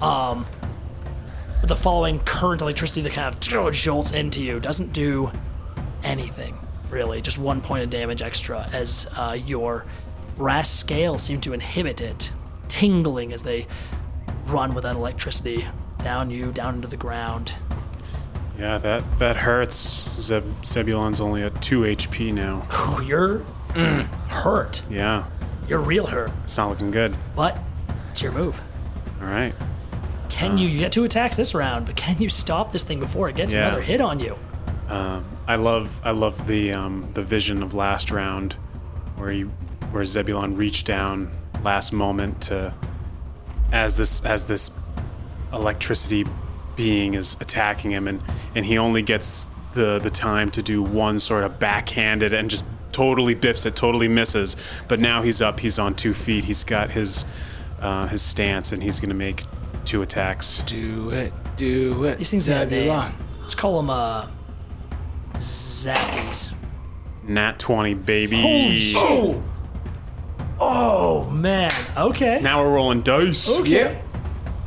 Um, 0.00 0.46
but 1.60 1.68
the 1.68 1.76
following 1.76 2.20
current 2.20 2.60
electricity 2.60 3.00
that 3.02 3.12
kind 3.12 3.34
of 3.34 3.54
oh, 3.54 3.70
jolts 3.70 4.12
into 4.12 4.42
you 4.42 4.60
doesn't 4.60 4.92
do 4.92 5.32
anything 6.02 6.58
really. 6.90 7.20
Just 7.20 7.38
one 7.38 7.60
point 7.60 7.82
of 7.82 7.90
damage 7.90 8.22
extra 8.22 8.68
as 8.72 9.08
uh, 9.16 9.36
your 9.44 9.84
brass 10.36 10.70
scales 10.70 11.22
seem 11.22 11.40
to 11.42 11.52
inhibit 11.52 12.00
it, 12.00 12.32
tingling 12.68 13.32
as 13.32 13.42
they 13.42 13.66
run 14.46 14.74
with 14.74 14.84
that 14.84 14.96
electricity 14.96 15.66
down 16.02 16.30
you, 16.30 16.52
down 16.52 16.76
into 16.76 16.88
the 16.88 16.96
ground. 16.96 17.52
Yeah, 18.58 18.78
that 18.78 19.18
that 19.18 19.36
hurts. 19.36 19.74
Zeb, 19.76 20.44
Zebulon's 20.64 21.20
only 21.20 21.42
at 21.42 21.60
two 21.60 21.80
HP 21.82 22.32
now. 22.32 22.66
Oh, 22.72 23.00
you're 23.04 23.38
hurt. 24.28 24.82
Yeah, 24.88 25.24
You're 25.68 25.80
real 25.80 26.06
hurt. 26.06 26.30
it's 26.44 26.56
not 26.56 26.68
looking 26.70 26.90
good. 26.92 27.16
But 27.34 27.58
it's 28.12 28.22
your 28.22 28.30
move. 28.32 28.62
All 29.20 29.26
right. 29.26 29.54
Can 30.28 30.58
you? 30.58 30.68
You 30.68 30.78
get 30.80 30.92
two 30.92 31.04
attacks 31.04 31.36
this 31.36 31.54
round, 31.54 31.86
but 31.86 31.96
can 31.96 32.16
you 32.20 32.28
stop 32.28 32.72
this 32.72 32.84
thing 32.84 33.00
before 33.00 33.28
it 33.28 33.36
gets 33.36 33.52
Yeah. 33.54 33.66
another 33.68 33.80
hit 33.82 34.00
on 34.00 34.20
you? 34.20 34.36
Um, 34.88 35.24
I 35.48 35.56
love 35.56 36.00
I 36.04 36.10
love 36.12 36.46
the 36.46 36.72
um, 36.72 37.08
the 37.14 37.22
vision 37.22 37.62
of 37.62 37.74
last 37.74 38.10
round, 38.10 38.52
where 39.16 39.32
you 39.32 39.48
where 39.90 40.04
Zebulon 40.04 40.56
reached 40.56 40.86
down 40.86 41.30
last 41.62 41.92
moment 41.92 42.42
to 42.42 42.74
as 43.72 43.96
this 43.96 44.24
as 44.24 44.44
this 44.46 44.70
electricity 45.52 46.24
being 46.76 47.14
is 47.14 47.36
attacking 47.40 47.90
him, 47.90 48.08
and 48.08 48.22
and 48.54 48.64
he 48.66 48.78
only 48.78 49.02
gets 49.02 49.48
the 49.74 49.98
the 49.98 50.10
time 50.10 50.50
to 50.52 50.62
do 50.62 50.82
one 50.82 51.18
sort 51.18 51.44
of 51.44 51.58
backhanded 51.58 52.32
and 52.32 52.50
just 52.50 52.64
totally 52.92 53.34
biffs 53.34 53.66
it, 53.66 53.76
totally 53.76 54.08
misses. 54.08 54.56
But 54.88 55.00
now 55.00 55.22
he's 55.22 55.42
up, 55.42 55.60
he's 55.60 55.78
on 55.78 55.94
two 55.94 56.14
feet, 56.14 56.44
he's 56.44 56.64
got 56.64 56.90
his 56.90 57.26
uh, 57.80 58.06
his 58.06 58.22
stance, 58.22 58.72
and 58.72 58.82
he's 58.82 59.00
gonna 59.00 59.14
make 59.14 59.44
two 59.84 60.02
attacks. 60.02 60.62
Do 60.62 61.10
it. 61.10 61.32
Do 61.56 62.04
it. 62.04 62.18
These 62.18 62.30
things 62.30 62.46
have 62.46 62.68
a 62.68 62.70
name. 62.70 63.12
Let's 63.40 63.54
call 63.54 63.76
them 63.76 63.90
uh, 63.90 64.28
zappies. 65.34 66.52
Nat 67.24 67.58
twenty, 67.58 67.94
baby. 67.94 68.92
Oh, 68.96 69.42
oh 70.60 71.30
man. 71.30 71.70
Okay. 71.96 72.40
Now 72.42 72.62
we're 72.62 72.74
rolling 72.74 73.02
dice. 73.02 73.60
okay. 73.60 73.70
Yep. 73.70 74.03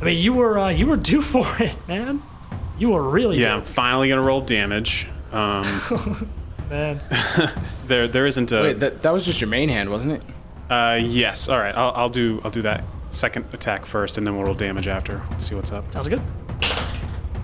I 0.00 0.04
mean, 0.04 0.18
you 0.18 0.32
were 0.32 0.58
uh, 0.58 0.68
you 0.68 0.86
were 0.86 0.96
due 0.96 1.20
for 1.20 1.44
it, 1.62 1.76
man. 1.88 2.22
You 2.78 2.90
were 2.90 3.02
really 3.02 3.38
Yeah, 3.38 3.56
I'm 3.56 3.62
finally 3.62 4.08
gonna 4.08 4.22
roll 4.22 4.40
damage. 4.40 5.08
Um, 5.32 5.64
man. 6.70 7.00
there, 7.86 8.06
there 8.08 8.26
isn't 8.26 8.52
a. 8.52 8.62
Wait, 8.62 8.78
that, 8.78 9.02
that 9.02 9.12
was 9.12 9.24
just 9.26 9.40
your 9.40 9.50
main 9.50 9.68
hand, 9.68 9.90
wasn't 9.90 10.12
it? 10.14 10.22
uh, 10.70 10.98
yes. 11.02 11.48
All 11.48 11.58
right. 11.58 11.74
I'll, 11.74 11.92
I'll 11.94 12.08
do. 12.08 12.40
I'll 12.44 12.50
do 12.50 12.62
that 12.62 12.84
second 13.08 13.46
attack 13.52 13.84
first, 13.86 14.18
and 14.18 14.26
then 14.26 14.36
we'll 14.36 14.44
roll 14.44 14.54
damage 14.54 14.86
after. 14.86 15.20
Let's 15.30 15.46
see 15.46 15.54
what's 15.54 15.72
up. 15.72 15.90
Sounds 15.92 16.08
good. 16.08 16.20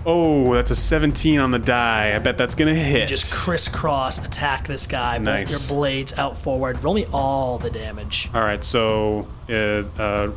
Oh, 0.07 0.53
that's 0.53 0.69
a 0.69 0.75
17 0.75 1.39
on 1.39 1.49
the 1.49 1.57
die. 1.57 2.15
I 2.15 2.19
bet 2.19 2.37
that's 2.37 2.53
gonna 2.53 2.75
hit. 2.75 3.01
You 3.01 3.07
Just 3.07 3.33
crisscross 3.33 4.23
attack 4.23 4.67
this 4.67 4.85
guy. 4.85 5.17
Nice. 5.17 5.51
Both 5.51 5.69
your 5.69 5.77
blades 5.77 6.13
out 6.13 6.37
forward. 6.37 6.83
Roll 6.83 6.93
me 6.93 7.05
all 7.11 7.57
the 7.57 7.71
damage. 7.71 8.29
All 8.33 8.41
right, 8.41 8.63
so 8.63 9.27
uh, 9.49 9.53
uh, 9.99 10.31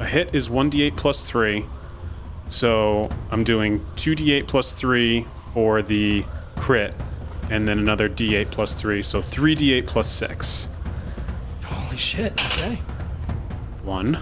a 0.00 0.06
hit 0.06 0.34
is 0.34 0.48
1d8 0.48 0.96
plus 0.96 1.24
3. 1.24 1.64
So 2.48 3.08
I'm 3.30 3.44
doing 3.44 3.80
2d8 3.96 4.48
plus 4.48 4.72
3 4.72 5.24
for 5.52 5.82
the 5.82 6.24
crit, 6.56 6.94
and 7.48 7.68
then 7.68 7.78
another 7.78 8.08
d8 8.08 8.50
plus 8.50 8.74
3. 8.74 9.02
So 9.02 9.20
3d8 9.20 9.86
plus 9.86 10.08
6. 10.10 10.68
Holy 11.64 11.96
shit. 11.96 12.32
Okay. 12.52 12.76
1. 13.84 14.18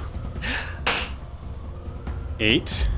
8. 2.40 2.88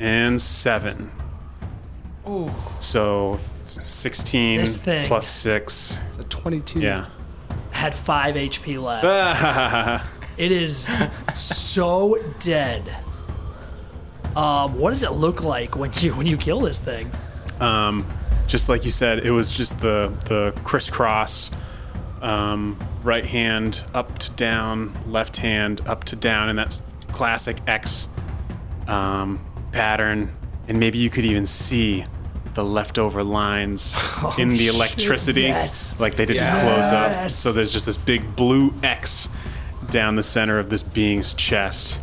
And 0.00 0.40
7. 0.40 1.10
So 2.80 3.36
16 3.38 4.60
This 4.60 4.78
thing. 4.78 5.06
plus 5.06 5.26
6. 5.28 6.00
It's 6.08 6.18
a 6.18 6.24
22. 6.24 6.80
Yeah. 6.80 7.06
Had 7.70 7.94
five 7.94 8.34
HP 8.34 8.82
left. 8.82 9.04
It 10.36 10.52
is 10.52 10.88
so 11.34 12.22
dead. 12.40 12.82
Um, 14.34 14.78
what 14.78 14.90
does 14.90 15.02
it 15.02 15.12
look 15.12 15.42
like 15.42 15.76
when 15.76 15.90
you 15.94 16.14
when 16.14 16.26
you 16.26 16.36
kill 16.36 16.60
this 16.60 16.78
thing? 16.78 17.10
um, 17.60 18.06
just 18.46 18.68
like 18.68 18.84
you 18.84 18.90
said, 18.90 19.24
it 19.26 19.30
was 19.30 19.50
just 19.50 19.80
the 19.80 20.12
the 20.26 20.52
crisscross, 20.62 21.50
um, 22.20 22.78
right 23.02 23.24
hand 23.24 23.82
up 23.94 24.18
to 24.18 24.30
down, 24.32 24.92
left 25.10 25.36
hand 25.38 25.80
up 25.86 26.04
to 26.04 26.16
down, 26.16 26.48
and 26.50 26.58
that's 26.58 26.82
classic 27.12 27.56
X 27.66 28.08
um, 28.88 29.44
pattern. 29.72 30.30
And 30.68 30.78
maybe 30.78 30.98
you 30.98 31.08
could 31.10 31.24
even 31.24 31.46
see 31.46 32.04
the 32.54 32.64
leftover 32.64 33.22
lines 33.24 33.98
in 34.38 34.50
the 34.50 34.68
electricity, 34.68 35.42
yes. 35.42 35.98
like 36.00 36.16
they 36.16 36.24
didn't 36.26 36.42
Yes. 36.42 36.62
close 36.62 36.92
up. 37.24 37.30
So 37.30 37.52
there's 37.52 37.70
just 37.70 37.86
this 37.86 37.96
big 37.96 38.36
blue 38.36 38.72
X 38.82 39.28
down 39.90 40.16
the 40.16 40.22
center 40.22 40.58
of 40.58 40.68
this 40.68 40.82
being's 40.82 41.34
chest 41.34 42.00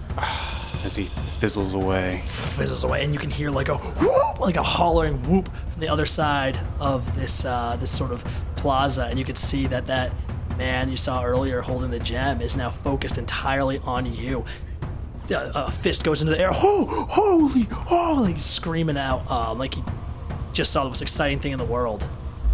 as 0.83 0.95
he 0.95 1.05
fizzles 1.39 1.73
away. 1.73 2.21
Fizzles 2.25 2.83
away, 2.83 3.03
and 3.03 3.13
you 3.13 3.19
can 3.19 3.29
hear 3.29 3.49
like 3.49 3.69
a 3.69 3.77
whoop, 3.77 4.39
like 4.39 4.55
a 4.55 4.63
hollering 4.63 5.21
whoop 5.29 5.49
from 5.71 5.81
the 5.81 5.87
other 5.87 6.05
side 6.05 6.59
of 6.79 7.15
this 7.15 7.45
uh, 7.45 7.75
this 7.79 7.91
sort 7.91 8.11
of 8.11 8.23
plaza, 8.55 9.05
and 9.05 9.17
you 9.17 9.25
can 9.25 9.35
see 9.35 9.67
that 9.67 9.87
that 9.87 10.11
man 10.57 10.89
you 10.89 10.97
saw 10.97 11.23
earlier 11.23 11.61
holding 11.61 11.91
the 11.91 11.99
gem 11.99 12.41
is 12.41 12.55
now 12.55 12.69
focused 12.69 13.17
entirely 13.17 13.79
on 13.79 14.11
you. 14.13 14.45
Uh, 15.33 15.51
a 15.55 15.71
fist 15.71 16.03
goes 16.03 16.21
into 16.21 16.33
the 16.33 16.39
air. 16.39 16.49
Oh, 16.53 17.07
holy, 17.09 17.65
oh, 17.89 18.17
like 18.21 18.37
screaming 18.37 18.97
out, 18.97 19.23
uh, 19.29 19.53
like 19.53 19.75
he 19.75 19.83
just 20.51 20.71
saw 20.71 20.83
the 20.83 20.89
most 20.89 21.01
exciting 21.01 21.39
thing 21.39 21.53
in 21.53 21.57
the 21.57 21.65
world. 21.65 22.07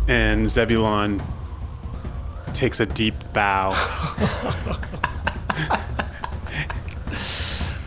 And 0.08 0.48
Zebulon 0.48 1.22
takes 2.54 2.80
a 2.80 2.86
deep 2.86 3.16
bow. 3.34 3.72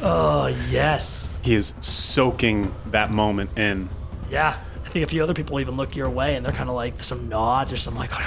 Oh 0.05 0.47
yes, 0.69 1.29
he 1.43 1.55
is 1.55 1.75
soaking 1.81 2.75
that 2.87 3.13
moment 3.13 3.57
in. 3.57 3.89
yeah. 4.31 4.57
I 4.85 4.89
think 4.93 5.05
a 5.07 5.09
few 5.09 5.23
other 5.23 5.33
people 5.33 5.59
even 5.59 5.77
look 5.77 5.97
your 5.97 6.11
way, 6.11 6.35
and 6.35 6.45
they're 6.45 6.53
kind 6.53 6.69
of 6.69 6.75
like 6.75 7.03
some 7.03 7.27
nods 7.29 7.73
or 7.73 7.77
some 7.79 7.95
like, 7.95 8.11
"Oh, 8.13 8.19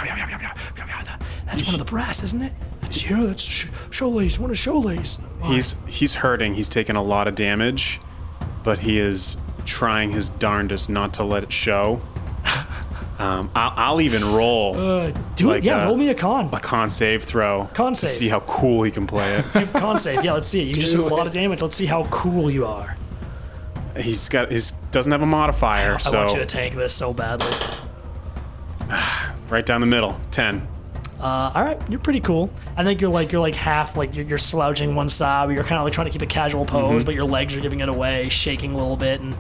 that's 1.46 1.64
one 1.66 1.76
of 1.76 1.78
the 1.80 1.86
brass, 1.86 2.24
isn't 2.24 2.41
it? 2.41 2.54
That's 2.82 3.08
yeah, 3.08 3.24
that's 3.24 3.43
Sh- 3.43 3.68
Cholet's, 3.91 4.39
one 4.39 4.50
of 4.50 4.58
Cholet's. 4.58 5.20
He's 5.43 5.76
he's 5.86 6.16
hurting. 6.16 6.56
He's 6.56 6.70
taken 6.70 6.96
a 6.96 7.04
lot 7.04 7.28
of 7.28 7.36
damage, 7.36 8.00
but 8.64 8.80
he 8.80 8.98
is 8.98 9.38
trying 9.66 10.12
his 10.12 10.30
darndest 10.30 10.89
not 10.89 11.14
to 11.16 11.24
let 11.24 11.43
it 11.43 11.54
show. 11.54 12.02
Um, 13.18 13.49
I'll, 13.55 13.74
I'll 13.78 14.01
even 14.01 14.22
roll 14.34 14.76
Uh, 14.78 15.11
do 15.36 15.47
like, 15.47 15.59
it. 15.59 15.63
Yeah, 15.63 15.84
uh, 15.84 15.88
roll 15.88 15.95
me 15.95 16.09
a 16.09 16.13
con. 16.16 16.49
a 16.53 16.59
con 16.59 16.91
save 16.91 17.24
throw 17.24 17.70
Con 17.74 17.93
to 17.93 17.99
save. 17.99 18.09
see 18.09 18.28
how 18.28 18.41
cool 18.41 18.84
he 18.84 18.91
can 18.91 19.07
play 19.07 19.36
it. 19.36 19.45
Do 19.53 19.66
con 19.68 19.97
save. 19.97 20.24
Yeah, 20.24 20.34
let's 20.34 20.47
see 20.49 20.61
it. 20.61 20.68
You 20.68 20.74
just 20.74 20.93
do 20.93 21.05
a 21.05 21.07
lot 21.07 21.26
of 21.26 21.32
damage. 21.32 21.61
Let's 21.61 21.76
see 21.78 21.86
how 21.86 22.05
cool 22.07 22.51
you 22.51 22.66
are. 22.66 22.97
He's 23.97 24.28
got 24.28 24.51
He 24.51 24.59
doesn't 24.91 25.11
have 25.13 25.22
a 25.22 25.26
modifier, 25.26 25.95
I 25.95 25.97
so 25.99 26.18
want 26.18 26.34
you 26.34 26.39
to 26.39 26.45
tank 26.45 26.76
this 26.76 26.93
so 26.93 27.13
badly. 27.13 27.51
right 29.49 29.66
down 29.66 29.82
the 29.82 29.88
middle, 29.88 30.20
ten. 30.32 30.68
Uh, 31.20 31.51
all 31.55 31.63
right, 31.63 31.80
you're 31.89 31.99
pretty 31.99 32.20
cool. 32.20 32.49
I 32.76 32.84
think 32.84 32.99
you're 32.99 33.09
like 33.09 33.32
you're 33.32 33.41
like 33.41 33.55
half 33.55 33.95
like 33.95 34.13
you're, 34.16 34.26
you're 34.26 34.38
slouching 34.38 34.93
one 34.95 35.07
side, 35.09 35.47
but 35.47 35.53
you're 35.55 35.63
kind 35.63 35.78
of 35.80 35.86
like 35.86 35.93
trying 35.93 36.05
to 36.07 36.11
keep 36.11 36.22
a 36.22 36.26
casual 36.26 36.66
pose, 36.66 37.05
but 37.05 37.16
your 37.16 37.24
legs 37.24 37.55
are 37.55 37.61
giving 37.61 37.80
it 37.80 37.88
away, 37.88 38.28
shaking 38.30 38.74
a 38.74 38.78
little 38.78 38.97
bit, 38.97 39.22
and 39.22 39.36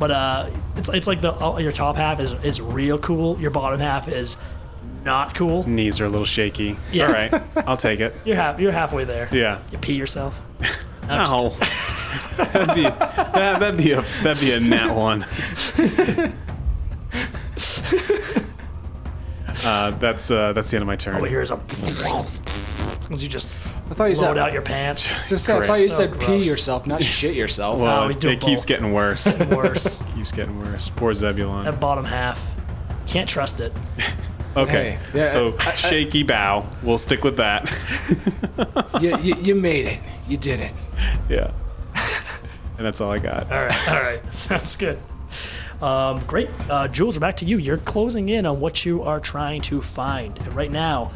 but 0.00 0.10
uh, 0.10 0.50
it's 0.76 0.88
it's 0.88 1.06
like 1.06 1.20
the 1.20 1.32
uh, 1.32 1.58
your 1.58 1.70
top 1.70 1.94
half 1.94 2.18
is 2.18 2.32
is 2.42 2.60
real 2.60 2.98
cool. 2.98 3.38
Your 3.38 3.50
bottom 3.50 3.78
half 3.78 4.08
is 4.08 4.38
not 5.04 5.34
cool. 5.34 5.68
Knees 5.68 6.00
are 6.00 6.06
a 6.06 6.08
little 6.08 6.24
shaky. 6.24 6.76
Yeah. 6.90 7.06
All 7.06 7.12
right, 7.12 7.42
I'll 7.68 7.76
take 7.76 8.00
it. 8.00 8.14
You're 8.24 8.36
half 8.36 8.58
you're 8.58 8.72
halfway 8.72 9.04
there. 9.04 9.28
Yeah. 9.30 9.60
You 9.70 9.78
pee 9.78 9.94
yourself. 9.94 10.40
Ow. 11.10 11.48
that'd 12.36 12.74
be 12.74 12.82
that, 12.82 13.32
that'd 13.34 13.76
be 13.76 13.92
a 13.92 14.00
that'd 14.22 14.40
be 14.40 14.52
a 14.52 14.60
nat 14.60 14.94
one. 14.94 15.24
uh, 19.64 19.90
that's 19.98 20.30
uh, 20.30 20.52
that's 20.54 20.70
the 20.70 20.76
end 20.76 20.82
of 20.82 20.86
my 20.86 20.96
turn. 20.96 21.16
Over 21.16 21.26
here 21.26 21.42
is 21.42 21.50
a 21.50 21.60
as 23.10 23.22
you 23.22 23.28
just 23.28 23.50
I 23.90 23.94
thought 23.94 24.04
you 24.04 24.14
load 24.14 24.34
said. 24.36 24.38
out 24.38 24.52
your 24.52 24.62
pants. 24.62 25.18
just 25.28 25.48
I 25.50 25.60
thought 25.62 25.80
you 25.80 25.88
So 25.88 25.96
said 25.96 26.12
pee 26.20 26.26
gross. 26.26 26.46
yourself, 26.46 26.86
not 26.86 27.02
shit 27.18 27.34
yourself. 27.34 27.80
well, 27.80 28.04
Oh, 28.04 28.06
we 28.06 28.14
it, 28.14 28.20
do 28.20 28.28
it 28.28 28.40
keeps 28.40 28.62
both. 28.62 28.68
getting 28.68 28.92
worse. 28.92 29.36
Worse. 29.38 29.98
keeps 30.14 30.30
getting 30.32 30.58
worse. 30.60 30.90
Poor 30.94 31.12
Zebulon. 31.12 31.64
that 31.64 31.80
bottom 31.80 32.04
half. 32.04 32.54
Can't 33.06 33.28
trust 33.28 33.60
it. 33.60 33.72
Okay, 34.56 34.98
Hey, 35.12 35.18
yeah, 35.20 35.24
so 35.24 35.50
I- 35.60 35.66
I- 35.66 35.70
shaky 35.74 36.22
bow. 36.22 36.68
We'll 36.82 36.98
stick 36.98 37.22
with 37.24 37.36
that. 37.38 37.68
you, 39.00 39.16
you, 39.18 39.34
you 39.42 39.54
made 39.54 39.86
it. 39.86 40.00
You 40.28 40.36
did 40.36 40.60
it. 40.60 40.72
yeah, 41.28 41.50
and 42.76 42.86
that's 42.86 43.00
all 43.00 43.10
I 43.10 43.18
got. 43.18 43.50
All 43.52 43.62
right, 43.64 43.88
all 43.88 44.00
right, 44.00 44.32
sounds 44.32 44.76
good. 44.76 44.98
Um, 45.80 46.20
great, 46.26 46.48
uh, 46.68 46.88
Jules. 46.88 47.16
We're 47.16 47.20
back 47.20 47.36
to 47.38 47.44
you. 47.44 47.58
You're 47.58 47.78
closing 47.78 48.28
in 48.28 48.44
on 48.44 48.60
what 48.60 48.84
you 48.84 49.02
are 49.02 49.18
trying 49.20 49.62
to 49.62 49.80
find 49.80 50.36
And 50.38 50.54
right 50.54 50.70
now. 50.70 51.10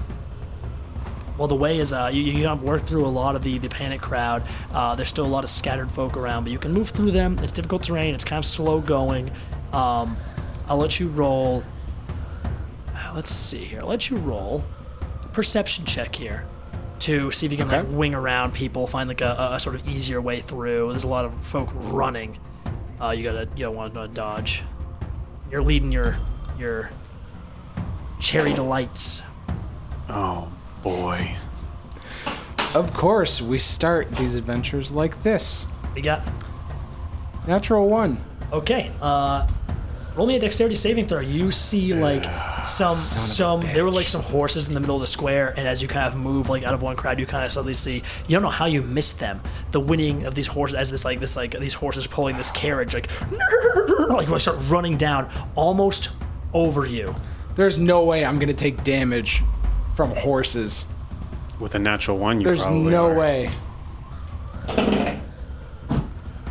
Well, 1.37 1.49
the 1.49 1.57
way 1.57 1.79
is 1.79 1.93
uh, 1.93 2.11
you, 2.13 2.23
you 2.23 2.47
have 2.47 2.63
worked 2.63 2.87
through 2.87 3.05
a 3.05 3.09
lot 3.09 3.35
of 3.35 3.43
the, 3.43 3.59
the 3.59 3.69
panic 3.69 4.01
crowd. 4.01 4.45
Uh, 4.73 4.95
there's 4.95 5.09
still 5.09 5.27
a 5.27 5.29
lot 5.29 5.43
of 5.43 5.51
scattered 5.51 5.91
folk 5.91 6.17
around, 6.17 6.45
but 6.45 6.53
you 6.53 6.59
can 6.59 6.73
move 6.73 6.91
through 6.91 7.11
them. 7.11 7.39
It's 7.41 7.53
difficult 7.53 7.83
terrain. 7.83 8.15
It's 8.15 8.25
kind 8.25 8.39
of 8.39 8.45
slow 8.45 8.81
going. 8.81 9.31
Um, 9.73 10.17
I'll 10.69 10.77
let 10.77 11.01
you 11.01 11.09
roll. 11.09 11.65
uh, 12.95 13.13
Let's 13.15 13.33
see 13.33 13.65
here. 13.65 13.81
I'll 13.81 13.89
let 13.89 14.11
you 14.11 14.17
roll 14.19 14.65
perception 15.33 15.85
check 15.85 16.15
here 16.15 16.47
to 17.01 17.31
see 17.33 17.47
if 17.47 17.53
you 17.53 17.59
can 17.59 17.69
like 17.69 17.87
wing 17.89 18.15
around 18.15 18.55
people, 18.55 18.87
find 18.87 19.09
like 19.09 19.21
a, 19.21 19.51
a 19.53 19.59
sort 19.61 19.75
of 19.75 19.89
easier 19.89 20.21
way 20.21 20.41
through. 20.41 20.91
There's 20.91 21.05
a 21.05 21.09
lot 21.09 21.25
of 21.25 21.35
folk 21.45 21.69
running. 21.75 22.39
Uh, 23.01 23.11
you 23.11 23.25
gotta 23.25 23.49
you 23.57 23.65
gotta 23.65 23.73
want 23.73 23.95
to 23.95 24.07
dodge. 24.09 24.63
You're 25.51 25.63
leading 25.63 25.91
your 25.91 26.17
your 26.57 26.93
cherry 28.21 28.55
delights. 28.55 29.23
Oh 30.09 30.49
boy. 30.85 31.35
Of 32.75 32.93
course, 32.93 33.41
we 33.43 33.59
start 33.59 34.11
these 34.13 34.35
adventures 34.37 34.93
like 34.93 35.21
this. 35.25 35.67
We 35.95 36.03
got 36.03 36.23
Natural 37.47 37.89
one. 37.89 38.25
okay. 38.53 38.91
Uh, 39.03 39.47
roll 40.17 40.27
me 40.27 40.37
a 40.37 40.41
dexterity 40.41 40.75
saving 40.77 41.07
throw. 41.07 41.21
You 41.21 41.51
see 41.51 41.93
like 41.93 42.25
some 42.65 42.95
some 42.95 43.61
there 43.61 43.85
were 43.85 43.91
like 43.91 44.07
some 44.07 44.23
horses 44.23 44.69
in 44.69 44.75
the 44.75 44.81
middle 44.81 44.97
of 44.97 45.01
the 45.01 45.07
square, 45.07 45.53
and 45.57 45.69
as 45.69 45.83
you 45.83 45.89
kind 45.89 46.07
of 46.07 46.17
move 46.19 46.49
like 46.49 46.63
out 46.65 46.73
of 46.75 46.83
one 46.83 46.97
crowd, 46.97 47.19
you 47.21 47.27
kind 47.27 47.45
of 47.45 47.53
suddenly 47.53 47.75
see 47.75 47.97
you 48.27 48.31
don't 48.37 48.43
know 48.43 48.49
how 48.49 48.65
you 48.67 48.81
missed 48.83 49.19
them. 49.19 49.41
The 49.73 49.81
winning 49.81 50.25
of 50.25 50.35
these 50.35 50.47
horses 50.47 50.75
as 50.75 50.91
this 50.91 51.05
like 51.05 51.21
this 51.21 51.37
like 51.37 51.59
these 51.61 51.75
horses 51.75 52.07
pulling 52.07 52.37
this 52.37 52.51
carriage 52.51 52.95
like 52.95 53.09
like 54.09 54.29
they 54.29 54.39
start 54.39 54.59
running 54.69 54.97
down 54.97 55.31
almost 55.55 56.11
over 56.55 56.87
you. 56.87 57.15
There's 57.57 57.79
no 57.79 58.05
way 58.05 58.25
I'm 58.25 58.39
gonna 58.39 58.55
take 58.55 58.83
damage 58.85 59.43
from 59.95 60.11
horses. 60.15 60.87
With 61.61 61.75
a 61.77 61.79
natural 61.79 62.19
one, 62.19 62.41
you 62.41 62.45
There's 62.47 62.63
probably 62.63 62.91
no 62.91 63.07
are. 63.07 63.15
way. 63.15 63.51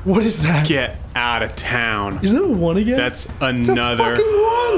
What 0.03 0.23
is 0.25 0.41
that? 0.43 0.67
Get 0.67 0.97
out 1.15 1.43
of 1.43 1.55
town. 1.55 2.19
Is 2.23 2.33
that 2.33 2.41
a 2.43 2.47
one 2.47 2.75
again? 2.77 2.97
That's 2.97 3.29
another 3.39 4.15
fucking 4.17 4.25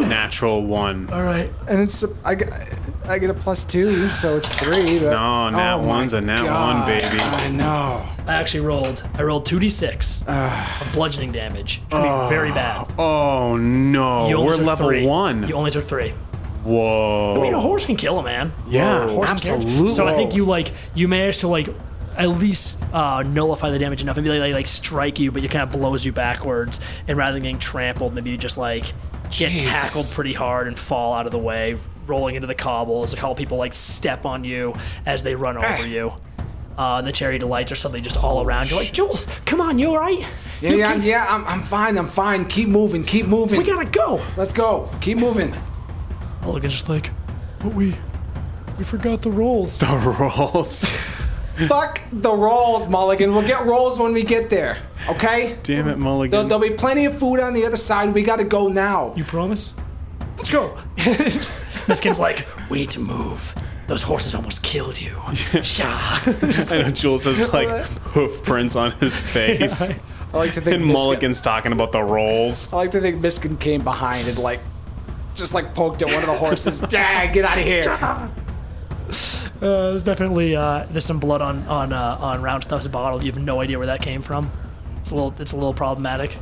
one. 0.02 0.10
natural 0.10 0.64
one. 0.64 1.10
all 1.12 1.24
right. 1.24 1.52
And 1.68 1.82
it's 1.82 2.04
I 2.24 2.36
get 2.36 2.78
I 3.06 3.18
get 3.18 3.30
a 3.32 3.34
plus 3.34 3.64
two, 3.64 4.08
so 4.10 4.38
it's 4.38 4.50
three. 4.60 5.00
But, 5.00 5.12
No, 5.12 5.46
oh 5.46 5.50
nat 5.50 5.74
oh 5.76 5.82
my 5.82 5.88
one's 5.88 6.14
a 6.14 6.22
nat 6.22 6.44
one, 6.44 6.86
baby. 6.86 7.06
I 7.20 7.50
know. 7.50 8.06
I 8.28 8.34
actually 8.36 8.62
rolled. 8.62 9.04
I 9.16 9.24
rolled 9.24 9.46
two 9.48 9.60
d 9.60 9.68
six 9.70 10.22
of 10.28 10.90
bludgeoning 10.94 11.32
damage. 11.32 11.82
It's 11.86 11.92
gonna 11.94 12.24
be 12.26 12.30
very 12.30 12.50
bad. 12.52 12.88
Oh, 13.00 13.04
oh 13.54 13.58
no, 13.58 14.28
You 14.28 14.36
only 14.38 14.46
we're 14.48 14.56
took 14.58 14.66
level 14.66 14.88
three. 14.90 15.06
one. 15.08 15.48
You 15.48 15.56
only 15.56 15.72
took 15.72 15.86
three. 15.86 16.14
Whoa. 16.66 17.36
I 17.38 17.42
mean, 17.42 17.54
a 17.54 17.60
horse 17.60 17.86
can 17.86 17.96
kill 17.96 18.18
a 18.20 18.24
man. 18.24 18.52
Yeah, 18.68 19.06
A 19.06 19.08
horse 19.10 19.28
can 19.28 19.54
absolutely. 19.54 19.90
So 19.90 20.08
I 20.08 20.16
think 20.16 20.34
you 20.36 20.46
like 20.46 20.72
you 20.96 21.08
manage 21.08 21.38
to 21.40 21.48
like 21.48 21.70
at 22.18 22.30
least 22.30 22.82
uh, 22.94 23.24
nullify 23.24 23.70
the 23.70 23.80
damage 23.80 24.02
enough. 24.02 24.16
Maybe 24.16 24.30
they 24.30 24.40
like, 24.40 24.54
like 24.54 24.68
strike 24.68 25.20
you, 25.20 25.32
but 25.32 25.44
it 25.44 25.52
kind 25.52 25.64
of 25.64 25.72
blows 25.72 26.06
you 26.06 26.12
backwards. 26.12 26.80
And 27.08 27.18
rather 27.18 27.34
than 27.34 27.44
getting 27.44 27.60
trampled, 27.60 28.16
maybe 28.16 28.32
you 28.32 28.38
just 28.38 28.58
like 28.58 28.86
get 29.30 29.52
Jesus. 29.52 29.70
tackled 29.70 30.08
pretty 30.14 30.34
hard 30.34 30.68
and 30.68 30.78
fall 30.78 31.14
out 31.14 31.26
of 31.26 31.32
the 31.32 31.38
way, 31.40 31.78
rolling 32.08 32.36
into 32.36 32.48
the 32.48 32.56
cobbles. 32.56 33.14
A 33.14 33.18
couple 33.18 33.36
people 33.36 33.58
like 33.58 33.74
step 33.74 34.26
on 34.26 34.44
you 34.44 34.74
as 35.06 35.24
they 35.24 35.36
run 35.36 35.58
over 35.58 35.86
you. 35.88 36.14
Uh, 36.78 37.02
the 37.02 37.12
cherry 37.12 37.38
delights 37.38 37.72
are 37.72 37.76
suddenly 37.76 38.02
just 38.02 38.18
all 38.22 38.44
around. 38.44 38.70
You're 38.70 38.80
like, 38.80 38.92
Jules, 38.92 39.28
come 39.46 39.62
on, 39.62 39.80
you 39.80 39.92
all 39.92 40.00
right? 40.00 40.28
Yeah, 40.60 40.72
yeah, 40.72 40.96
yeah. 40.96 41.26
I'm, 41.30 41.46
I'm 41.46 41.62
fine. 41.62 41.98
I'm 41.98 42.10
fine. 42.10 42.46
Keep 42.46 42.68
moving. 42.70 43.04
Keep 43.04 43.28
moving. 43.28 43.58
We 43.60 43.66
gotta 43.66 43.88
go. 43.90 44.22
Let's 44.36 44.52
go. 44.52 44.90
Keep 45.00 45.20
moving. 45.20 45.54
Mulligan's 46.46 46.74
just 46.74 46.90
like, 46.90 47.12
but 47.60 47.74
we, 47.74 47.96
we 48.78 48.84
forgot 48.84 49.22
the 49.22 49.32
rolls. 49.32 49.80
The 49.80 49.88
rolls. 50.20 50.84
Fuck 51.68 52.02
the 52.12 52.32
rolls, 52.34 52.88
Mulligan. 52.90 53.34
We'll 53.34 53.48
get 53.48 53.66
rolls 53.66 53.98
when 53.98 54.12
we 54.14 54.24
get 54.24 54.50
there. 54.50 54.78
Okay? 55.10 55.58
Damn 55.64 55.80
it, 55.80 55.84
There'll, 55.92 55.98
Mulligan. 56.00 56.48
there'll 56.50 56.62
be 56.62 56.72
plenty 56.72 57.06
of 57.06 57.18
food 57.18 57.40
on 57.40 57.54
the 57.54 57.66
other 57.66 57.78
side. 57.78 58.14
We 58.14 58.24
gotta 58.24 58.44
go 58.44 58.68
now. 58.68 59.14
You 59.16 59.24
promise? 59.24 59.74
Let's 60.38 60.50
go. 60.52 60.78
Miskin's 61.88 62.20
like, 62.20 62.46
we 62.70 62.80
need 62.80 62.90
to 62.92 63.00
move. 63.00 63.56
Those 63.88 64.04
horses 64.04 64.36
almost 64.36 64.64
killed 64.64 65.00
you. 65.00 65.16
Yeah. 65.54 66.20
I 66.70 66.82
know 66.84 66.92
Jules 66.92 67.24
has 67.24 67.52
like 67.54 67.70
hoof 67.88 68.44
prints 68.44 68.76
on 68.76 68.92
his 68.94 69.18
face. 69.18 69.82
I 69.82 70.38
like 70.38 70.54
to 70.54 70.62
think 70.62 70.76
And 70.76 70.86
Miskin- 70.86 70.94
Mulligan's 70.94 71.40
talking 71.40 71.72
about 71.72 71.92
the 71.94 72.04
rolls. 72.04 72.72
I 72.74 72.78
like 72.78 72.92
to 72.92 73.00
think 73.02 73.22
Miskin 73.22 73.58
came 73.58 73.84
behind 73.84 74.28
and 74.28 74.38
like, 74.38 74.60
just 75.36 75.54
like 75.54 75.74
poked 75.74 76.02
at 76.02 76.08
one 76.08 76.18
of 76.18 76.26
the 76.26 76.34
horses. 76.34 76.80
Dad, 76.82 77.34
get 77.34 77.46
out 77.46 77.58
of 77.58 77.64
here. 77.64 77.84
Uh, 77.90 79.60
there's 79.60 80.04
definitely 80.04 80.56
uh, 80.56 80.86
there's 80.90 81.06
some 81.06 81.20
blood 81.20 81.42
on 81.42 81.66
on 81.68 81.94
uh, 81.94 82.18
on 82.20 82.42
Round 82.42 82.64
Stuff's 82.64 82.88
bottle. 82.88 83.24
You 83.24 83.32
have 83.32 83.42
no 83.42 83.62
idea 83.62 83.78
where 83.78 83.88
that 83.88 84.02
came 84.02 84.22
from. 84.22 84.52
It's 84.98 85.12
a 85.12 85.16
little 85.16 85.34
it's 85.40 85.52
a 85.52 85.56
little 85.56 85.74
problematic. 85.74 86.38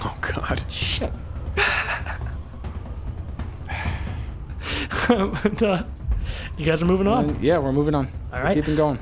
Oh 0.00 0.16
God. 0.20 0.64
Shit. 0.70 1.12
but, 5.08 5.62
uh, 5.62 5.84
you 6.56 6.66
guys 6.66 6.82
are 6.82 6.86
moving 6.86 7.06
on. 7.06 7.42
Yeah, 7.42 7.58
we're 7.58 7.72
moving 7.72 7.94
on. 7.94 8.08
All 8.32 8.42
right. 8.42 8.54
Keeping 8.54 8.76
going. 8.76 8.98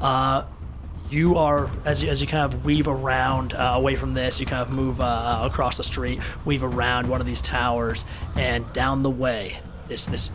You 1.10 1.36
are 1.36 1.70
as 1.84 2.02
you, 2.02 2.08
as 2.08 2.20
you 2.20 2.26
kind 2.26 2.52
of 2.52 2.64
weave 2.64 2.88
around 2.88 3.54
uh, 3.54 3.72
away 3.74 3.96
from 3.96 4.14
this 4.14 4.40
you 4.40 4.46
kind 4.46 4.62
of 4.62 4.70
move 4.70 5.00
uh, 5.00 5.40
across 5.42 5.76
the 5.76 5.82
street 5.82 6.20
weave 6.44 6.62
around 6.62 7.08
one 7.08 7.20
of 7.20 7.26
these 7.26 7.42
towers 7.42 8.04
and 8.36 8.70
down 8.72 9.02
the 9.02 9.10
way 9.10 9.58
this 9.88 10.06
this 10.06 10.30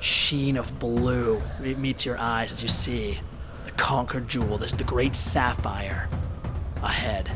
sheen 0.00 0.56
of 0.56 0.78
blue 0.78 1.40
it 1.64 1.78
meets 1.78 2.06
your 2.06 2.18
eyes 2.18 2.52
as 2.52 2.62
you 2.62 2.68
see 2.68 3.18
the 3.64 3.70
conquered 3.72 4.28
jewel 4.28 4.58
this 4.58 4.72
the 4.72 4.84
great 4.84 5.16
sapphire 5.16 6.08
ahead 6.82 7.30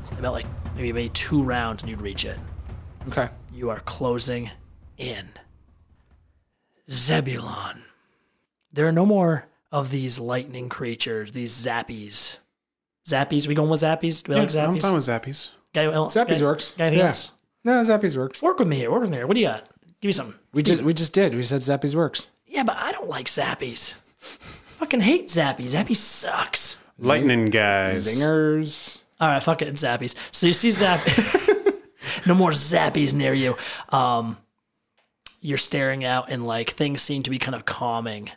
It's 0.00 0.10
about 0.10 0.32
like 0.32 0.46
maybe 0.74 0.92
maybe 0.92 1.08
two 1.10 1.42
rounds 1.42 1.82
and 1.82 1.90
you'd 1.90 2.00
reach 2.00 2.24
it 2.24 2.38
okay. 3.08 3.28
you 3.52 3.70
are 3.70 3.80
closing 3.80 4.50
in. 4.98 5.30
Zebulon. 6.90 7.82
There 8.72 8.86
are 8.86 8.92
no 8.92 9.06
more 9.06 9.46
of 9.74 9.90
these 9.90 10.20
lightning 10.20 10.68
creatures, 10.68 11.32
these 11.32 11.52
zappies. 11.52 12.36
Zappies? 13.08 13.48
We 13.48 13.54
going 13.54 13.68
with 13.68 13.80
zappies? 13.80 14.22
Do 14.22 14.32
we 14.32 14.38
like 14.38 14.54
Yeah, 14.54 14.62
zappies? 14.66 14.68
I'm 14.68 14.78
fine 14.78 14.94
with 14.94 15.04
zappies. 15.04 15.50
Guy, 15.74 15.88
well, 15.88 16.06
Zappies 16.06 16.38
guy- 16.38 16.44
works. 16.44 16.70
Guy, 16.78 16.84
anything 16.86 17.06
Yeah. 17.06 17.12
No, 17.64 17.82
Zappies 17.82 18.16
works. 18.16 18.40
Work 18.40 18.60
with 18.60 18.68
me 18.68 18.76
here. 18.76 18.90
Work 18.92 19.00
with 19.02 19.10
me 19.10 19.16
here. 19.16 19.26
What 19.26 19.34
do 19.34 19.40
you 19.40 19.48
got? 19.48 19.66
Give 20.00 20.08
me 20.08 20.12
something. 20.12 20.38
We 20.52 20.62
just 20.62 20.82
we 20.82 20.94
just 20.94 21.12
did. 21.12 21.34
We 21.34 21.42
said 21.42 21.60
Zappies 21.62 21.94
works. 21.96 22.30
Yeah, 22.46 22.62
but 22.62 22.76
I 22.76 22.92
don't 22.92 23.08
like 23.08 23.26
zappies. 23.26 23.94
Fucking 24.78 25.00
hate 25.00 25.26
zappies. 25.28 25.70
Zappies 25.72 25.96
sucks. 25.96 26.82
Lightning 26.98 27.46
guys. 27.46 28.06
Zingers. 28.06 29.02
All 29.20 29.28
right, 29.28 29.42
fuck 29.42 29.60
it, 29.62 29.68
it's 29.68 29.82
zappies. 29.82 30.14
So 30.30 30.46
you 30.46 30.52
see 30.52 30.70
zap, 30.70 31.00
no 32.26 32.34
more 32.34 32.50
zappies 32.50 33.12
near 33.14 33.32
you. 33.34 33.56
Um, 33.88 34.36
you're 35.40 35.58
staring 35.58 36.04
out, 36.04 36.30
and 36.30 36.46
like 36.46 36.70
things 36.70 37.02
seem 37.02 37.22
to 37.24 37.30
be 37.30 37.38
kind 37.38 37.54
of 37.54 37.64
calming 37.64 38.30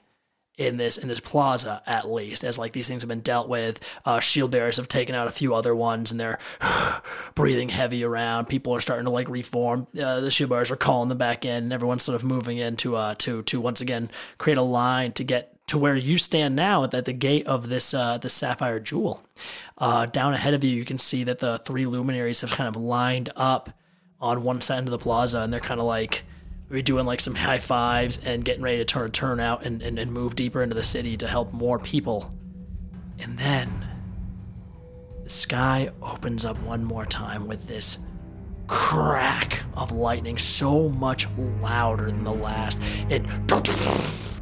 in 0.58 0.78
this 0.78 0.98
in 0.98 1.08
this 1.08 1.20
plaza, 1.20 1.82
at 1.86 2.12
least, 2.12 2.44
as 2.44 2.58
like 2.58 2.74
these 2.74 2.88
things 2.88 3.04
have 3.04 3.10
been 3.10 3.22
dealt 3.22 3.48
with. 3.48 3.80
Uh, 4.04 4.20
shield 4.20 4.52
bearers 4.52 4.78
have 4.78 4.88
taken 4.88 5.16
out 5.16 5.28
a 5.28 5.32
few 5.32 5.54
other 5.54 5.76
ones, 5.76 6.12
and 6.12 6.20
they're 6.20 6.40
breathing 7.36 7.70
heavy 7.70 8.04
around. 8.04 8.46
People 8.46 8.74
are 8.74 8.82
starting 8.82 9.06
to 9.06 9.12
like 9.12 9.30
reform. 9.30 9.88
Uh, 10.00 10.20
the 10.20 10.32
shield 10.32 10.50
bearers 10.50 10.72
are 10.72 10.76
calling 10.76 11.10
them 11.10 11.18
back 11.18 11.46
in, 11.46 11.66
and 11.66 11.74
everyone's 11.74 12.04
sort 12.04 12.16
of 12.16 12.24
moving 12.24 12.58
in 12.58 12.76
to 12.78 12.96
uh 12.96 13.14
to 13.16 13.44
to 13.44 13.62
once 13.62 13.82
again 13.82 14.10
create 14.38 14.58
a 14.58 14.64
line 14.64 15.12
to 15.14 15.24
get 15.24 15.54
to 15.68 15.78
where 15.78 15.96
you 15.96 16.18
stand 16.18 16.56
now 16.56 16.86
at 16.86 16.92
the, 16.92 17.14
gate 17.14 17.46
of 17.46 17.70
this 17.70 17.94
uh, 17.94 18.18
the 18.18 18.30
sapphire 18.30 18.80
jewel. 18.80 19.22
Uh, 19.78 20.06
down 20.06 20.34
ahead 20.34 20.54
of 20.54 20.64
you, 20.64 20.72
you 20.72 20.86
can 20.86 20.98
see 20.98 21.26
that 21.26 21.40
the 21.40 21.60
three 21.60 21.86
luminaries 21.86 22.42
have 22.42 22.52
kind 22.52 22.74
of 22.74 22.82
lined 22.82 23.30
up 23.36 23.70
on 24.20 24.44
one 24.44 24.62
side 24.62 24.80
of 24.86 24.90
the 24.90 24.98
plaza, 24.98 25.42
and 25.42 25.54
they're 25.54 25.60
kind 25.60 25.80
of 25.80 25.86
like 25.86 26.24
maybe 26.70 26.82
doing 26.82 27.06
like 27.06 27.20
some 27.20 27.36
high 27.36 27.58
fives 27.58 28.20
and 28.24 28.44
getting 28.44 28.62
ready 28.62 28.78
to 28.78 28.86
turn 28.86 29.12
turn 29.12 29.40
out 29.40 29.66
and, 29.66 29.82
and, 29.82 29.98
and 29.98 30.12
move 30.12 30.36
deeper 30.36 30.62
into 30.62 30.76
the 30.76 30.84
city 30.84 31.18
to 31.18 31.28
help 31.28 31.54
more 31.54 31.80
people. 31.80 32.34
And 33.20 33.38
then 33.38 33.88
the 35.24 35.30
sky 35.30 35.92
opens 36.02 36.46
up 36.46 36.58
one 36.62 36.84
more 36.84 37.06
time 37.06 37.48
with 37.48 37.68
this 37.68 37.98
crack 38.68 39.64
of 39.76 39.92
lightning 39.92 40.38
so 40.38 40.90
much 40.90 41.28
louder 41.62 42.12
than 42.12 42.24
the 42.24 42.34
last. 42.34 42.82
It 43.10 43.24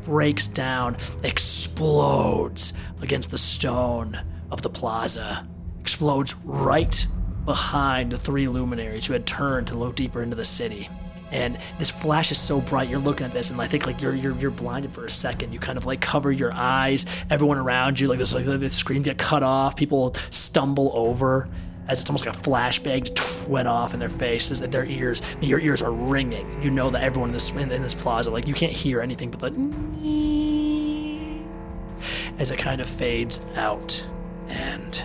breaks 0.06 0.48
down, 0.48 0.98
explodes 1.24 2.74
against 3.02 3.32
the 3.32 3.38
stone 3.38 4.20
of 4.52 4.62
the 4.62 4.70
plaza, 4.70 5.48
explodes 5.80 6.36
right 6.44 7.06
behind 7.46 8.12
the 8.12 8.18
three 8.18 8.48
luminaries 8.48 9.06
who 9.06 9.14
had 9.14 9.28
turned 9.28 9.68
to 9.68 9.76
look 9.76 9.96
deeper 9.96 10.24
into 10.24 10.36
the 10.36 10.46
city. 10.46 10.90
And 11.32 11.58
this 11.80 11.90
flash 11.90 12.32
is 12.32 12.38
so 12.38 12.62
bright. 12.62 12.90
You're 12.90 13.00
looking 13.00 13.26
at 13.26 13.34
this, 13.34 13.52
and 13.52 13.60
I 13.60 13.68
think 13.68 13.86
like 13.86 14.02
you're 14.02 14.14
you're 14.14 14.38
you're 14.38 14.52
blinded 14.52 14.94
for 14.94 15.06
a 15.06 15.12
second. 15.12 15.52
You 15.52 15.60
kind 15.60 15.78
of 15.78 15.86
like 15.86 16.02
cover 16.02 16.32
your 16.32 16.54
eyes. 16.54 17.06
Everyone 17.30 17.58
around 17.58 18.00
you, 18.00 18.08
like 18.08 18.20
this, 18.20 18.34
like 18.34 18.46
the 18.46 18.70
screen 18.70 19.02
get 19.02 19.18
cut 19.18 19.44
off. 19.44 19.76
People 19.76 20.14
stumble 20.30 20.92
over 20.94 21.50
as 21.88 22.00
it's 22.00 22.10
almost 22.10 22.26
like 22.26 22.36
a 22.36 22.38
flashbang 22.38 23.48
went 23.48 23.68
off 23.68 23.94
in 23.94 24.00
their 24.00 24.10
faces, 24.10 24.62
and 24.62 24.72
their 24.72 24.86
ears. 24.86 25.22
Your 25.42 25.60
ears 25.60 25.82
are 25.82 25.92
ringing. 25.92 26.62
You 26.62 26.72
know 26.72 26.90
that 26.90 27.04
everyone 27.04 27.30
in 27.30 27.34
this 27.34 27.50
in, 27.52 27.72
in 27.72 27.82
this 27.82 27.94
plaza, 27.94 28.32
like 28.32 28.48
you 28.48 28.54
can't 28.54 28.72
hear 28.72 29.02
anything 29.02 29.32
but 29.32 29.42
the 29.42 29.52
as 32.38 32.52
it 32.52 32.58
kind 32.58 32.82
of 32.82 32.88
fades 32.88 33.40
out, 33.56 34.04
and 34.48 35.02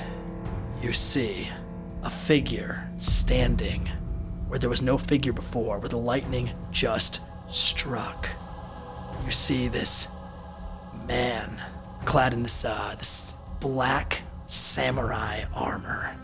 you 0.82 0.92
see 0.92 1.48
a 2.02 2.10
figure 2.10 2.90
standing 2.96 3.88
where 4.50 4.58
there 4.58 4.68
was 4.68 4.82
no 4.82 4.98
figure 4.98 5.32
before, 5.32 5.78
where 5.78 5.88
the 5.88 5.96
lightning 5.96 6.50
just 6.72 7.20
struck. 7.48 8.28
You 9.24 9.30
see 9.30 9.68
this 9.68 10.08
man 11.06 11.62
clad 12.04 12.32
in 12.34 12.42
this 12.42 12.64
uh, 12.64 12.94
this 12.98 13.36
black 13.60 14.22
samurai 14.48 15.44
armor, 15.54 16.16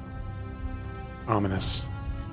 Ominous. 1.28 1.86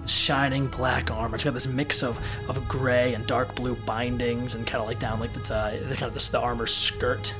shining 0.05 0.67
black 0.67 1.11
armor. 1.11 1.35
It's 1.35 1.43
got 1.43 1.53
this 1.53 1.67
mix 1.67 2.01
of 2.01 2.19
of 2.47 2.67
gray 2.67 3.13
and 3.13 3.27
dark 3.27 3.53
blue 3.55 3.75
bindings, 3.75 4.55
and 4.55 4.65
kind 4.65 4.81
of 4.81 4.87
like 4.87 4.99
down 4.99 5.19
like 5.19 5.35
it's 5.35 5.51
uh, 5.51 5.79
the 5.89 5.95
kind 5.95 6.07
of 6.07 6.15
this, 6.15 6.27
the 6.29 6.39
armor 6.39 6.65
skirt. 6.65 7.35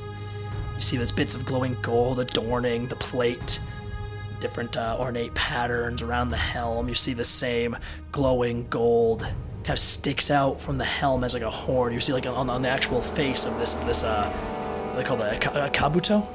You 0.76 0.80
see 0.80 0.96
those 0.96 1.12
bits 1.12 1.34
of 1.34 1.44
glowing 1.44 1.76
gold 1.82 2.20
adorning 2.20 2.86
the 2.86 2.96
plate, 2.96 3.58
different 4.40 4.76
uh, 4.76 4.96
ornate 4.98 5.34
patterns 5.34 6.02
around 6.02 6.30
the 6.30 6.36
helm. 6.36 6.88
You 6.88 6.94
see 6.94 7.14
the 7.14 7.24
same 7.24 7.76
glowing 8.12 8.68
gold 8.68 9.22
kind 9.64 9.70
of 9.70 9.78
sticks 9.78 10.30
out 10.30 10.60
from 10.60 10.78
the 10.78 10.84
helm 10.84 11.24
as 11.24 11.34
like 11.34 11.42
a 11.42 11.50
horn. 11.50 11.92
You 11.92 12.00
see 12.00 12.12
like 12.12 12.26
on, 12.26 12.50
on 12.50 12.62
the 12.62 12.68
actual 12.68 13.00
face 13.00 13.46
of 13.46 13.58
this 13.58 13.74
of 13.74 13.86
this 13.86 14.04
uh, 14.04 14.30
what 14.90 14.96
they 14.96 15.04
call 15.04 15.16
the 15.16 15.32
a, 15.32 15.66
a 15.66 15.70
kabuto, 15.70 16.26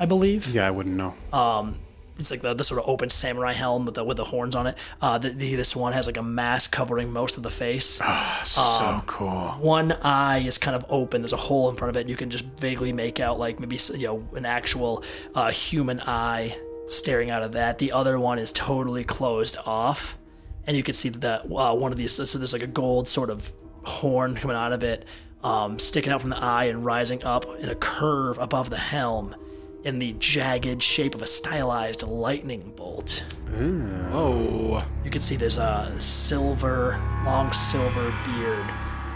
I 0.00 0.06
believe 0.06 0.46
Yeah, 0.54 0.66
I 0.66 0.70
wouldn't 0.70 0.96
know. 0.96 1.14
Um, 1.32 1.78
it's 2.18 2.30
like 2.30 2.42
the, 2.42 2.54
the 2.54 2.62
sort 2.62 2.80
of 2.80 2.88
open 2.88 3.10
samurai 3.10 3.52
helm 3.52 3.86
with 3.86 3.96
the 3.96 4.04
with 4.04 4.16
the 4.16 4.24
horns 4.24 4.54
on 4.54 4.68
it. 4.68 4.78
Uh, 5.00 5.18
the, 5.18 5.30
the, 5.30 5.56
this 5.56 5.74
one 5.74 5.92
has 5.92 6.06
like 6.06 6.16
a 6.16 6.22
mask 6.22 6.70
covering 6.70 7.12
most 7.12 7.36
of 7.36 7.42
the 7.42 7.50
face. 7.50 8.00
so 8.44 9.02
cool. 9.06 9.48
one 9.60 9.92
eye 10.02 10.38
is 10.38 10.56
kind 10.56 10.76
of 10.76 10.84
open. 10.88 11.22
There's 11.22 11.32
a 11.32 11.36
hole 11.36 11.68
in 11.70 11.76
front 11.76 11.90
of 11.90 12.00
it. 12.00 12.08
You 12.08 12.16
can 12.16 12.30
just 12.30 12.44
vaguely 12.58 12.92
make 12.92 13.20
out 13.20 13.38
like 13.38 13.58
maybe 13.58 13.78
you 13.94 14.06
know 14.06 14.28
an 14.34 14.46
actual 14.46 15.02
uh, 15.34 15.50
human 15.50 16.00
eye 16.00 16.56
staring 16.86 17.30
out 17.30 17.42
of 17.42 17.52
that. 17.52 17.78
The 17.78 17.92
other 17.92 18.18
one 18.18 18.38
is 18.38 18.52
totally 18.52 19.04
closed 19.04 19.56
off, 19.64 20.18
and 20.66 20.76
you 20.76 20.82
can 20.82 20.94
see 20.94 21.08
that 21.10 21.44
uh, 21.44 21.74
one 21.74 21.92
of 21.92 21.98
these. 21.98 22.12
So 22.12 22.38
there's 22.38 22.52
like 22.52 22.62
a 22.62 22.66
gold 22.66 23.08
sort 23.08 23.30
of 23.30 23.52
horn 23.84 24.34
coming 24.34 24.56
out 24.56 24.72
of 24.72 24.82
it, 24.82 25.04
um, 25.42 25.78
sticking 25.78 26.12
out 26.12 26.20
from 26.20 26.30
the 26.30 26.38
eye 26.38 26.64
and 26.64 26.84
rising 26.84 27.22
up 27.24 27.44
in 27.58 27.68
a 27.68 27.74
curve 27.74 28.38
above 28.38 28.70
the 28.70 28.78
helm. 28.78 29.36
In 29.84 29.98
the 29.98 30.14
jagged 30.14 30.82
shape 30.82 31.14
of 31.14 31.20
a 31.20 31.26
stylized 31.26 32.04
lightning 32.04 32.72
bolt. 32.74 33.22
Oh. 33.52 34.82
You 35.04 35.10
can 35.10 35.20
see 35.20 35.36
there's 35.36 35.58
a 35.58 35.94
silver, 35.98 36.98
long 37.26 37.52
silver 37.52 38.10
beard, 38.24 38.64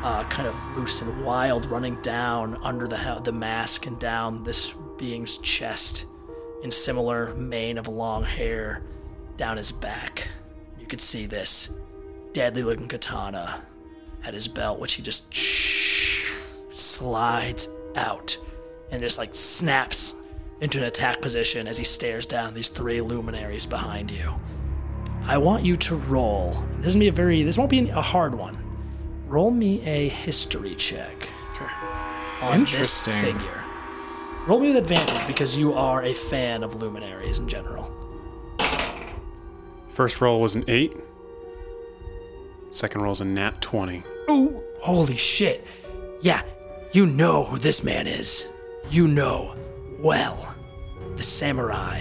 uh, 0.03 0.25
kind 0.25 0.47
of 0.47 0.55
loose 0.77 1.01
and 1.01 1.25
wild, 1.25 1.65
running 1.65 1.99
down 2.03 2.59
under 2.63 2.87
the 2.87 3.23
the 3.25 3.33
mask 3.33 3.87
and 3.87 3.99
down 3.99 4.43
this 4.43 4.75
being's 4.99 5.39
chest. 5.39 6.05
In 6.63 6.71
similar 6.71 7.35
mane 7.35 7.79
of 7.79 7.89
long 7.89 8.25
hair 8.25 8.83
down 9.37 9.57
his 9.57 9.71
back. 9.71 10.29
You 10.79 10.87
could 10.87 11.01
see 11.01 11.27
this 11.27 11.73
deadly 12.33 12.63
looking 12.63 12.89
katana 12.89 13.63
at 14.25 14.35
his 14.35 14.49
belt, 14.49 14.81
which 14.81 14.95
he 14.95 15.03
just 15.03 15.33
slides 16.71 17.69
out 17.97 18.37
and 18.91 19.01
just 19.01 19.19
like 19.19 19.35
snaps 19.35 20.15
into 20.61 20.79
an 20.79 20.85
attack 20.85 21.21
position 21.21 21.67
as 21.69 21.79
he 21.79 21.85
stares 21.85 22.27
down 22.27 22.55
these 22.55 22.69
three 22.69 23.01
luminaries 23.01 23.67
behind 23.67 24.11
you. 24.11 24.35
I 25.25 25.39
want 25.39 25.65
you 25.65 25.77
to 25.77 25.97
roll. 25.97 26.51
This 26.79 26.89
is 26.89 26.95
gonna 26.95 27.05
be 27.05 27.09
a 27.09 27.13
very. 27.13 27.43
This 27.43 27.59
won't 27.59 27.71
be 27.71 27.91
a 27.91 28.01
hard 28.01 28.35
one. 28.35 28.57
Roll 29.27 29.51
me 29.51 29.83
a 29.85 30.09
history 30.09 30.75
check 30.75 31.29
on 32.41 32.61
this 32.61 32.73
Interesting. 33.07 33.35
figure. 33.39 33.65
Roll 34.49 34.61
me 34.61 34.69
with 34.69 34.79
advantage 34.79 35.27
because 35.27 35.59
you 35.59 35.75
are 35.75 36.03
a 36.05 36.15
fan 36.15 36.63
of 36.63 36.77
luminaries 36.77 37.39
in 37.39 37.49
general. 37.49 37.93
First 39.89 40.23
roll 40.23 40.41
was 40.41 40.57
an 40.57 40.65
eight. 40.69 40.97
Second 42.71 43.03
roll 43.03 43.13
is 43.13 43.21
a 43.21 43.27
nat 43.27 43.61
20. 43.61 44.03
Ooh, 44.31 44.63
holy 44.81 45.19
shit. 45.19 45.67
Yeah, 46.23 46.41
you 46.93 47.05
know 47.05 47.45
who 47.45 47.59
this 47.59 47.85
man 47.85 48.07
is. 48.07 48.47
You 48.89 49.07
know 49.07 49.55
well. 49.99 50.57
The 51.17 51.23
samurai 51.23 52.01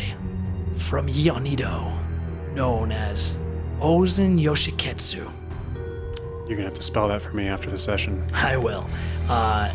from 0.76 1.08
Yonido, 1.10 2.00
known 2.54 2.93
as 2.93 3.36
Ozen 3.82 4.41
Yoshiketsu. 4.41 5.30
You're 6.48 6.56
gonna 6.56 6.64
have 6.64 6.74
to 6.76 6.82
spell 6.82 7.10
that 7.10 7.22
for 7.22 7.36
me 7.36 7.50
after 7.50 7.70
the 7.70 7.78
session. 7.78 8.26
I 8.34 8.56
will. 8.56 8.88
Uh, 9.28 9.74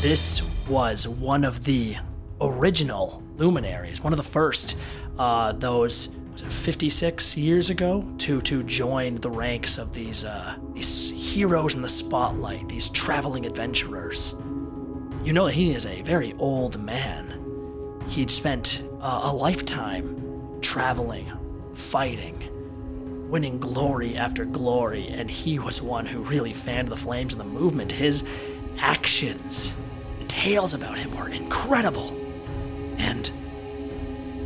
this 0.00 0.40
was 0.68 1.06
one 1.06 1.44
of 1.44 1.64
the 1.64 1.96
original 2.40 3.22
luminaries, 3.36 4.02
one 4.02 4.12
of 4.12 4.16
the 4.16 4.22
first. 4.22 4.76
Uh, 5.18 5.52
those 5.52 6.08
was 6.34 6.42
it 6.42 6.50
56 6.50 7.36
years 7.36 7.70
ago 7.70 8.02
to 8.18 8.40
to 8.40 8.64
join 8.64 9.14
the 9.16 9.30
ranks 9.30 9.78
of 9.78 9.92
these 9.92 10.24
uh, 10.24 10.56
these 10.74 11.10
heroes 11.10 11.76
in 11.76 11.82
the 11.82 11.88
spotlight, 11.88 12.68
these 12.68 12.88
traveling 12.88 13.46
adventurers. 13.46 14.34
You 15.22 15.32
know 15.32 15.46
he 15.46 15.72
is 15.72 15.86
a 15.86 16.02
very 16.02 16.32
old 16.34 16.82
man. 16.82 17.40
He'd 18.08 18.30
spent 18.30 18.82
uh, 19.00 19.20
a 19.24 19.32
lifetime 19.32 20.58
traveling, 20.60 21.30
fighting, 21.72 22.48
winning 23.30 23.60
glory 23.60 24.16
after 24.16 24.44
glory, 24.44 25.06
and 25.08 25.30
he 25.30 25.60
was 25.60 25.80
one 25.80 26.04
who 26.04 26.18
really 26.24 26.52
fanned 26.52 26.88
the 26.88 26.96
flames 26.96 27.34
of 27.34 27.38
the 27.38 27.44
movement. 27.44 27.92
His 27.92 28.24
actions, 28.78 29.72
tales 30.44 30.74
about 30.74 30.98
him 30.98 31.10
were 31.16 31.30
incredible. 31.30 32.10
And 32.98 33.30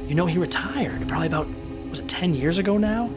you 0.07 0.15
know, 0.15 0.27
he 0.27 0.39
retired 0.39 1.09
probably 1.09 1.27
about, 1.27 1.49
was 1.91 1.99
it 1.99 2.09
10 2.09 2.35
years 2.35 2.59
ago 2.59 2.79
now? 2.79 3.11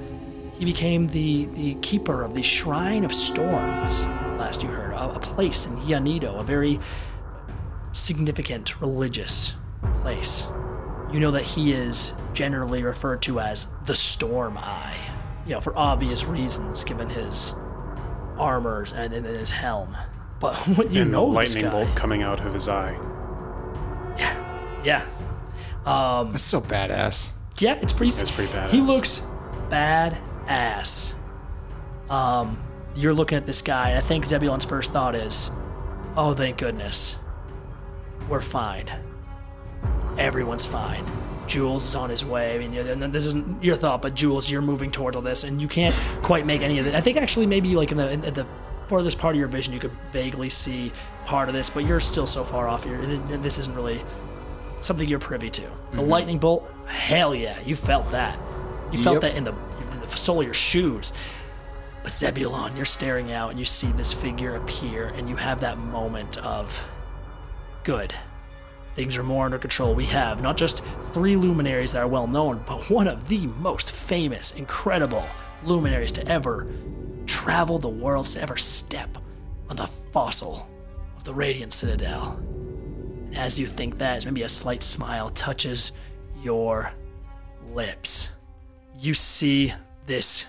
He 0.54 0.66
became 0.66 1.06
the, 1.06 1.46
the 1.54 1.76
keeper 1.76 2.24
of 2.24 2.34
the 2.34 2.42
Shrine 2.42 3.06
of 3.06 3.14
Storms, 3.14 4.02
last 4.02 4.64
you 4.64 4.70
heard, 4.70 4.94
a, 4.94 5.12
a 5.12 5.20
place 5.20 5.68
in 5.68 5.78
Yanido, 5.78 6.40
a 6.40 6.44
very 6.44 6.80
significant 7.94 8.82
religious 8.82 9.54
place. 10.02 10.48
You 11.14 11.20
know 11.20 11.30
that 11.30 11.44
he 11.44 11.74
is 11.74 12.14
generally 12.34 12.82
referred 12.82 13.22
to 13.24 13.40
as 13.40 13.68
the 13.86 13.94
Storm 13.94 14.58
Eye, 14.58 14.98
you 15.46 15.54
know, 15.54 15.62
for 15.62 15.78
obvious 15.78 16.26
reasons, 16.26 16.84
given 16.84 17.10
his 17.10 17.54
armors 18.40 18.92
and, 18.92 19.14
and 19.14 19.24
his 19.24 19.52
helm. 19.52 19.96
But 20.42 20.58
what 20.78 20.92
you 20.92 21.04
and 21.04 21.12
know 21.12 21.32
the 21.32 21.40
this 21.40 21.56
lightning 21.56 21.72
guy, 21.72 21.86
bolt 21.86 21.96
coming 21.96 22.24
out 22.24 22.46
of 22.46 22.54
his 22.54 22.68
eye. 22.68 22.92
yeah, 24.18 24.84
yeah. 24.84 25.06
Um, 25.86 26.32
That's 26.32 26.44
so 26.44 26.60
badass. 26.60 27.32
yeah, 27.60 27.76
it's 27.82 27.94
pretty. 27.94 28.12
It's 28.14 28.30
pretty 28.32 28.52
badass. 28.52 28.70
He 28.70 28.82
looks 28.82 29.26
badass. 29.70 31.14
Um, 32.10 32.62
you're 32.96 33.14
looking 33.14 33.38
at 33.38 33.46
this 33.46 33.62
guy, 33.62 33.90
and 33.90 33.98
I 33.98 34.02
think 34.02 34.26
Zebulon's 34.26 34.66
first 34.66 34.92
thought 34.92 35.16
is, 35.16 35.50
"Oh, 36.18 36.34
thank 36.34 36.58
goodness, 36.58 37.16
we're 38.28 38.42
fine. 38.42 38.90
Everyone's 40.18 40.66
fine." 40.66 41.06
Jules 41.48 41.86
is 41.86 41.96
on 41.96 42.10
his 42.10 42.24
way. 42.24 42.56
I 42.56 42.60
mean, 42.60 42.72
you 42.74 42.84
know, 42.96 43.08
this 43.08 43.26
isn't 43.26 43.64
your 43.64 43.76
thought, 43.76 44.02
but 44.02 44.14
Jules, 44.14 44.50
you're 44.50 44.62
moving 44.62 44.90
towards 44.92 45.16
all 45.16 45.22
this, 45.22 45.44
and 45.44 45.62
you 45.62 45.68
can't 45.68 45.96
quite 46.22 46.46
make 46.46 46.62
any 46.62 46.80
of 46.80 46.88
it. 46.88 46.96
I 46.96 47.02
think 47.02 47.18
actually 47.18 47.46
maybe 47.46 47.76
like 47.76 47.92
in 47.92 47.98
the 47.98 48.12
in 48.12 48.22
the 48.22 48.48
furthest 48.92 49.18
part 49.18 49.36
of 49.36 49.40
your 49.40 49.48
vision, 49.48 49.74
you 49.74 49.80
could 49.80 49.96
vaguely 50.12 50.50
see 50.50 50.92
part 51.26 51.48
of 51.48 51.56
this, 51.56 51.70
but 51.70 51.88
you're 51.88 52.02
still 52.02 52.28
so 52.28 52.44
far 52.44 52.68
off. 52.68 52.86
You're, 52.86 53.06
this 53.06 53.58
isn't 53.58 53.74
really 53.74 54.04
something 54.80 55.08
you're 55.08 55.18
privy 55.18 55.50
to. 55.50 55.62
The 55.62 55.68
mm-hmm. 55.68 56.10
lightning 56.10 56.40
bolt, 56.40 56.70
hell 56.88 57.34
yeah, 57.34 57.58
you 57.62 57.74
felt 57.74 58.12
that. 58.12 58.38
You 58.92 59.02
felt 59.02 59.16
Yep. 59.16 59.22
that 59.22 59.36
in 59.38 59.46
the, 59.46 59.54
in 59.54 60.02
the 60.02 60.10
sole 60.10 60.42
of 60.42 60.46
your 60.46 60.54
shoes. 60.54 61.14
But 62.04 62.12
Zebulon, 62.12 62.76
you're 62.76 62.84
staring 62.84 63.32
out 63.32 63.52
and 63.52 63.60
you 63.60 63.64
see 63.64 63.88
this 63.94 64.12
figure 64.12 64.56
appear, 64.56 65.08
and 65.16 65.30
you 65.30 65.38
have 65.38 65.62
that 65.62 65.78
moment 65.78 66.38
of 66.40 66.86
good. 67.86 68.14
Things 68.96 69.18
are 69.18 69.24
more 69.24 69.46
under 69.46 69.58
control. 69.58 69.96
We 69.96 70.08
have 70.08 70.42
not 70.42 70.58
just 70.58 70.84
three 71.14 71.38
luminaries 71.38 71.94
that 71.94 72.02
are 72.02 72.10
well 72.10 72.28
known, 72.28 72.62
but 72.66 72.90
one 72.90 73.08
of 73.08 73.30
the 73.30 73.48
most 73.48 73.94
famous, 73.94 74.52
incredible 74.52 75.26
luminaries 75.64 76.12
to 76.12 76.28
ever 76.28 76.68
travel 77.32 77.80
the 77.80 77.88
worlds, 77.88 78.34
to 78.34 78.42
ever 78.42 78.58
step 78.58 79.18
on 79.70 79.78
the 79.78 79.88
fossil 79.88 80.70
of 81.16 81.24
the 81.24 81.34
Radiant 81.34 81.72
Citadel. 81.72 82.34
And 82.34 83.38
as 83.38 83.58
you 83.58 83.68
think 83.68 83.98
that, 84.00 84.18
as 84.18 84.26
maybe 84.26 84.44
a 84.44 84.50
slight 84.50 84.84
smile 84.84 85.30
touches 85.30 85.94
your 86.44 86.92
lips, 87.74 88.32
you 89.00 89.14
see 89.14 89.74
this 90.06 90.46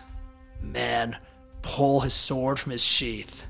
man 0.60 1.16
pull 1.62 2.00
his 2.00 2.14
sword 2.14 2.58
from 2.58 2.72
his 2.72 2.82
sheath. 2.82 3.46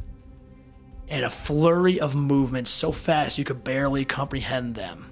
And 1.09 1.25
a 1.25 1.31
flurry 1.31 2.01
of 2.01 2.15
movements 2.15 2.71
so 2.71 2.93
fast 2.93 3.39
you 3.39 3.45
could 3.45 3.65
barely 3.65 4.05
comprehend 4.05 4.75
them. 4.75 5.11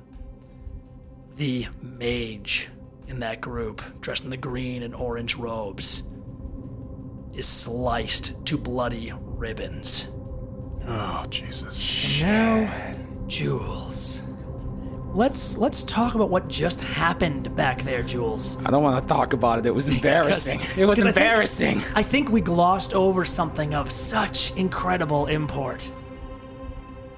The 1.36 1.68
mage 1.80 2.68
in 3.08 3.20
that 3.20 3.40
group, 3.40 3.82
dressed 4.02 4.24
in 4.24 4.30
the 4.30 4.36
green 4.36 4.82
and 4.82 4.94
orange 4.94 5.36
robes, 5.36 6.02
is 7.34 7.46
sliced 7.46 8.44
to 8.46 8.56
bloody 8.58 9.12
ribbons. 9.16 10.08
Oh, 10.86 11.24
Jesus. 11.30 12.20
Now, 12.22 12.96
Jules. 13.26 14.22
Let's 15.12 15.56
let's 15.56 15.82
talk 15.82 16.14
about 16.14 16.30
what 16.30 16.46
just 16.46 16.80
happened 16.80 17.54
back 17.56 17.82
there, 17.82 18.02
Jules. 18.02 18.58
I 18.64 18.70
don't 18.70 18.82
want 18.84 19.02
to 19.02 19.08
talk 19.08 19.32
about 19.32 19.58
it. 19.58 19.66
It 19.66 19.74
was 19.74 19.88
embarrassing. 19.96 20.60
it 20.76 20.84
was 20.86 20.98
'cause 21.00 21.06
I 21.06 21.12
think- 21.12 21.16
embarrassing. 21.16 21.82
I 21.96 22.02
think 22.02 22.30
we 22.30 22.40
glossed 22.40 22.94
over 22.94 23.24
something 23.24 23.74
of 23.74 23.90
such 23.90 24.52
incredible 24.56 25.26
import. 25.26 25.90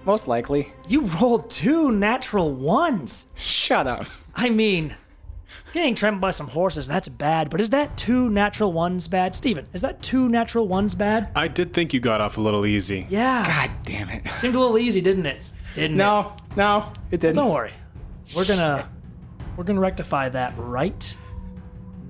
Most 0.05 0.27
likely. 0.27 0.73
You 0.89 1.03
rolled 1.03 1.49
two 1.51 1.93
natural 1.93 2.53
ones. 2.53 3.27
Shut 3.37 3.87
up. 3.87 4.07
I 4.35 4.49
mean, 4.49 4.97
getting 5.73 5.95
trampled 5.95 6.21
by 6.21 6.31
some 6.31 6.49
horses, 6.49 6.87
that's 6.87 7.09
bad, 7.09 7.51
but 7.51 7.61
is 7.61 7.71
that 7.71 7.97
two 7.97 8.29
natural 8.31 8.73
ones 8.73 9.09
bad? 9.09 9.35
Steven, 9.35 9.67
is 9.73 9.83
that 9.83 10.03
two 10.03 10.29
natural 10.29 10.69
ones 10.69 10.95
bad? 10.95 11.31
I 11.35 11.49
did 11.49 11.73
think 11.73 11.93
you 11.95 12.01
got 12.01 12.21
off 12.21 12.37
a 12.39 12.41
little 12.41 12.67
easy. 12.67 13.07
Yeah. 13.09 13.45
God 13.47 13.71
damn 13.85 14.09
it. 14.11 14.29
Seemed 14.29 14.55
a 14.55 14.61
little 14.61 14.79
easy, 14.79 15.01
didn't 15.01 15.27
it? 15.27 15.39
Didn't 15.75 15.95
it? 15.95 15.99
No, 15.99 16.35
no, 16.57 16.93
it 17.11 17.21
didn't. 17.21 17.37
Don't 17.37 17.51
worry. 17.53 17.73
We're 18.37 18.45
gonna 18.47 18.89
we're 19.57 19.65
gonna 19.65 19.81
rectify 19.81 20.29
that 20.31 20.55
right 20.57 21.17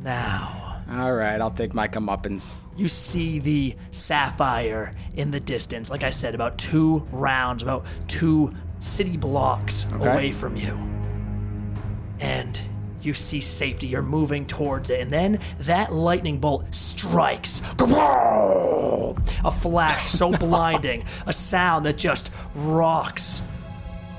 now. 0.02 0.58
All 0.90 1.12
right, 1.14 1.40
I'll 1.40 1.50
take 1.50 1.72
my 1.74 1.88
comeuppance. 1.88 2.58
You 2.76 2.86
see 2.88 3.38
the 3.38 3.74
sapphire 3.92 4.92
in 5.14 5.30
the 5.30 5.40
distance. 5.40 5.90
Like 5.90 6.02
I 6.02 6.10
said, 6.10 6.34
about 6.34 6.58
two 6.58 7.06
rounds, 7.12 7.62
about 7.62 7.86
two 8.08 8.52
city 8.78 9.16
blocks 9.16 9.86
Okay. 9.94 10.10
away 10.12 10.30
from 10.32 10.56
you. 10.56 10.76
And 12.20 12.58
you 13.04 13.14
see 13.14 13.40
safety. 13.40 13.86
You're 13.86 14.02
moving 14.02 14.46
towards 14.46 14.90
it. 14.90 15.00
And 15.00 15.10
then 15.10 15.40
that 15.60 15.92
lightning 15.92 16.38
bolt 16.38 16.72
strikes. 16.74 17.60
A 19.44 19.50
flash 19.50 20.04
so 20.04 20.30
blinding, 20.38 21.02
a 21.26 21.32
sound 21.32 21.84
that 21.86 21.96
just 21.96 22.30
rocks 22.54 23.42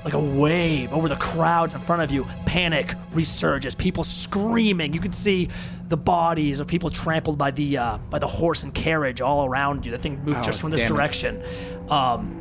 like 0.04 0.12
a 0.12 0.20
wave 0.20 0.92
over 0.92 1.08
the 1.08 1.16
crowds 1.16 1.74
in 1.74 1.80
front 1.80 2.02
of 2.02 2.12
you. 2.12 2.24
Panic 2.44 2.94
resurges. 3.14 3.76
People 3.76 4.04
screaming. 4.04 4.92
You 4.92 5.00
can 5.00 5.12
see 5.12 5.48
the 5.88 5.96
bodies 5.96 6.60
of 6.60 6.66
people 6.66 6.90
trampled 6.90 7.38
by 7.38 7.50
the 7.50 7.78
uh, 7.78 7.98
by 8.10 8.18
the 8.18 8.26
horse 8.26 8.62
and 8.62 8.74
carriage 8.74 9.20
all 9.20 9.46
around 9.46 9.86
you. 9.86 9.92
That 9.92 10.02
thing 10.02 10.22
moved 10.24 10.44
just 10.44 10.60
from 10.60 10.70
this 10.70 10.84
direction. 10.84 11.42
Um, 11.88 12.40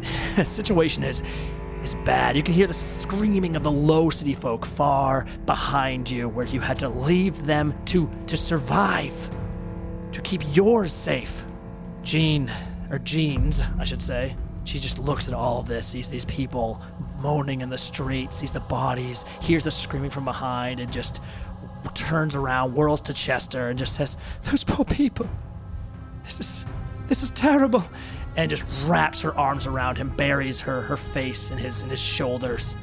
the 0.36 0.44
situation 0.44 1.02
is 1.02 1.22
is 1.82 1.94
bad. 2.04 2.36
You 2.36 2.42
can 2.42 2.54
hear 2.54 2.66
the 2.66 2.74
screaming 2.74 3.56
of 3.56 3.62
the 3.62 3.70
low 3.70 4.10
city 4.10 4.34
folk 4.34 4.64
far 4.64 5.26
behind 5.46 6.10
you, 6.10 6.28
where 6.28 6.46
you 6.46 6.60
had 6.60 6.78
to 6.80 6.88
leave 6.88 7.44
them 7.46 7.74
to 7.86 8.08
to 8.26 8.36
survive, 8.36 9.30
to 10.12 10.20
keep 10.22 10.42
yours 10.54 10.92
safe. 10.92 11.44
Jean, 12.02 12.50
or 12.90 12.98
Jeans, 12.98 13.62
I 13.78 13.84
should 13.84 14.02
say. 14.02 14.34
She 14.64 14.78
just 14.78 14.98
looks 14.98 15.28
at 15.28 15.34
all 15.34 15.60
of 15.60 15.66
this, 15.66 15.86
sees 15.86 16.08
these 16.08 16.26
people 16.26 16.80
moaning 17.20 17.62
in 17.62 17.70
the 17.70 17.78
street, 17.78 18.32
sees 18.32 18.52
the 18.52 18.60
bodies, 18.60 19.24
hears 19.40 19.64
the 19.64 19.70
screaming 19.70 20.10
from 20.10 20.24
behind, 20.24 20.80
and 20.80 20.92
just 20.92 21.20
turns 21.94 22.36
around, 22.36 22.72
whirls 22.72 23.00
to 23.02 23.12
Chester, 23.12 23.68
and 23.68 23.78
just 23.78 23.94
says, 23.94 24.16
"Those 24.42 24.64
poor 24.64 24.84
people. 24.84 25.26
This 26.24 26.40
is 26.40 26.66
this 27.06 27.22
is 27.22 27.30
terrible." 27.30 27.82
And 28.38 28.48
just 28.48 28.64
wraps 28.84 29.20
her 29.22 29.36
arms 29.36 29.66
around 29.66 29.98
him, 29.98 30.10
buries 30.10 30.60
her 30.60 30.80
her 30.82 30.96
face 30.96 31.50
in 31.50 31.58
his 31.58 31.82
in 31.82 31.90
his 31.90 32.00
shoulders. 32.00 32.76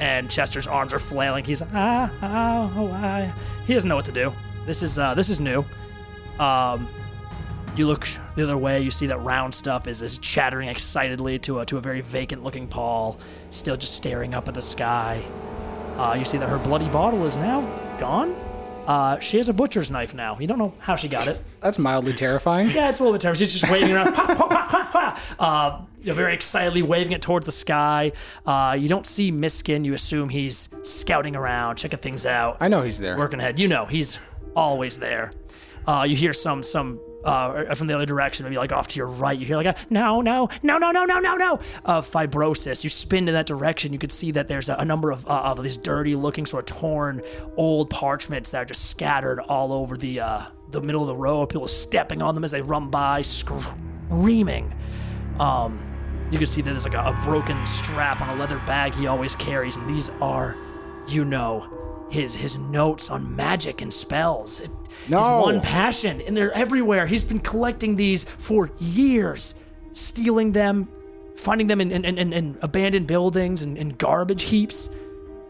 And 0.00 0.30
Chester's 0.30 0.66
arms 0.66 0.94
are 0.94 0.98
flailing. 0.98 1.44
He's 1.44 1.62
ah 1.62 2.10
ah 2.22 2.72
oh. 2.74 3.34
He 3.66 3.74
doesn't 3.74 3.88
know 3.88 3.96
what 3.96 4.06
to 4.06 4.12
do. 4.12 4.32
This 4.64 4.82
is 4.82 4.98
uh 4.98 5.14
this 5.14 5.28
is 5.28 5.38
new. 5.38 5.64
Um, 6.38 6.88
you 7.76 7.86
look 7.86 8.08
the 8.36 8.42
other 8.42 8.56
way. 8.56 8.80
You 8.80 8.90
see 8.90 9.06
that 9.08 9.18
round 9.18 9.54
stuff 9.54 9.86
is, 9.86 10.00
is 10.00 10.16
chattering 10.16 10.68
excitedly 10.68 11.38
to 11.40 11.60
a 11.60 11.66
to 11.66 11.76
a 11.76 11.80
very 11.80 12.00
vacant 12.00 12.42
looking 12.42 12.66
Paul, 12.66 13.18
still 13.50 13.76
just 13.76 13.94
staring 13.94 14.32
up 14.32 14.48
at 14.48 14.54
the 14.54 14.62
sky. 14.62 15.22
Uh, 15.98 16.14
you 16.18 16.24
see 16.24 16.38
that 16.38 16.48
her 16.48 16.58
bloody 16.58 16.88
bottle 16.88 17.26
is 17.26 17.36
now 17.36 17.60
gone. 17.98 18.34
Uh, 18.86 19.18
she 19.20 19.36
has 19.38 19.48
a 19.48 19.52
butcher's 19.52 19.90
knife 19.90 20.14
now. 20.14 20.38
You 20.38 20.46
don't 20.46 20.58
know 20.58 20.74
how 20.78 20.96
she 20.96 21.08
got 21.08 21.26
it. 21.26 21.42
That's 21.60 21.78
mildly 21.78 22.12
terrifying. 22.12 22.70
Yeah, 22.70 22.88
it's 22.90 23.00
a 23.00 23.02
little 23.02 23.14
bit 23.14 23.22
terrifying. 23.22 23.46
She's 23.48 23.60
just 23.60 23.70
waving 23.72 23.92
around, 23.94 24.12
pa, 24.14 24.26
pa, 24.26 24.88
pa. 24.92 25.20
Uh, 25.38 26.12
very 26.14 26.32
excitedly 26.32 26.82
waving 26.82 27.12
it 27.12 27.20
towards 27.22 27.46
the 27.46 27.52
sky. 27.52 28.12
Uh, 28.46 28.76
you 28.78 28.88
don't 28.88 29.06
see 29.06 29.32
Miskin. 29.32 29.84
You 29.84 29.92
assume 29.94 30.28
he's 30.28 30.68
scouting 30.82 31.34
around, 31.34 31.76
checking 31.76 31.98
things 31.98 32.26
out 32.26 32.58
I 32.60 32.68
know 32.68 32.82
he's 32.82 32.98
there. 32.98 33.18
working 33.18 33.40
ahead. 33.40 33.58
You 33.58 33.66
know, 33.68 33.86
he's 33.86 34.18
always 34.54 34.98
there. 34.98 35.32
Uh, 35.86 36.04
you 36.08 36.14
hear 36.16 36.32
some 36.32 36.62
some 36.62 37.00
uh, 37.26 37.74
from 37.74 37.88
the 37.88 37.94
other 37.94 38.06
direction, 38.06 38.44
maybe 38.44 38.56
like 38.56 38.72
off 38.72 38.88
to 38.88 38.96
your 38.96 39.08
right. 39.08 39.38
You 39.38 39.44
hear 39.44 39.56
like 39.56 39.66
a 39.66 39.76
no, 39.90 40.20
no, 40.20 40.48
no, 40.62 40.78
no, 40.78 40.92
no, 40.92 41.04
no, 41.04 41.18
no, 41.18 41.36
no 41.36 41.60
of 41.84 42.08
fibrosis. 42.08 42.84
You 42.84 42.90
spin 42.90 43.28
in 43.28 43.34
that 43.34 43.46
direction. 43.46 43.92
You 43.92 43.98
could 43.98 44.12
see 44.12 44.30
that 44.32 44.48
there's 44.48 44.68
a, 44.68 44.76
a 44.76 44.84
number 44.84 45.10
of, 45.10 45.26
uh, 45.26 45.42
of 45.44 45.62
these 45.62 45.76
dirty-looking, 45.76 46.46
sort 46.46 46.70
of 46.70 46.78
torn, 46.78 47.20
old 47.56 47.90
parchments 47.90 48.50
that 48.50 48.62
are 48.62 48.64
just 48.64 48.90
scattered 48.90 49.40
all 49.40 49.72
over 49.72 49.96
the 49.96 50.20
uh, 50.20 50.46
the 50.70 50.80
middle 50.80 51.02
of 51.02 51.08
the 51.08 51.16
road. 51.16 51.48
People 51.48 51.68
stepping 51.68 52.22
on 52.22 52.34
them 52.34 52.44
as 52.44 52.52
they 52.52 52.62
run 52.62 52.90
by, 52.90 53.22
screaming. 53.22 54.72
Um, 55.40 55.82
you 56.30 56.38
can 56.38 56.46
see 56.46 56.62
that 56.62 56.70
there's 56.70 56.84
like 56.84 56.94
a, 56.94 57.10
a 57.10 57.20
broken 57.24 57.64
strap 57.66 58.20
on 58.20 58.30
a 58.30 58.34
leather 58.36 58.58
bag 58.66 58.94
he 58.94 59.06
always 59.06 59.36
carries, 59.36 59.76
and 59.76 59.88
these 59.88 60.10
are, 60.20 60.56
you 61.08 61.24
know, 61.24 61.68
his 62.10 62.34
his 62.34 62.58
notes 62.58 63.10
on 63.10 63.34
magic 63.36 63.82
and 63.82 63.92
spells. 63.92 64.60
It, 64.60 64.70
His 65.04 65.12
one 65.42 65.60
passion, 65.60 66.20
and 66.22 66.36
they're 66.36 66.52
everywhere. 66.52 67.06
He's 67.06 67.24
been 67.24 67.40
collecting 67.40 67.96
these 67.96 68.24
for 68.24 68.70
years, 68.78 69.54
stealing 69.92 70.52
them, 70.52 70.88
finding 71.36 71.66
them 71.66 71.80
in, 71.80 71.92
in, 71.92 72.04
in, 72.04 72.32
in 72.32 72.58
abandoned 72.62 73.06
buildings 73.06 73.62
and 73.62 73.76
in 73.76 73.90
garbage 73.90 74.44
heaps. 74.44 74.90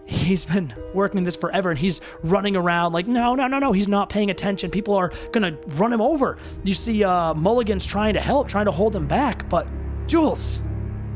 He's 0.09 0.45
been 0.45 0.73
working 0.95 1.25
this 1.25 1.35
forever 1.35 1.71
and 1.71 1.79
he's 1.79 2.01
running 2.23 2.55
around 2.55 2.93
like, 2.93 3.09
no, 3.09 3.35
no, 3.35 3.49
no, 3.49 3.59
no. 3.59 3.73
He's 3.73 3.89
not 3.89 4.09
paying 4.09 4.31
attention. 4.31 4.71
People 4.71 4.95
are 4.95 5.11
going 5.33 5.43
to 5.43 5.59
run 5.71 5.93
him 5.93 6.01
over. 6.01 6.39
You 6.63 6.75
see 6.75 7.03
uh, 7.03 7.35
Mulligan's 7.35 7.85
trying 7.85 8.15
to 8.15 8.21
help, 8.21 8.47
trying 8.47 8.67
to 8.67 8.71
hold 8.71 8.95
him 8.95 9.09
back. 9.09 9.49
But, 9.49 9.69
Jules, 10.07 10.63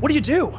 what 0.01 0.09
do 0.09 0.15
you 0.15 0.21
do? 0.21 0.53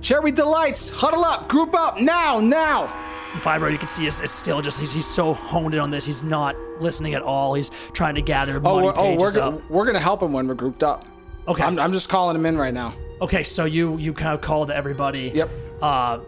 Cherry 0.00 0.32
delights, 0.32 0.88
huddle 0.88 1.24
up, 1.24 1.48
group 1.48 1.72
up 1.74 2.00
now, 2.00 2.40
now. 2.40 3.05
Fibro, 3.34 3.70
you 3.70 3.78
can 3.78 3.88
see, 3.88 4.06
is, 4.06 4.20
is 4.20 4.30
still 4.30 4.60
just, 4.62 4.80
he's, 4.80 4.92
he's 4.94 5.06
so 5.06 5.34
honed 5.34 5.74
in 5.74 5.80
on 5.80 5.90
this. 5.90 6.06
He's 6.06 6.22
not 6.22 6.56
listening 6.80 7.14
at 7.14 7.22
all. 7.22 7.54
He's 7.54 7.70
trying 7.92 8.14
to 8.14 8.22
gather 8.22 8.56
Oh, 8.56 8.60
money 8.60 8.86
we're, 8.86 8.92
oh, 8.96 9.16
we're, 9.18 9.32
gonna, 9.32 9.62
we're 9.68 9.84
gonna 9.86 10.00
help 10.00 10.22
him 10.22 10.32
when 10.32 10.48
we're 10.48 10.54
grouped 10.54 10.82
up. 10.82 11.04
Okay. 11.46 11.62
I'm, 11.62 11.78
I'm 11.78 11.92
just 11.92 12.08
calling 12.08 12.34
him 12.36 12.46
in 12.46 12.56
right 12.56 12.72
now. 12.74 12.94
Okay, 13.20 13.42
so 13.42 13.64
you 13.64 13.96
you 13.98 14.12
kind 14.12 14.34
of 14.34 14.40
call 14.40 14.66
to 14.66 14.74
everybody. 14.76 15.32
Yep. 15.34 15.50
Uh, 15.80 16.18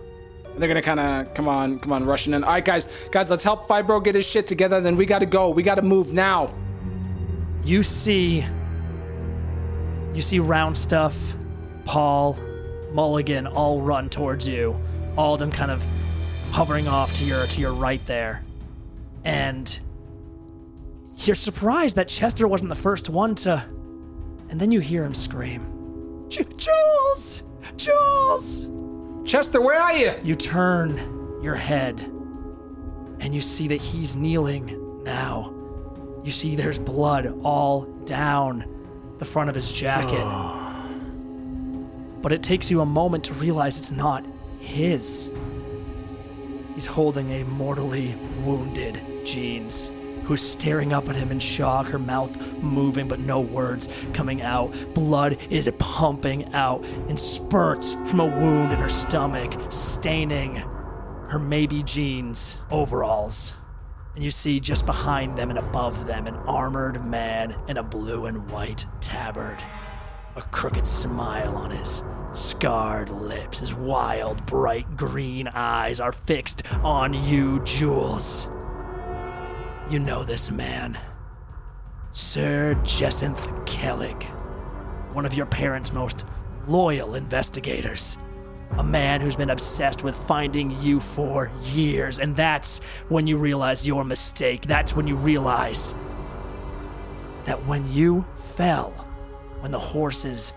They're 0.57 0.68
gonna 0.68 0.80
kind 0.80 1.01
of 1.01 1.34
come 1.34 1.49
on, 1.49 1.78
come 1.80 1.92
on, 1.92 2.05
rushing 2.05 2.32
in. 2.34 2.44
All 2.44 2.51
right, 2.51 2.64
guys, 2.64 2.88
guys, 3.11 3.30
let's 3.30 3.44
help 3.44 3.66
Fibro 3.66 4.03
get 4.03 4.14
his 4.14 4.26
shit 4.26 4.46
together. 4.46 4.80
Then 4.80 4.96
we 4.96 5.05
gotta 5.07 5.26
go. 5.26 5.51
We 5.51 5.62
gotta 5.62 5.82
move 5.82 6.12
now. 6.12 6.55
you 7.64 7.82
see 7.82 8.44
you 10.14 10.22
see 10.22 10.38
round 10.38 10.76
stuff 10.76 11.36
paul 11.84 12.36
mulligan 12.92 13.46
all 13.46 13.80
run 13.82 14.09
towards 14.09 14.49
you 14.49 14.74
all 15.16 15.34
of 15.34 15.40
them 15.40 15.51
kind 15.51 15.70
of 15.70 15.86
hovering 16.53 16.88
off 16.88 17.14
to 17.14 17.24
your 17.24 17.46
to 17.46 17.61
your 17.61 17.72
right 17.72 18.05
there 18.07 18.42
and 19.24 19.80
you're 21.18 21.34
surprised 21.34 21.96
that 21.96 22.09
chester 22.09 22.49
wasn't 22.49 22.68
the 22.68 22.74
first 22.74 23.09
one 23.09 23.34
to 23.34 23.62
and 24.51 24.61
then 24.61 24.72
you 24.72 24.80
hear 24.80 25.05
him 25.05 25.14
scream 25.14 26.28
jules 26.28 27.44
jules 27.76 28.68
Chester, 29.28 29.61
where 29.61 29.78
are 29.78 29.92
you? 29.92 30.14
you 30.24 30.34
turn 30.34 30.96
your 31.42 31.55
head 31.55 32.01
and 33.20 33.34
you 33.34 33.42
see 33.42 33.68
that 33.68 33.78
he's 33.78 34.16
kneeling 34.16 35.05
now. 35.05 35.55
You 36.24 36.30
see 36.30 36.57
there's 36.57 36.78
blood 36.78 37.38
all 37.42 37.82
down 38.07 38.64
the 39.18 39.26
front 39.26 39.51
of 39.51 39.55
his 39.55 39.70
jacket. 39.70 40.24
But 42.20 42.32
it 42.32 42.42
takes 42.42 42.68
you 42.68 42.80
a 42.80 42.86
moment 42.86 43.22
to 43.24 43.34
realize 43.34 43.78
it's 43.78 43.92
not 43.92 44.26
his. 44.59 45.30
He's 46.79 46.87
holding 46.87 47.33
a 47.33 47.43
mortally 47.43 48.14
wounded 48.45 49.03
Jeans, 49.24 49.91
who's 50.22 50.41
staring 50.41 50.93
up 50.93 51.09
at 51.09 51.16
him 51.16 51.33
in 51.33 51.41
shock, 51.41 51.89
her 51.89 51.99
mouth 51.99 52.41
moving 52.62 53.09
but 53.09 53.18
no 53.18 53.41
words 53.41 53.89
coming 54.12 54.43
out. 54.43 54.72
Blood 54.95 55.39
is 55.51 55.68
pumping 55.81 56.55
out 56.55 56.85
in 57.09 57.16
spurts 57.16 57.95
from 58.09 58.20
a 58.20 58.26
wound 58.26 58.72
in 58.72 58.79
her 58.79 58.89
stomach, 58.89 59.61
staining 59.70 60.55
her 61.31 61.41
maybe 61.41 61.83
jeans 61.83 62.59
overalls. 62.70 63.57
And 64.14 64.22
you 64.22 64.31
see 64.31 64.61
just 64.61 64.87
behind 64.87 65.37
them 65.37 65.51
and 65.51 65.59
above 65.59 66.07
them 66.07 66.29
an 66.29 66.37
armored 66.47 67.05
man 67.05 67.57
in 67.66 67.79
a 67.79 67.83
blue 67.83 68.26
and 68.26 68.49
white 68.53 68.87
tabard. 69.01 69.59
A 70.37 70.43
crooked 70.43 70.87
smile 70.87 71.57
on 71.57 71.72
his 71.72 72.05
scarred 72.33 73.11
lips. 73.11 73.61
His 73.61 73.74
wild, 73.74 74.45
bright 74.47 74.97
green 74.97 75.49
eyes 75.49 76.01
are 76.01 76.12
fixed 76.12 76.62
on 76.85 77.14
you, 77.14 77.61
Jules. 77.64 78.49
You 79.91 79.99
know 79.99 80.24
this 80.24 80.51
man. 80.51 80.99
Sir 82.12 82.74
Jacinth 82.85 83.47
Kellig, 83.64 84.24
one 85.14 85.24
of 85.24 85.35
your 85.35 85.47
parents' 85.47 85.93
most 85.93 86.24
loyal 86.66 87.14
investigators. 87.14 88.18
A 88.76 88.85
man 88.85 89.20
who's 89.20 89.37
been 89.37 89.51
obsessed 89.51 90.05
with 90.05 90.14
finding 90.14 90.79
you 90.81 91.01
for 91.01 91.51
years, 91.62 92.18
and 92.18 92.37
that's 92.37 92.81
when 93.09 93.26
you 93.26 93.39
realize 93.39 93.87
your 93.87 94.05
mistake. 94.05 94.62
That's 94.62 94.95
when 94.95 95.07
you 95.07 95.16
realize 95.16 95.95
that 97.45 97.64
when 97.66 97.91
you 97.91 98.26
fell, 98.35 98.91
when 99.61 99.72
the 99.72 99.79
horses 99.79 100.53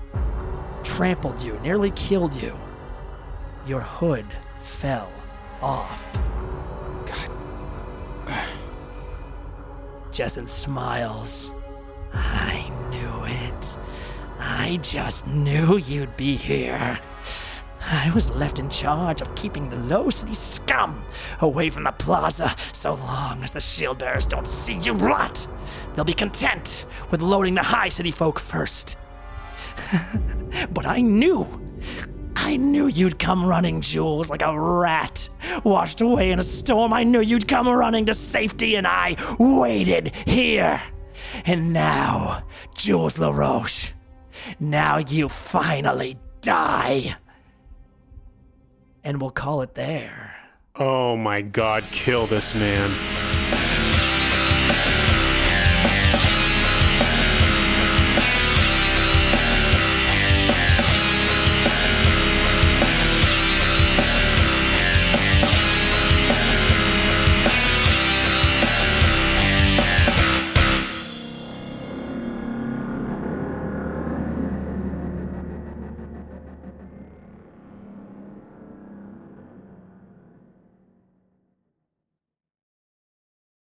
trampled 0.84 1.42
you, 1.42 1.60
nearly 1.60 1.92
killed 1.92 2.34
you, 2.34 2.56
your 3.66 3.82
hood 3.82 4.26
fell 4.60 5.12
off. 5.62 6.20
God. 7.06 7.30
Jacinth 10.12 10.50
smiles. 10.50 11.52
I 12.14 12.70
knew 12.90 13.24
it. 13.26 13.78
I 14.40 14.80
just 14.82 15.28
knew 15.28 15.78
you'd 15.78 16.18
be 16.18 16.36
here. 16.36 17.00
I 17.84 18.12
was 18.14 18.30
left 18.30 18.60
in 18.60 18.70
charge 18.70 19.22
of 19.22 19.34
keeping 19.36 19.70
the 19.70 19.78
low 19.78 20.10
city 20.10 20.34
scum 20.34 21.04
away 21.42 21.70
from 21.70 21.84
the 21.84 21.92
plaza 21.92 22.54
so 22.72 22.96
long 22.96 23.44
as 23.44 23.52
the 23.52 23.60
shield 23.60 24.00
bearers 24.00 24.26
don't 24.26 24.48
see 24.48 24.76
you 24.76 24.94
rot. 24.94 25.48
They'll 25.94 26.06
be 26.06 26.14
content 26.14 26.86
with 27.10 27.22
loading 27.22 27.56
the 27.56 27.64
high 27.64 27.90
city 27.90 28.12
folk 28.12 28.40
first. 28.40 28.98
but 30.74 30.86
I 30.86 31.02
knew. 31.02 31.46
I 32.36 32.58
knew 32.58 32.88
you'd 32.88 33.20
come 33.20 33.46
running, 33.46 33.82
Jules, 33.82 34.30
like 34.30 34.42
a 34.42 34.60
rat 34.60 35.30
washed 35.64 36.02
away 36.02 36.32
in 36.32 36.40
a 36.40 36.44
storm. 36.44 36.94
I 36.94 37.04
knew 37.04 37.22
you'd 37.22 37.48
come 37.48 37.68
running 37.68 38.06
to 38.08 38.14
safety, 38.14 38.76
and 38.76 38.88
I 38.88 39.16
waited 39.40 40.16
here. 40.28 40.82
And 41.46 41.72
now, 41.72 42.44
Jules 42.76 43.18
LaRoche, 43.18 43.92
now 44.60 44.98
you 44.98 45.30
finally 45.30 46.18
die. 46.42 47.16
And 49.04 49.22
we'll 49.22 49.30
call 49.30 49.62
it 49.62 49.74
there. 49.74 50.36
Oh 50.76 51.16
my 51.16 51.42
god, 51.42 51.84
kill 51.92 52.28
this 52.28 52.56
man. 52.56 52.92